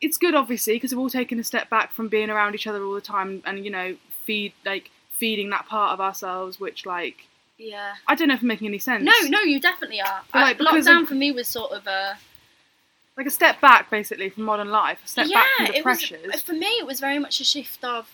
It's 0.02 0.18
good, 0.18 0.36
obviously, 0.36 0.74
because 0.74 0.92
we've 0.92 1.00
all 1.00 1.10
taken 1.10 1.40
a 1.40 1.44
step 1.46 1.70
back 1.70 1.94
from 1.94 2.10
being 2.10 2.30
around 2.30 2.56
each 2.56 2.68
other 2.68 2.84
all 2.84 2.94
the 2.94 3.00
time 3.02 3.42
and 3.46 3.64
you 3.64 3.72
know 3.72 3.96
feed 4.26 4.52
like 4.66 4.92
feeding 5.12 5.50
that 5.52 5.66
part 5.68 5.94
of 5.94 6.02
ourselves, 6.02 6.60
which 6.60 6.86
like 6.86 7.26
Yeah. 7.58 7.94
I 8.08 8.16
don't 8.16 8.28
know 8.28 8.34
if 8.34 8.42
I'm 8.42 8.48
making 8.48 8.68
any 8.68 8.80
sense. 8.80 9.04
No, 9.04 9.14
no, 9.30 9.40
you 9.42 9.62
definitely 9.62 10.02
are. 10.02 10.22
But, 10.34 10.40
like, 10.42 10.62
I- 10.62 10.64
lockdown 10.66 11.04
of- 11.04 11.08
for 11.08 11.16
me 11.16 11.32
was 11.32 11.48
sort 11.48 11.72
of 11.72 11.88
a 11.88 12.18
like 13.18 13.28
a 13.28 13.32
step 13.32 13.62
back 13.62 13.90
basically 13.90 14.30
from 14.30 14.44
modern 14.44 14.70
life, 14.70 15.00
a 15.06 15.08
step 15.08 15.28
yeah. 15.30 15.36
back 15.42 15.48
from 15.58 15.66
the 15.68 15.72
it 15.78 15.86
was 15.86 16.00
pressures. 16.00 16.42
for 16.42 16.54
me. 16.54 16.68
It 16.80 16.86
was 16.86 17.00
very 17.00 17.20
much 17.20 17.40
a 17.40 17.44
shift 17.44 17.84
of. 17.84 18.10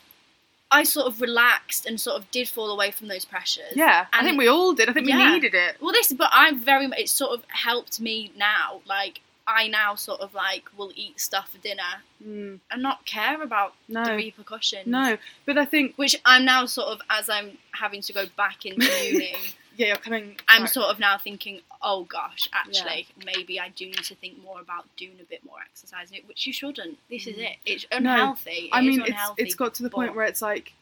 I 0.72 0.84
sort 0.84 1.08
of 1.08 1.20
relaxed 1.20 1.88
and 1.88 2.00
sort 2.00 2.18
of 2.22 2.30
did 2.30 2.48
fall 2.48 2.70
away 2.70 2.92
from 2.92 3.08
those 3.08 3.26
pressures. 3.26 3.74
yeah, 3.74 4.06
I 4.14 4.22
think 4.24 4.38
we 4.38 4.48
all 4.48 4.74
did. 4.74 4.88
I 4.88 4.94
think 4.94 5.08
Yeah. 5.08 5.18
we 5.18 5.32
needed 5.34 5.56
it. 5.56 5.78
Well, 5.82 5.92
this, 5.92 6.14
but 6.14 6.30
I'm 6.32 6.60
very 6.60 6.86
much. 6.86 7.00
It 7.00 7.10
sort 7.10 7.32
of 7.32 7.44
helped 7.48 8.00
me 8.00 8.32
now. 8.38 8.82
Like 8.86 9.22
I 9.48 9.68
now 9.68 9.96
sort 9.96 10.22
of 10.22 10.36
like 10.36 10.66
will 10.78 10.92
eat 10.96 11.20
stuff 11.20 11.50
for 11.52 11.58
dinner 11.58 12.04
Mm, 12.24 12.60
and 12.70 12.84
not 12.84 13.06
care 13.08 13.42
about 13.42 13.74
no, 13.88 14.04
the 14.06 14.12
repercussions. 14.16 14.86
no, 14.86 15.18
but 15.46 15.58
I 15.58 15.66
think 15.66 15.96
Which 15.96 16.16
I'm 16.26 16.46
now 16.46 16.68
sort 16.68 16.90
of 16.90 17.02
as 17.10 17.30
I'm 17.32 17.58
having 17.72 18.02
to 18.04 18.14
go 18.14 18.26
back 18.38 18.64
into 18.66 18.86
uni. 19.12 19.34
Yeah, 19.80 19.88
you're 19.88 19.96
coming. 19.96 20.36
I'm 20.50 20.68
sort 20.68 20.88
of 20.88 21.00
now 21.00 21.18
thinking, 21.18 21.62
oh 21.82 22.04
gosh, 22.04 22.50
actually, 22.52 23.08
maybe 23.26 23.62
I 23.62 23.70
do 23.70 23.86
need 23.86 24.04
to 24.04 24.16
think 24.16 24.44
more 24.44 24.60
about 24.60 24.86
doing 24.98 25.16
a 25.22 25.24
bit 25.24 25.46
more 25.46 25.56
exercise, 25.66 26.12
which 26.26 26.46
you 26.46 26.52
shouldn't. 26.52 26.98
This 27.10 27.28
is 27.28 27.38
mm. 27.38 27.52
it. 27.52 27.58
It's 27.66 27.86
unhealthy. 27.90 28.52
It 28.52 28.70
I 28.74 28.82
mean, 28.82 29.02
it's 29.06 29.22
it's 29.38 29.56
got 29.56 29.76
to 29.76 29.84
the 29.84 29.90
point 29.90 30.18
where 30.18 30.26
it's 30.26 30.42
like 30.42 30.74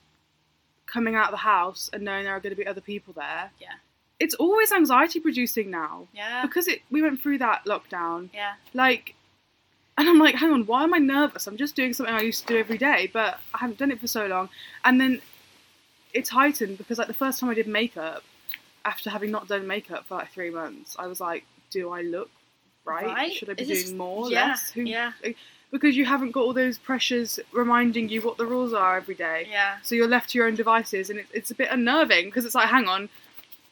coming 0.88 1.14
out 1.14 1.26
of 1.26 1.32
the 1.32 1.38
house 1.38 1.92
and 1.94 2.04
knowing 2.04 2.24
there 2.24 2.36
are 2.36 2.40
going 2.40 2.56
to 2.56 2.60
be 2.60 2.66
other 2.66 2.82
people 2.82 3.14
there. 3.14 3.52
Yeah. 3.62 3.76
It's 4.20 4.34
always 4.34 4.72
anxiety 4.72 5.20
producing 5.20 5.70
now 5.70 6.08
yeah, 6.12 6.42
because 6.42 6.68
it 6.68 6.82
we 6.90 7.04
went 7.04 7.22
through 7.22 7.38
that 7.38 7.66
lockdown. 7.66 8.30
yeah, 8.34 8.54
Like, 8.74 9.14
and 9.96 10.10
I'm 10.10 10.18
like, 10.18 10.34
hang 10.34 10.52
on, 10.52 10.66
why 10.66 10.84
am 10.84 10.96
I 10.96 10.98
nervous? 10.98 11.46
I'm 11.46 11.58
just 11.58 11.76
doing 11.76 11.94
something 11.94 12.16
I 12.16 12.22
used 12.22 12.48
to 12.48 12.54
do 12.54 12.60
every 12.60 12.80
day, 12.80 13.12
but 13.14 13.40
I 13.54 13.60
haven't 13.60 13.78
done 13.78 13.92
it 13.92 14.00
for 14.00 14.08
so 14.08 14.26
long. 14.26 14.50
And 14.84 15.00
then 15.00 15.22
it's 16.14 16.32
heightened 16.32 16.80
because 16.80 16.98
like 16.98 17.06
the 17.06 17.14
first 17.14 17.40
time 17.40 17.52
I 17.52 17.54
did 17.54 17.68
makeup, 17.68 18.24
after 18.88 19.10
having 19.10 19.32
not 19.32 19.48
done 19.50 19.68
makeup 19.68 20.06
for 20.06 20.16
like 20.16 20.32
three 20.32 20.50
months, 20.50 20.96
I 20.98 21.08
was 21.08 21.20
like, 21.20 21.44
do 21.70 21.92
I 21.92 22.02
look 22.02 22.30
right? 22.86 23.06
Right? 23.06 23.34
Should 23.34 23.50
I 23.50 23.54
be 23.54 23.64
Is 23.64 23.68
this- 23.68 23.84
doing 23.86 23.98
more, 23.98 24.32
yeah, 24.32 24.48
less? 24.48 24.72
Who, 24.72 24.82
yeah. 24.82 25.12
Because 25.70 25.98
you 25.98 26.06
haven't 26.06 26.32
got 26.32 26.40
all 26.42 26.54
those 26.54 26.78
pressures 26.78 27.42
reminding 27.52 28.08
you 28.08 28.22
what 28.22 28.38
the 28.38 28.46
rules 28.46 28.74
are 28.74 28.96
every 28.96 29.16
day. 29.16 29.48
yeah. 29.52 29.78
So 29.84 29.96
you're 29.96 30.08
left 30.08 30.30
to 30.30 30.38
your 30.38 30.48
own 30.48 30.56
devices, 30.56 31.10
and 31.10 31.20
it, 31.20 31.26
it's 31.34 31.52
a 31.52 31.56
bit 31.56 31.68
unnerving 31.70 32.26
because 32.26 32.46
it's 32.46 32.56
like, 32.56 32.70
hang 32.70 32.88
on, 32.88 33.10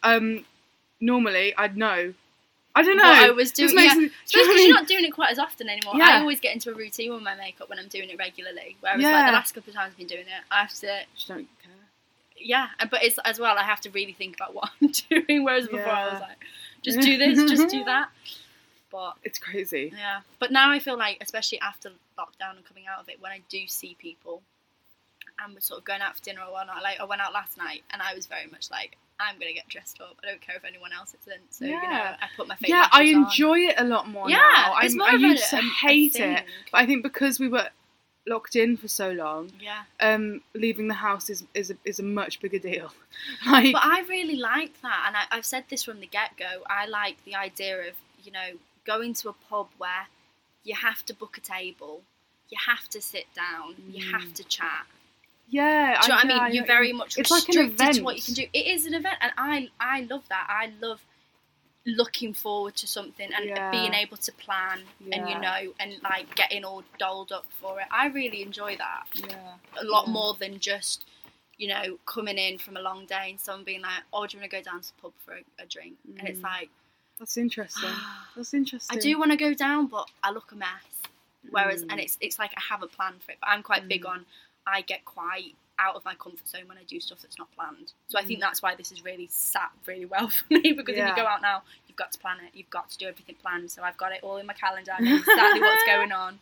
um, 0.03 0.43
normally 0.99 1.55
I'd 1.57 1.77
know. 1.77 2.13
I 2.77 2.83
don't 2.83 2.97
know. 2.97 3.03
What 3.03 3.29
I 3.29 3.31
was 3.31 3.53
doing, 3.53 3.73
makes 3.73 3.95
yeah. 3.95 4.01
do 4.01 4.01
you 4.01 4.09
know 4.09 4.09
what 4.09 4.49
I 4.49 4.53
because 4.53 4.65
you're 4.67 4.75
not 4.75 4.87
doing 4.87 5.05
it 5.05 5.11
quite 5.11 5.31
as 5.31 5.39
often 5.39 5.69
anymore. 5.69 5.93
Yeah. 5.95 6.09
I 6.09 6.19
always 6.19 6.41
get 6.41 6.53
into 6.53 6.69
a 6.71 6.73
routine 6.73 7.13
with 7.13 7.23
my 7.23 7.33
makeup 7.35 7.69
when 7.69 7.79
I'm 7.79 7.87
doing 7.87 8.09
it 8.09 8.17
regularly. 8.17 8.75
Whereas 8.81 9.01
like 9.01 9.27
the 9.27 9.31
last 9.31 9.53
couple 9.53 9.71
of 9.71 9.75
times 9.75 9.91
I've 9.93 9.97
been 9.97 10.07
doing 10.07 10.27
it, 10.27 10.43
I 10.51 10.59
have 10.59 10.73
to 10.73 11.05
Just 11.15 11.29
don't. 11.29 11.47
Yeah, 12.37 12.67
uh, 12.79 12.85
but 12.89 13.03
it's 13.03 13.17
as 13.25 13.39
well. 13.39 13.57
I 13.57 13.63
have 13.63 13.81
to 13.81 13.89
really 13.89 14.13
think 14.13 14.35
about 14.35 14.53
what 14.55 14.69
I'm 14.81 14.91
doing. 15.09 15.43
Whereas 15.43 15.67
before 15.67 15.87
I 15.89 16.11
was 16.13 16.21
like, 16.21 16.37
just 16.83 16.99
do 17.01 17.17
this, 17.17 17.49
just 17.49 17.69
do 17.69 17.83
that. 17.85 18.09
But 18.91 19.15
It's 19.23 19.39
crazy. 19.39 19.91
yeah, 19.97 20.21
but 20.39 20.51
now 20.51 20.71
I 20.71 20.79
feel 20.79 20.97
like, 20.97 21.17
especially 21.21 21.59
after 21.59 21.89
lockdown 22.17 22.55
and 22.57 22.65
coming 22.65 22.85
out 22.87 23.01
of 23.01 23.09
it, 23.09 23.19
when 23.19 23.31
I 23.31 23.41
do 23.49 23.67
see 23.67 23.95
people, 23.99 24.41
and 25.43 25.53
we're 25.53 25.59
sort 25.59 25.79
of 25.79 25.85
going 25.85 26.01
out 26.01 26.15
for 26.17 26.23
dinner 26.23 26.41
or 26.47 26.53
whatnot. 26.53 26.81
Like 26.81 26.99
I 26.99 27.03
went 27.03 27.21
out 27.21 27.33
last 27.33 27.57
night, 27.57 27.83
and 27.91 28.01
I 28.01 28.13
was 28.13 28.25
very 28.25 28.47
much 28.47 28.71
like, 28.71 28.95
I'm 29.19 29.37
gonna 29.39 29.51
get 29.53 29.67
dressed 29.67 29.99
up. 30.01 30.15
I 30.23 30.27
don't 30.29 30.39
care 30.39 30.55
if 30.55 30.63
anyone 30.63 30.91
else 30.93 31.13
isn't. 31.21 31.41
So 31.53 31.65
you 31.65 31.71
know, 31.73 31.81
Yeah. 31.81 32.15
I 32.21 32.27
put 32.37 32.47
my 32.47 32.55
Yeah, 32.61 32.87
I 32.91 32.99
lashes 32.99 33.15
on. 33.15 33.23
enjoy 33.23 33.59
it 33.59 33.75
a 33.77 33.83
lot 33.83 34.07
more 34.07 34.29
Yeah, 34.29 34.37
now. 34.37 34.77
it's 34.81 34.93
I'm- 34.93 34.97
more 34.97 35.07
I 35.09 35.15
a- 35.15 35.17
used 35.17 35.49
to 35.49 35.55
a- 35.57 35.59
a 35.59 35.61
hate 35.87 36.15
it, 36.17 36.45
but 36.71 36.77
I 36.81 36.85
think 36.85 37.03
because 37.03 37.37
we 37.39 37.47
were 37.49 37.67
locked 38.27 38.55
in 38.55 38.75
for 38.77 38.87
so 38.87 39.11
long, 39.11 39.51
Yeah, 39.61 39.83
um, 39.99 40.41
leaving 40.53 40.87
the 40.87 40.95
house 40.95 41.29
is 41.29 41.43
is 41.53 41.71
a, 41.71 41.77
is 41.85 41.99
a 41.99 42.03
much 42.03 42.39
bigger 42.39 42.59
deal. 42.59 42.91
like, 43.47 43.73
but 43.73 43.83
I 43.83 44.01
really 44.09 44.35
like 44.37 44.81
that, 44.81 45.03
and 45.07 45.15
I, 45.17 45.23
I've 45.31 45.45
said 45.45 45.65
this 45.69 45.83
from 45.83 45.99
the 45.99 46.07
get 46.07 46.35
go. 46.37 46.63
I 46.69 46.85
like 46.87 47.23
the 47.25 47.35
idea 47.35 47.79
of 47.89 47.95
you 48.23 48.31
know 48.31 48.49
going 48.85 49.13
to 49.15 49.29
a 49.29 49.33
pub 49.33 49.67
where 49.77 50.07
you 50.63 50.75
have 50.75 51.05
to 51.05 51.13
book 51.13 51.37
a 51.37 51.41
table, 51.41 52.01
you 52.49 52.57
have 52.67 52.87
to 52.89 53.01
sit 53.01 53.25
down, 53.35 53.75
you 53.89 54.03
Mm. 54.05 54.11
have 54.11 54.33
to 54.33 54.43
chat. 54.43 54.85
yeah, 55.49 55.99
Do 56.01 56.07
you 56.07 56.09
know 56.09 56.15
what 56.15 56.25
I 56.25 56.27
yeah, 56.27 56.43
mean? 56.45 56.53
You're 56.55 56.63
yeah. 56.63 56.67
very 56.67 56.93
much 56.93 57.17
It's 57.17 57.29
like 57.31 57.47
an 57.49 57.57
restricted 57.67 57.93
to 57.95 58.01
what 58.03 58.15
you 58.17 58.21
can 58.23 58.33
do. 58.33 58.43
It 58.53 58.65
is 58.67 58.85
an 58.87 58.93
event, 58.95 59.17
and 59.21 59.31
I 59.37 59.69
I 59.79 60.01
love 60.01 60.27
that. 60.29 60.47
I 60.49 60.71
love 60.81 61.03
looking 61.85 62.33
forward 62.33 62.75
to 62.75 62.87
something 62.87 63.31
and 63.33 63.45
Yeah. 63.45 63.69
being 63.71 63.93
able 63.93 64.17
to 64.17 64.31
plan 64.33 64.81
and 65.11 65.29
you 65.29 65.37
know 65.39 65.73
and 65.79 66.01
like 66.03 66.33
getting 66.35 66.63
all 66.65 66.83
dolled 66.97 67.31
up 67.31 67.45
for 67.61 67.79
it. 67.79 67.87
I 67.91 68.07
really 68.07 68.41
enjoy 68.41 68.75
that 68.77 69.03
Yeah. 69.13 69.53
a 69.79 69.83
lot 69.85 70.07
Yeah. 70.07 70.13
more 70.13 70.33
than 70.33 70.59
just 70.59 71.05
you 71.57 71.67
know 71.67 71.97
coming 72.05 72.37
in 72.37 72.57
from 72.57 72.75
a 72.75 72.81
long 72.81 73.05
day 73.05 73.29
and 73.31 73.39
someone 73.39 73.63
being 73.63 73.81
like, 73.81 74.03
"Oh, 74.11 74.25
do 74.25 74.35
you 74.35 74.41
want 74.41 74.51
to 74.51 74.57
go 74.57 74.63
down 74.63 74.81
to 74.81 74.87
the 74.95 75.01
pub 75.01 75.13
for 75.23 75.35
a, 75.35 75.43
a 75.59 75.65
drink?" 75.67 75.95
And 76.17 76.27
it's 76.27 76.39
Mm. 76.39 76.43
like, 76.43 76.69
That's 77.19 77.37
interesting. 77.37 77.93
That's 78.35 78.53
interesting. 78.53 78.97
I 78.97 78.99
do 78.99 79.17
want 79.19 79.31
to 79.31 79.37
go 79.37 79.53
down, 79.53 79.87
but 79.87 80.09
I 80.23 80.31
look 80.31 80.51
a 80.51 80.55
mess. 80.55 80.83
Whereas, 81.51 81.83
Mm. 81.83 81.91
and 81.91 81.99
it's 82.01 82.17
it's 82.19 82.39
like 82.39 82.51
I 82.57 82.61
have 82.61 82.81
a 82.81 82.87
plan 82.87 83.19
for 83.19 83.31
it, 83.31 83.37
but 83.39 83.49
I'm 83.49 83.61
quite 83.63 83.87
big 83.87 84.03
Mm. 84.03 84.09
on. 84.09 84.25
I 84.67 84.81
get 84.81 85.05
quite 85.05 85.55
out 85.79 85.95
of 85.95 86.05
my 86.05 86.15
comfort 86.15 86.47
zone 86.47 86.67
when 86.67 86.77
I 86.77 86.83
do 86.83 86.99
stuff 86.99 87.21
that's 87.21 87.37
not 87.37 87.47
planned. 87.55 87.91
So 88.07 88.17
I 88.17 88.23
think 88.23 88.39
Mm. 88.39 88.43
that's 88.43 88.61
why 88.61 88.75
this 88.75 88.89
has 88.91 89.03
really 89.03 89.27
sat 89.31 89.71
really 89.85 90.05
well 90.05 90.27
for 90.29 90.45
me 90.53 90.71
because 90.73 90.95
if 90.95 91.07
you 91.07 91.15
go 91.15 91.25
out 91.25 91.41
now, 91.41 91.63
you've 91.87 91.97
got 91.97 92.11
to 92.13 92.19
plan 92.19 92.37
it. 92.45 92.51
You've 92.57 92.69
got 92.69 92.89
to 92.91 92.97
do 92.97 93.07
everything 93.07 93.35
planned. 93.41 93.69
So 93.71 93.83
I've 93.83 93.97
got 93.97 94.11
it 94.13 94.19
all 94.23 94.37
in 94.37 94.45
my 94.45 94.53
calendar. 94.53 94.91
I 94.97 95.01
know 95.03 95.15
exactly 95.17 95.59
what's 95.61 95.83
going 95.85 96.11
on. 96.11 96.39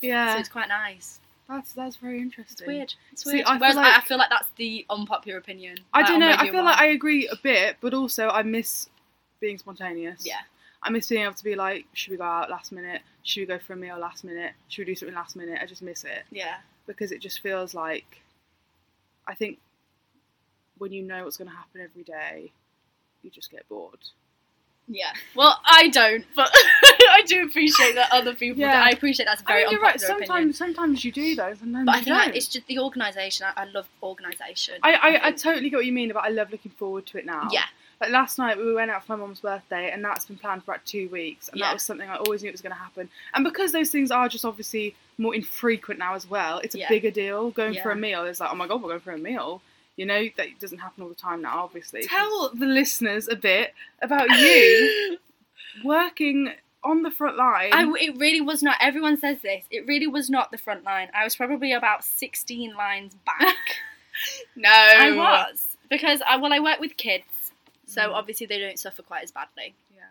Yeah, 0.00 0.34
So 0.34 0.40
it's 0.40 0.48
quite 0.48 0.68
nice. 0.68 1.20
that's 1.48 1.72
that's 1.72 1.96
very 1.96 2.20
interesting. 2.20 2.64
It's 2.64 2.66
weird. 2.66 2.94
It's 3.12 3.24
See, 3.24 3.32
weird. 3.36 3.46
I 3.46 3.52
feel 3.52 3.60
Whereas 3.60 3.76
I, 3.76 3.82
I 3.82 3.94
like- 3.96 4.04
feel 4.06 4.18
like 4.18 4.30
that's 4.30 4.48
the 4.56 4.84
unpopular 4.90 5.38
opinion. 5.38 5.78
I 5.92 6.00
like, 6.00 6.08
don't 6.08 6.20
know. 6.20 6.30
I 6.38 6.44
feel 6.46 6.54
One. 6.56 6.64
like 6.66 6.78
I 6.78 6.86
agree 6.86 7.28
a 7.28 7.36
bit, 7.36 7.76
but 7.80 7.94
also 7.94 8.28
I 8.28 8.42
miss 8.42 8.88
being 9.40 9.58
spontaneous. 9.58 10.24
Yeah. 10.26 10.40
I 10.82 10.90
miss 10.90 11.08
being 11.08 11.22
able 11.24 11.32
to 11.34 11.44
be 11.44 11.54
like, 11.54 11.86
should 11.94 12.10
we 12.10 12.18
go 12.18 12.24
out 12.24 12.50
last 12.50 12.70
minute? 12.70 13.00
Should 13.22 13.40
we 13.40 13.46
go 13.46 13.58
for 13.58 13.72
a 13.72 13.76
meal 13.76 13.98
last 13.98 14.22
minute? 14.22 14.52
Should 14.68 14.82
we 14.86 14.92
do 14.92 14.94
something 14.94 15.14
last 15.14 15.34
minute? 15.34 15.58
I 15.62 15.64
just 15.66 15.80
miss 15.80 16.04
it 16.04 16.24
Yeah. 16.30 16.56
because 16.86 17.10
it 17.10 17.20
just 17.22 17.40
feels 17.40 17.74
like, 17.74 18.20
I 19.26 19.34
think, 19.34 19.58
when 20.78 20.92
you 20.92 21.02
know 21.02 21.24
what's 21.24 21.36
going 21.36 21.48
to 21.48 21.56
happen 21.56 21.80
every 21.80 22.02
day, 22.02 22.52
you 23.22 23.30
just 23.30 23.50
get 23.50 23.68
bored. 23.68 23.98
Yeah. 24.86 25.12
Well, 25.34 25.58
I 25.64 25.88
don't, 25.88 26.26
but 26.36 26.50
I 26.84 27.22
do 27.26 27.46
appreciate 27.46 27.94
that 27.94 28.12
other 28.12 28.34
people. 28.34 28.60
Yeah. 28.60 28.82
I 28.84 28.90
appreciate 28.90 29.24
that's 29.24 29.40
a 29.40 29.44
very 29.44 29.62
I 29.62 29.64
mean, 29.64 29.72
you're 29.72 29.80
right. 29.80 30.00
Sometimes, 30.00 30.28
opinion. 30.28 30.52
sometimes 30.52 31.04
you 31.04 31.12
do 31.12 31.34
though. 31.34 31.54
Sometimes 31.54 31.86
But 31.86 31.94
I 31.94 32.00
think 32.02 32.16
like, 32.16 32.36
it's 32.36 32.48
just 32.48 32.66
the 32.66 32.78
organisation. 32.78 33.46
I, 33.46 33.62
I 33.62 33.64
love 33.66 33.88
organisation. 34.02 34.74
I, 34.82 34.92
I, 34.92 35.28
I 35.28 35.32
totally 35.32 35.70
get 35.70 35.76
what 35.76 35.86
you 35.86 35.92
mean 35.92 36.10
about 36.10 36.24
I 36.24 36.28
love 36.28 36.50
looking 36.50 36.72
forward 36.72 37.06
to 37.06 37.18
it 37.18 37.24
now. 37.24 37.48
Yeah. 37.50 37.64
Like 38.00 38.10
last 38.10 38.38
night 38.38 38.56
we 38.58 38.72
went 38.74 38.90
out 38.90 39.04
for 39.04 39.16
my 39.16 39.24
mum's 39.24 39.40
birthday 39.40 39.90
and 39.90 40.04
that's 40.04 40.24
been 40.26 40.36
planned 40.36 40.64
for 40.64 40.72
about 40.72 40.84
two 40.84 41.08
weeks 41.08 41.48
and 41.48 41.58
Yeah. 41.58 41.66
that 41.66 41.74
was 41.74 41.82
something 41.82 42.08
I 42.08 42.16
always 42.16 42.42
knew 42.42 42.48
it 42.48 42.52
was 42.52 42.60
going 42.60 42.72
to 42.74 42.78
happen. 42.78 43.08
And 43.34 43.44
because 43.44 43.72
those 43.72 43.90
things 43.90 44.10
are 44.10 44.28
just 44.28 44.44
obviously 44.44 44.94
more 45.18 45.34
infrequent 45.34 45.98
now 46.00 46.14
as 46.14 46.28
well, 46.28 46.58
it's 46.58 46.74
a 46.74 46.78
Yeah. 46.78 46.88
bigger 46.88 47.10
deal. 47.10 47.50
Going 47.50 47.74
for 47.82 47.90
a 47.90 47.96
meal 47.96 48.24
is 48.24 48.40
like, 48.40 48.50
oh 48.52 48.56
my 48.56 48.66
god, 48.66 48.82
we're 48.82 48.88
going 48.88 49.00
for 49.00 49.12
a 49.12 49.18
meal. 49.18 49.62
You 49.96 50.06
know, 50.06 50.28
that 50.36 50.58
doesn't 50.58 50.78
happen 50.78 51.04
all 51.04 51.08
the 51.08 51.14
time 51.14 51.40
now, 51.42 51.62
obviously. 51.62 52.02
Tell 52.02 52.50
the 52.52 52.66
listeners 52.66 53.28
a 53.28 53.36
bit 53.36 53.74
about 54.02 54.28
you 54.28 55.18
working 55.84 56.52
on 56.82 57.02
the 57.02 57.10
front 57.10 57.36
line. 57.36 57.70
I, 57.72 57.90
it 58.00 58.16
really 58.18 58.40
was 58.40 58.62
not. 58.62 58.76
Everyone 58.80 59.16
says 59.16 59.38
this. 59.40 59.64
It 59.70 59.86
really 59.86 60.06
was 60.06 60.28
not 60.28 60.50
the 60.50 60.58
front 60.58 60.84
line. 60.84 61.08
I 61.14 61.24
was 61.24 61.36
probably 61.36 61.72
about 61.72 62.04
sixteen 62.04 62.74
lines 62.74 63.14
back. 63.24 63.56
no. 64.56 64.68
I 64.70 65.12
was 65.16 65.76
because 65.88 66.20
I 66.28 66.36
well 66.36 66.52
I 66.52 66.60
work 66.60 66.80
with 66.80 66.96
kids, 66.96 67.24
so 67.94 68.00
Mm. 68.10 68.14
obviously 68.14 68.46
they 68.46 68.58
don't 68.58 68.78
suffer 68.78 69.02
quite 69.02 69.22
as 69.24 69.30
badly. 69.32 69.74
Yeah. 69.94 70.10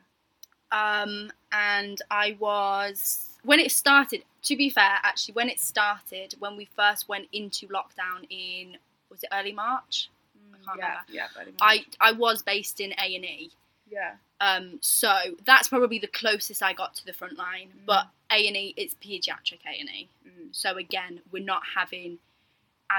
Um, 0.71 1.31
and 1.51 2.01
I 2.09 2.35
was 2.39 3.29
when 3.43 3.59
it 3.59 3.71
started. 3.71 4.23
To 4.43 4.55
be 4.57 4.69
fair, 4.69 4.97
actually, 5.03 5.35
when 5.35 5.47
it 5.49 5.59
started, 5.59 6.35
when 6.39 6.57
we 6.57 6.65
first 6.75 7.07
went 7.07 7.27
into 7.31 7.67
lockdown 7.67 8.25
in 8.29 8.77
was 9.09 9.23
it 9.23 9.29
early 9.31 9.53
March? 9.53 10.09
I 10.35 10.57
can't 10.65 10.79
yeah, 10.79 10.85
remember. 10.89 11.05
yeah, 11.11 11.27
very 11.33 11.51
much. 11.51 11.61
I 11.61 11.85
I 12.01 12.11
was 12.11 12.41
based 12.41 12.79
in 12.81 12.91
A 12.93 13.15
and 13.15 13.25
E. 13.25 13.51
yeah. 13.89 14.15
Um, 14.41 14.77
so 14.81 15.13
that's 15.45 15.69
probably 15.69 15.99
the 15.99 16.07
closest 16.07 16.61
I 16.61 16.73
got 16.73 16.93
to 16.95 17.05
the 17.05 17.13
front 17.13 17.37
line. 17.37 17.69
Mm. 17.69 17.85
But 17.85 18.07
A 18.31 18.45
and 18.47 18.57
E, 18.57 18.73
it's 18.75 18.95
paediatric 18.95 19.59
A 19.65 19.79
and 19.79 19.89
E. 19.89 20.09
Mm. 20.27 20.47
So 20.51 20.75
again, 20.77 21.21
we're 21.31 21.43
not 21.53 21.61
having 21.75 22.17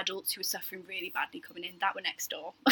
adults 0.01 0.33
who 0.33 0.41
are 0.41 0.45
suffering 0.45 0.83
really 0.89 1.11
badly 1.15 1.41
coming 1.41 1.65
in. 1.65 1.73
That 1.81 1.95
were 1.95 2.01
next 2.01 2.31
door. 2.31 2.53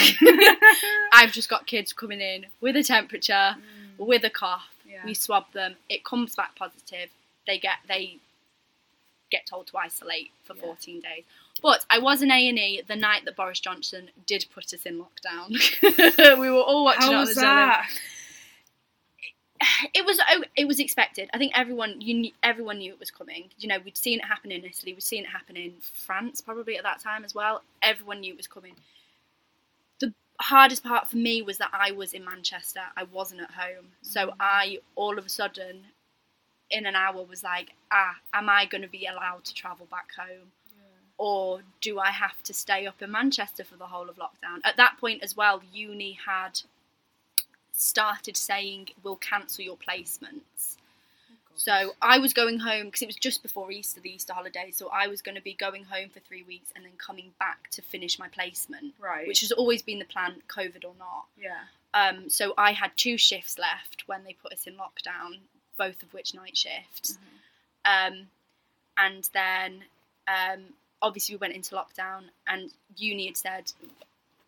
I've 1.13 1.33
just 1.33 1.49
got 1.49 1.67
kids 1.67 1.93
coming 1.93 2.21
in 2.21 2.47
with 2.61 2.77
a 2.77 2.83
temperature, 2.83 3.57
Mm. 3.57 4.07
with 4.07 4.25
a 4.25 4.31
cough. 4.31 4.69
Yeah. 4.89 5.01
We 5.05 5.15
swab 5.15 5.53
them. 5.53 5.77
It 5.89 6.05
comes 6.05 6.35
back 6.35 6.55
positive. 6.57 7.11
They 7.47 7.59
get 7.59 7.79
they 7.89 8.19
get 9.31 9.47
told 9.47 9.67
to 9.69 9.79
isolate 9.79 10.31
for 10.45 10.55
Yeah. 10.55 10.63
14 10.63 11.01
days. 11.01 11.25
But 11.63 11.85
I 11.89 11.99
was 11.99 12.23
in 12.23 12.31
A 12.31 12.49
and 12.49 12.59
E 12.59 12.83
the 12.87 12.97
night 12.97 13.25
that 13.25 13.37
Boris 13.37 13.61
Johnson 13.61 14.11
did 14.27 14.45
put 14.55 14.73
us 14.75 14.83
in 14.85 14.99
lockdown. 15.03 16.39
we 16.41 16.51
were 16.51 16.61
all 16.61 16.85
watching 16.85 17.03
it 17.03 17.13
How 17.13 17.21
on 17.21 17.27
was 17.27 17.35
the 17.37 17.41
that? 17.43 17.89
it 19.95 20.05
was 20.05 20.19
oh, 20.31 20.45
it 20.57 20.67
was 20.67 20.81
expected. 20.81 21.31
I 21.35 21.39
think 21.39 21.53
everyone 21.57 22.01
you 22.01 22.15
knew, 22.15 22.33
everyone 22.43 22.79
knew 22.79 22.93
it 22.93 23.01
was 23.01 23.11
coming. 23.11 23.51
You 23.59 23.69
know, 23.69 23.79
we'd 23.85 23.97
seen 23.97 24.19
it 24.21 24.25
happen 24.25 24.53
in 24.53 24.65
Italy, 24.65 24.93
we'd 24.95 25.03
seen 25.03 25.25
it 25.25 25.31
happen 25.31 25.57
in 25.57 25.75
France 25.95 26.41
probably 26.41 26.77
at 26.77 26.85
that 26.85 27.01
time 27.01 27.25
as 27.25 27.35
well. 27.35 27.63
Everyone 27.83 28.21
knew 28.21 28.35
it 28.35 28.37
was 28.37 28.47
coming. 28.47 28.75
The 30.01 30.13
hardest 30.41 30.85
part 30.85 31.09
for 31.09 31.17
me 31.17 31.43
was 31.43 31.59
that 31.59 31.71
I 31.73 31.93
was 31.93 32.13
in 32.15 32.25
Manchester. 32.25 32.81
I 32.97 33.05
wasn't 33.05 33.43
at 33.43 33.51
home. 33.53 33.89
So 34.03 34.29
Mm. 34.29 34.37
I 34.41 34.79
all 34.97 35.19
of 35.19 35.27
a 35.27 35.29
sudden 35.29 35.85
in 36.71 36.87
an 36.87 36.97
hour 36.97 37.23
was 37.23 37.43
like, 37.43 37.73
ah, 37.91 38.17
am 38.33 38.49
I 38.49 38.67
going 38.67 38.83
to 38.83 38.89
be 38.89 39.07
allowed 39.07 39.45
to 39.45 39.55
travel 39.55 39.87
back 39.91 40.15
home? 40.17 40.53
Or 41.19 41.63
do 41.81 42.01
I 42.01 42.11
have 42.11 42.43
to 42.45 42.55
stay 42.55 42.87
up 42.87 43.01
in 43.03 43.13
Manchester 43.13 43.65
for 43.65 43.77
the 43.77 43.87
whole 43.87 44.09
of 44.11 44.17
lockdown? 44.17 44.61
At 44.65 44.77
that 44.79 44.97
point 44.99 45.23
as 45.23 45.37
well, 45.37 45.63
uni 45.73 46.19
had 46.27 46.63
started 47.73 48.37
saying 48.37 48.89
we'll 49.03 49.17
cancel 49.17 49.65
your 49.65 49.77
placements. 49.77 50.77
So 51.55 51.95
I 52.01 52.19
was 52.19 52.33
going 52.33 52.61
home 52.61 52.87
because 52.87 53.03
it 53.03 53.07
was 53.07 53.17
just 53.17 53.43
before 53.43 53.71
Easter, 53.71 54.01
the 54.01 54.11
Easter 54.11 54.33
holidays. 54.33 54.77
So 54.79 54.89
I 54.93 55.07
was 55.09 55.21
going 55.21 55.35
to 55.35 55.43
be 55.43 55.53
going 55.55 55.85
home 55.85 56.09
for 56.09 56.21
three 56.21 56.43
weeks 56.43 56.73
and 56.75 56.85
then 56.85 56.93
coming 56.99 57.33
back 57.39 57.69
to 57.73 57.83
finish 57.83 58.19
my 58.19 58.29
placement, 58.29 58.95
Right. 58.99 59.29
which 59.29 59.41
has 59.41 59.53
always 59.53 59.83
been 59.83 59.99
the 59.99 60.05
plan, 60.07 60.37
COVID 60.49 60.85
or 60.85 60.95
not. 60.99 61.27
yeah. 61.37 61.65
Um, 61.95 62.31
so 62.31 62.55
I 62.57 62.73
had 62.73 62.93
two 62.97 63.19
shifts 63.19 63.59
left 63.59 64.05
when 64.07 64.25
they 64.25 64.33
put 64.33 64.51
us 64.55 64.67
in 64.67 64.77
lockdown, 64.77 65.41
both 65.77 66.03
of 66.03 66.15
which 66.15 66.33
night 66.35 66.57
shifts. 66.57 67.19
Um, 67.85 68.29
and 68.97 69.29
then 69.35 69.83
um, 70.27 70.61
obviously 71.03 71.35
we 71.35 71.41
went 71.41 71.53
into 71.55 71.75
lockdown, 71.75 72.23
and 72.47 72.71
uni 72.97 73.27
had 73.27 73.37
said 73.37 73.73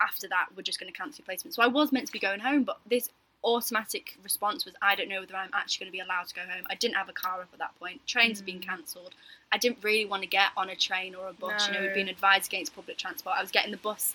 after 0.04 0.28
that 0.28 0.46
we're 0.56 0.62
just 0.62 0.78
going 0.80 0.92
to 0.92 0.96
cancel 0.96 1.22
your 1.22 1.26
placement. 1.26 1.54
So 1.54 1.62
I 1.62 1.66
was 1.66 1.92
meant 1.92 2.06
to 2.06 2.12
be 2.12 2.18
going 2.18 2.40
home, 2.40 2.62
but 2.64 2.78
this 2.88 3.08
automatic 3.42 4.16
response 4.22 4.64
was 4.64 4.74
I 4.80 4.94
don't 4.94 5.08
know 5.08 5.20
whether 5.20 5.36
I'm 5.36 5.50
actually 5.52 5.84
going 5.84 5.92
to 5.92 5.98
be 5.98 6.00
allowed 6.00 6.26
to 6.28 6.34
go 6.34 6.42
home. 6.42 6.64
I 6.70 6.74
didn't 6.74 6.96
have 6.96 7.08
a 7.08 7.12
car 7.12 7.40
up 7.40 7.48
at 7.52 7.58
that 7.58 7.78
point. 7.78 8.00
Trains 8.06 8.38
had 8.38 8.46
been 8.46 8.60
cancelled. 8.60 9.14
I 9.52 9.58
didn't 9.58 9.78
really 9.82 10.06
want 10.06 10.22
to 10.22 10.28
get 10.28 10.48
on 10.56 10.70
a 10.70 10.76
train 10.76 11.14
or 11.14 11.28
a 11.28 11.32
bus. 11.32 11.68
You 11.68 11.74
know, 11.74 11.80
we'd 11.82 11.88
No. 11.88 11.94
been 11.94 12.08
advised 12.08 12.46
against 12.52 12.74
public 12.74 12.96
transport. 12.96 13.36
I 13.38 13.42
was 13.42 13.50
getting 13.50 13.70
the 13.70 13.76
bus 13.76 14.14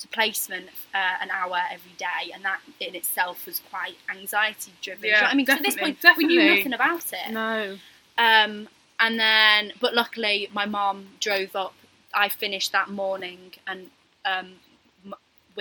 to 0.00 0.08
placement 0.08 0.66
uh, 0.94 1.16
an 1.20 1.30
hour 1.30 1.58
every 1.70 1.92
day, 1.98 2.32
and 2.32 2.42
that 2.44 2.60
in 2.80 2.94
itself 2.94 3.44
was 3.46 3.60
quite 3.70 3.96
anxiety 4.10 4.72
driven. 4.80 5.04
Yeah, 5.10 5.28
I 5.30 5.34
mean, 5.34 5.48
at 5.50 5.58
this 5.62 5.74
definitely, 5.74 5.96
point 6.02 6.16
we 6.16 6.24
knew 6.24 6.54
nothing 6.56 6.72
about 6.72 7.04
it. 7.12 7.30
No. 7.32 7.78
Um, 8.16 8.68
and 8.98 9.20
then, 9.20 9.72
but 9.78 9.94
luckily, 9.94 10.48
my 10.54 10.64
mom 10.64 11.08
drove 11.20 11.54
up. 11.54 11.74
I 12.14 12.28
finished 12.30 12.72
that 12.72 12.88
morning, 12.88 13.52
and 13.66 13.90
um, 14.24 14.52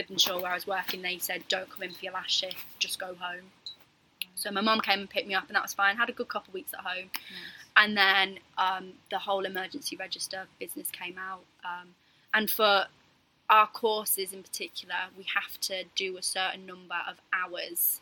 M- 0.10 0.18
sure 0.18 0.39
where 0.41 0.52
I 0.52 0.56
was 0.56 0.68
working, 0.68 1.02
they 1.02 1.18
said, 1.20 1.47
"Don't 1.47 1.70
come 1.70 1.84
in 1.84 1.91
for 1.93 2.04
your 2.06 2.14
last 2.14 2.32
shift. 2.32 2.58
Just 2.80 3.00
go 3.00 3.16
home." 3.16 3.52
So 4.36 4.52
my 4.52 4.62
mom 4.62 4.80
came 4.82 5.00
and 5.00 5.10
picked 5.10 5.28
me 5.28 5.34
up, 5.34 5.47
and 5.47 5.56
that 5.56 5.62
was 5.64 5.74
fine. 5.74 5.97
Had 5.97 6.10
a 6.10 6.14
good 6.14 6.28
couple 6.30 6.52
of 6.52 6.54
weeks 6.54 6.74
at 6.74 6.80
home, 6.82 7.10
and 7.76 7.97
then 7.97 8.39
um, 8.58 8.93
the 9.12 9.20
whole 9.20 9.45
emergency 9.45 9.95
register 9.95 10.47
business 10.60 10.89
came 10.91 11.18
out. 11.18 11.43
Um, 11.66 11.89
and 12.34 12.50
for 12.50 12.86
our 13.50 13.68
courses 13.68 14.32
in 14.32 14.43
particular, 14.43 14.95
we 15.18 15.26
have 15.36 15.60
to 15.62 15.84
do 15.95 16.18
a 16.18 16.24
certain 16.24 16.66
number 16.66 16.95
of 17.08 17.16
hours 17.34 18.00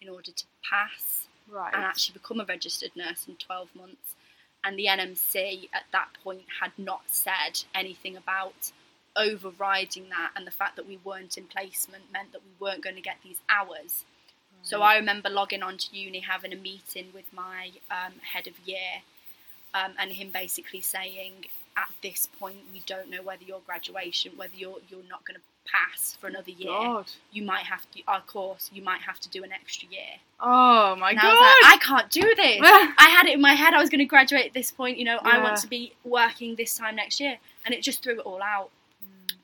in 0.00 0.08
order 0.08 0.32
to 0.32 0.44
pass 0.68 1.28
Right. 1.48 1.72
and 1.74 1.82
actually 1.82 2.14
become 2.14 2.40
a 2.40 2.44
registered 2.44 2.90
nurse 2.96 3.26
in 3.28 3.36
12 3.36 3.74
months. 3.74 4.14
And 4.62 4.78
the 4.78 4.86
NMC 4.86 5.68
at 5.72 5.84
that 5.92 6.08
point 6.22 6.42
had 6.60 6.72
not 6.76 7.02
said 7.06 7.62
anything 7.74 8.16
about 8.16 8.72
overriding 9.16 10.08
that, 10.10 10.32
and 10.36 10.46
the 10.46 10.50
fact 10.50 10.76
that 10.76 10.86
we 10.86 10.98
weren't 11.04 11.36
in 11.36 11.44
placement 11.44 12.04
meant 12.12 12.32
that 12.32 12.42
we 12.42 12.64
weren't 12.64 12.82
going 12.82 12.96
to 12.96 13.02
get 13.02 13.16
these 13.22 13.38
hours. 13.48 14.04
So 14.62 14.82
I 14.82 14.96
remember 14.96 15.30
logging 15.30 15.62
on 15.62 15.78
to 15.78 15.96
uni, 15.96 16.20
having 16.20 16.52
a 16.52 16.56
meeting 16.56 17.06
with 17.14 17.32
my 17.32 17.70
um, 17.90 18.12
head 18.34 18.46
of 18.46 18.54
year, 18.66 19.02
um, 19.72 19.92
and 19.98 20.12
him 20.12 20.30
basically 20.30 20.82
saying, 20.82 21.46
at 21.76 21.88
this 22.02 22.28
point, 22.38 22.56
we 22.72 22.82
don't 22.84 23.08
know 23.10 23.22
whether 23.22 23.42
your 23.42 23.60
graduation, 23.64 24.32
whether 24.36 24.54
you're 24.54 24.78
you're 24.88 25.08
not 25.08 25.24
going 25.24 25.36
to 25.36 25.42
pass 25.70 26.16
for 26.20 26.26
another 26.26 26.50
year. 26.50 26.68
God. 26.70 27.06
You 27.32 27.42
might 27.42 27.64
have 27.64 27.90
to, 27.92 28.02
our 28.08 28.20
course, 28.22 28.70
you 28.72 28.82
might 28.82 29.00
have 29.02 29.20
to 29.20 29.28
do 29.28 29.44
an 29.44 29.52
extra 29.52 29.88
year. 29.88 30.18
Oh 30.40 30.96
my 30.96 31.10
And 31.10 31.20
god. 31.20 31.36
I 31.36 31.60
like, 31.62 31.74
I 31.74 31.84
can't 31.84 32.10
do 32.10 32.34
this. 32.34 32.60
I 32.64 33.08
had 33.10 33.26
it 33.26 33.34
in 33.34 33.40
my 33.40 33.54
head 33.54 33.74
I 33.74 33.80
was 33.80 33.90
going 33.90 34.00
to 34.00 34.04
graduate 34.04 34.46
at 34.46 34.54
this 34.54 34.70
point. 34.70 34.98
You 34.98 35.04
know, 35.04 35.18
I 35.22 35.42
want 35.42 35.56
to 35.58 35.68
be 35.68 35.92
working 36.04 36.56
this 36.56 36.76
time 36.76 36.96
next 36.96 37.20
year, 37.20 37.38
and 37.64 37.74
it 37.74 37.82
just 37.82 38.02
threw 38.02 38.14
it 38.18 38.26
all 38.26 38.42
out. 38.42 38.70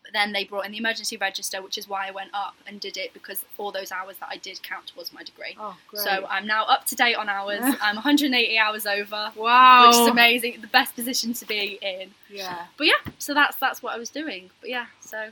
But 0.06 0.12
then 0.12 0.32
they 0.32 0.44
brought 0.44 0.66
in 0.66 0.70
the 0.70 0.78
emergency 0.78 1.16
register, 1.16 1.60
which 1.60 1.76
is 1.76 1.88
why 1.88 2.06
I 2.06 2.12
went 2.12 2.30
up 2.32 2.54
and 2.64 2.78
did 2.78 2.96
it 2.96 3.12
because 3.12 3.44
all 3.58 3.72
those 3.72 3.90
hours 3.90 4.16
that 4.20 4.28
I 4.30 4.36
did 4.36 4.62
count 4.62 4.86
towards 4.86 5.12
my 5.12 5.24
degree. 5.24 5.56
oh, 5.58 5.76
great. 5.88 6.04
So 6.04 6.26
I'm 6.30 6.46
now 6.46 6.64
up 6.66 6.86
to 6.86 6.94
date 6.94 7.16
on 7.16 7.28
hours. 7.28 7.60
I'm 7.82 7.96
180 7.96 8.56
hours 8.56 8.86
over, 8.86 9.32
wow. 9.34 9.88
which 9.88 9.96
is 9.96 10.06
amazing. 10.06 10.60
The 10.60 10.68
best 10.68 10.94
position 10.94 11.32
to 11.34 11.44
be 11.44 11.80
in. 11.82 12.12
Yeah. 12.30 12.66
But 12.76 12.86
yeah, 12.86 13.12
so 13.18 13.34
that's 13.34 13.56
that's 13.56 13.82
what 13.82 13.94
I 13.94 13.98
was 13.98 14.08
doing. 14.08 14.50
But 14.60 14.70
yeah, 14.70 14.86
so 15.00 15.30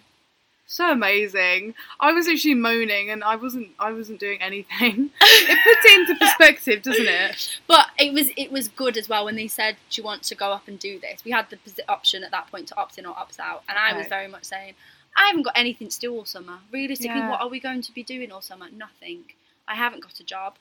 So 0.66 0.90
amazing. 0.90 1.74
I 2.00 2.12
was 2.12 2.26
actually 2.26 2.54
moaning 2.54 3.10
and 3.10 3.22
I 3.22 3.36
wasn't 3.36 3.68
I 3.78 3.92
wasn't 3.92 4.18
doing 4.18 4.40
anything. 4.40 5.10
it 5.20 5.58
puts 5.62 5.84
it 5.84 6.00
into 6.00 6.14
perspective, 6.18 6.82
doesn't 6.82 7.06
it? 7.06 7.60
But 7.66 7.88
it 7.98 8.12
was 8.12 8.30
it 8.36 8.50
was 8.50 8.68
good 8.68 8.96
as 8.96 9.08
well 9.08 9.26
when 9.26 9.36
they 9.36 9.46
said, 9.46 9.76
"Do 9.90 10.00
you 10.00 10.04
want 10.04 10.22
to 10.24 10.34
go 10.34 10.52
up 10.52 10.66
and 10.66 10.78
do 10.78 10.98
this?" 10.98 11.24
We 11.24 11.32
had 11.32 11.46
the 11.50 11.58
option 11.88 12.24
at 12.24 12.30
that 12.30 12.50
point 12.50 12.68
to 12.68 12.76
opt 12.78 12.98
in 12.98 13.04
or 13.06 13.16
opt 13.16 13.38
out, 13.38 13.62
and 13.68 13.76
I 13.78 13.96
was 13.96 14.06
very 14.06 14.26
much 14.26 14.44
saying, 14.44 14.74
"I 15.16 15.26
haven't 15.26 15.42
got 15.42 15.56
anything 15.56 15.88
to 15.88 16.00
do 16.00 16.12
all 16.14 16.24
summer. 16.24 16.60
Realistically, 16.72 17.18
Yeah. 17.18 17.30
what 17.30 17.40
are 17.42 17.48
we 17.48 17.60
going 17.60 17.82
to 17.82 17.92
be 17.92 18.02
doing 18.02 18.32
all 18.32 18.40
summer? 18.40 18.68
Nothing. 18.72 19.24
I 19.68 19.74
haven't 19.74 20.00
got 20.02 20.18
a 20.18 20.24
job, 20.24 20.56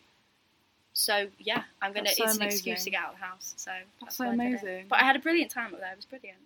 so 0.91 1.27
yeah, 1.39 1.63
I'm 1.81 1.93
gonna. 1.93 2.09
So 2.09 2.25
it's 2.25 2.35
an 2.35 2.43
excuse 2.43 2.83
to 2.83 2.89
get 2.89 3.01
out 3.01 3.13
of 3.13 3.19
the 3.19 3.25
house. 3.25 3.53
So 3.57 3.71
that's, 4.01 4.17
so 4.17 4.25
why 4.25 4.31
I 4.31 4.33
amazing. 4.33 4.85
But 4.89 4.99
I 4.99 5.03
had 5.03 5.15
a 5.15 5.19
brilliant 5.19 5.49
time 5.51 5.73
up 5.73 5.79
there. 5.79 5.91
It 5.91 5.95
was 5.95 6.05
brilliant. 6.05 6.39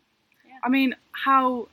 I 0.64 0.70
mean, 0.70 0.96
how 1.12 1.68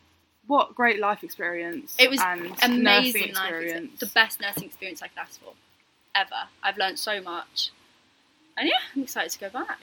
what 0.46 0.74
great 0.74 1.00
life 1.00 1.24
experience. 1.24 1.94
It 1.98 2.10
was 2.10 2.20
Amazing 2.62 3.34
life 3.34 3.50
experience. 3.52 4.00
The 4.00 4.06
best 4.06 4.40
nursing 4.40 4.64
experience 4.64 5.02
I 5.02 5.08
could 5.08 5.18
ask 5.18 5.40
for, 5.40 5.52
ever. 6.14 6.48
I've 6.62 6.76
learned 6.76 6.98
so 6.98 7.20
much, 7.22 7.70
and 8.56 8.68
yeah, 8.68 8.74
I'm 8.94 9.02
excited 9.02 9.30
to 9.32 9.38
go 9.38 9.50
back. 9.50 9.78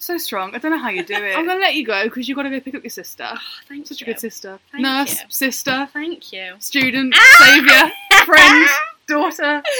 So 0.00 0.16
strong. 0.16 0.54
I 0.54 0.58
don't 0.58 0.70
know 0.70 0.78
how 0.78 0.90
you 0.90 1.02
do 1.02 1.14
it. 1.14 1.22
it. 1.32 1.36
I'm 1.36 1.46
gonna 1.46 1.60
let 1.60 1.74
you 1.74 1.84
go 1.84 2.04
because 2.04 2.28
you've 2.28 2.36
got 2.36 2.44
to 2.44 2.50
go 2.50 2.60
pick 2.60 2.74
up 2.74 2.84
your 2.84 2.90
sister. 2.90 3.28
Oh, 3.32 3.38
thank 3.68 3.86
Such 3.86 4.00
you. 4.00 4.04
a 4.04 4.08
good 4.08 4.20
sister. 4.20 4.58
Thank 4.70 4.82
Nurse, 4.82 5.20
you. 5.20 5.26
sister, 5.28 5.88
Thank 5.92 6.32
you. 6.32 6.54
student, 6.60 7.14
ah! 7.16 7.36
saviour, 7.40 8.24
friend, 8.24 8.68
daughter. 9.06 9.62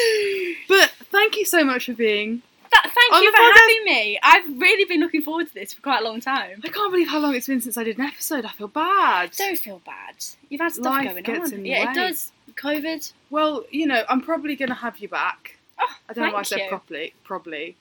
But 0.68 0.90
thank 1.10 1.36
you 1.36 1.44
so 1.44 1.64
much 1.64 1.86
for 1.86 1.94
being. 1.94 2.42
That, 2.70 2.92
thank 2.94 3.22
you 3.22 3.32
for 3.32 3.42
having 3.42 3.84
me. 3.84 4.18
I've 4.22 4.60
really 4.60 4.84
been 4.84 5.00
looking 5.00 5.22
forward 5.22 5.48
to 5.48 5.54
this 5.54 5.72
for 5.74 5.80
quite 5.82 6.02
a 6.02 6.04
long 6.04 6.20
time. 6.20 6.60
I 6.64 6.68
can't 6.68 6.90
believe 6.90 7.08
how 7.08 7.18
long 7.18 7.34
it's 7.34 7.46
been 7.46 7.60
since 7.60 7.76
I 7.76 7.84
did 7.84 7.98
an 7.98 8.04
episode. 8.04 8.44
I 8.44 8.50
feel 8.50 8.68
bad. 8.68 9.32
Don't 9.32 9.58
feel 9.58 9.80
bad. 9.84 10.14
You've 10.48 10.60
had 10.60 10.72
stuff 10.72 10.84
Life 10.86 11.10
going 11.10 11.22
gets 11.22 11.48
on. 11.48 11.54
in 11.54 11.62
the 11.62 11.70
yeah, 11.70 11.84
way. 11.86 11.90
it 11.92 11.94
does. 11.94 12.32
COVID. 12.54 13.12
Well, 13.30 13.64
you 13.70 13.86
know, 13.86 14.04
I'm 14.08 14.20
probably 14.20 14.56
going 14.56 14.68
to 14.68 14.74
have 14.74 14.98
you 14.98 15.08
back. 15.08 15.56
Oh, 15.80 15.86
I 16.08 16.12
don't 16.12 16.26
know 16.26 16.32
why 16.32 16.40
I 16.40 16.42
said 16.42 16.60
you. 16.60 16.68
properly. 16.68 17.14
Probably. 17.24 17.76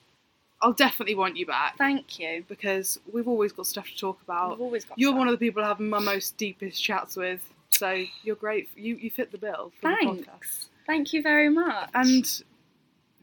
I'll 0.60 0.72
definitely 0.72 1.14
want 1.14 1.36
you 1.36 1.46
back 1.46 1.78
Thank 1.78 2.18
you. 2.18 2.44
because 2.48 2.98
we've 3.12 3.28
always 3.28 3.52
got 3.52 3.66
stuff 3.66 3.86
to 3.88 3.96
talk 3.96 4.20
about. 4.22 4.50
We've 4.50 4.60
always 4.60 4.84
got. 4.84 4.98
You're 4.98 5.10
stuff. 5.10 5.18
one 5.18 5.28
of 5.28 5.32
the 5.32 5.38
people 5.38 5.62
I 5.62 5.68
have 5.68 5.80
my 5.80 6.00
most 6.00 6.36
deepest 6.36 6.82
chats 6.82 7.16
with, 7.16 7.40
so 7.70 8.04
you're 8.24 8.36
great. 8.36 8.68
You 8.76 8.96
you 8.96 9.10
fit 9.10 9.30
the 9.30 9.38
bill 9.38 9.72
for 9.80 9.90
the 9.90 9.96
podcast. 9.96 10.26
Thanks. 10.26 10.68
Thank 10.86 11.12
you 11.12 11.22
very 11.22 11.48
much. 11.48 11.90
And 11.94 12.42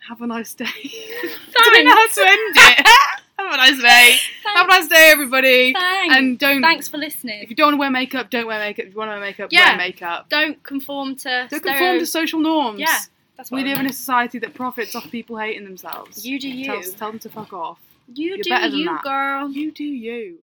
have 0.08 0.22
a 0.22 0.28
nice 0.28 0.54
day. 0.54 0.66
I 0.84 1.30
don't 1.56 1.86
know 1.86 1.92
how 1.92 2.08
to 2.08 2.22
end 2.22 2.56
it. 2.56 2.88
have 3.40 3.54
a 3.54 3.58
nice 3.58 3.82
day. 3.82 4.18
Have 4.56 4.66
a 4.66 4.68
nice 4.70 4.88
day, 4.88 5.10
everybody. 5.12 5.74
Thanks. 5.74 6.16
And 6.16 6.40
don't. 6.40 6.62
Thanks 6.62 6.88
for 6.88 6.98
listening. 6.98 7.42
If 7.42 7.50
you 7.50 7.56
don't 7.56 7.68
want 7.68 7.76
to 7.76 7.80
wear 7.80 7.90
makeup, 7.92 8.30
don't 8.30 8.46
wear 8.48 8.60
makeup. 8.60 8.86
If 8.86 8.94
you 8.94 8.98
want 8.98 9.10
to 9.10 9.14
wear 9.14 9.22
makeup, 9.22 9.50
Yeah. 9.52 9.70
wear 9.70 9.78
makeup. 9.78 10.30
Don't 10.30 10.62
conform 10.64 11.16
to. 11.18 11.48
Don't 11.50 11.60
stereo- 11.60 11.78
conform 11.78 12.00
to 12.00 12.06
social 12.06 12.40
norms. 12.40 12.80
Yeah, 12.80 13.00
that's 13.38 13.52
what 13.52 13.64
We 13.64 13.70
I 13.70 13.74
live 13.74 13.80
in 13.82 13.86
a 13.88 13.94
society 13.94 14.40
that 14.40 14.54
profits 14.54 14.96
off 14.96 15.10
people 15.12 15.38
hating 15.38 15.64
themselves. 15.64 16.26
You 16.26 16.40
do 16.40 16.50
you. 16.50 16.66
Tell, 16.66 16.82
tell 16.94 17.12
them 17.12 17.20
to 17.20 17.30
fuck 17.30 17.54
off. 17.54 17.80
You 18.14 18.30
You're 18.30 18.38
do 18.38 18.50
better 18.50 18.70
than 18.70 18.80
you, 18.80 18.86
that. 18.86 19.04
girl. 19.04 19.50
You 19.50 19.72
do 19.72 19.84
you. 19.84 20.40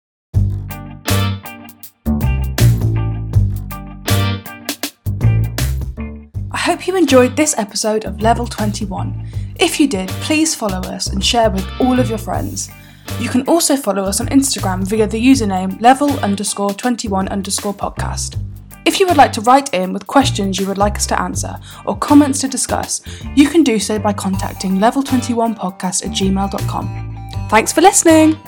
I 6.52 6.58
hope 6.58 6.86
you 6.86 6.96
enjoyed 6.96 7.36
this 7.36 7.56
episode 7.58 8.04
of 8.04 8.20
Level 8.20 8.46
21. 8.46 9.26
If 9.60 9.78
you 9.78 9.86
did, 9.86 10.08
please 10.08 10.54
follow 10.54 10.80
us 10.88 11.08
and 11.08 11.22
share 11.22 11.50
with 11.50 11.66
all 11.80 12.00
of 12.00 12.08
your 12.08 12.16
friends. 12.18 12.70
You 13.18 13.28
can 13.28 13.46
also 13.46 13.76
follow 13.76 14.04
us 14.04 14.18
on 14.18 14.28
Instagram 14.28 14.86
via 14.86 15.06
the 15.06 15.20
username 15.20 15.78
level 15.82 16.10
underscore 16.20 16.72
21 16.72 17.28
underscore 17.28 17.74
podcast. 17.74 18.40
If 18.86 18.98
you 18.98 19.06
would 19.06 19.18
like 19.18 19.32
to 19.34 19.42
write 19.42 19.74
in 19.74 19.92
with 19.92 20.06
questions 20.06 20.58
you 20.58 20.66
would 20.66 20.78
like 20.78 20.96
us 20.96 21.06
to 21.08 21.20
answer 21.20 21.56
or 21.84 21.98
comments 21.98 22.40
to 22.40 22.48
discuss, 22.48 23.02
you 23.36 23.48
can 23.50 23.62
do 23.62 23.78
so 23.78 23.98
by 23.98 24.14
contacting 24.14 24.78
level21podcast 24.78 26.06
at 26.06 26.12
gmail.com. 26.12 27.48
Thanks 27.50 27.72
for 27.72 27.82
listening! 27.82 28.38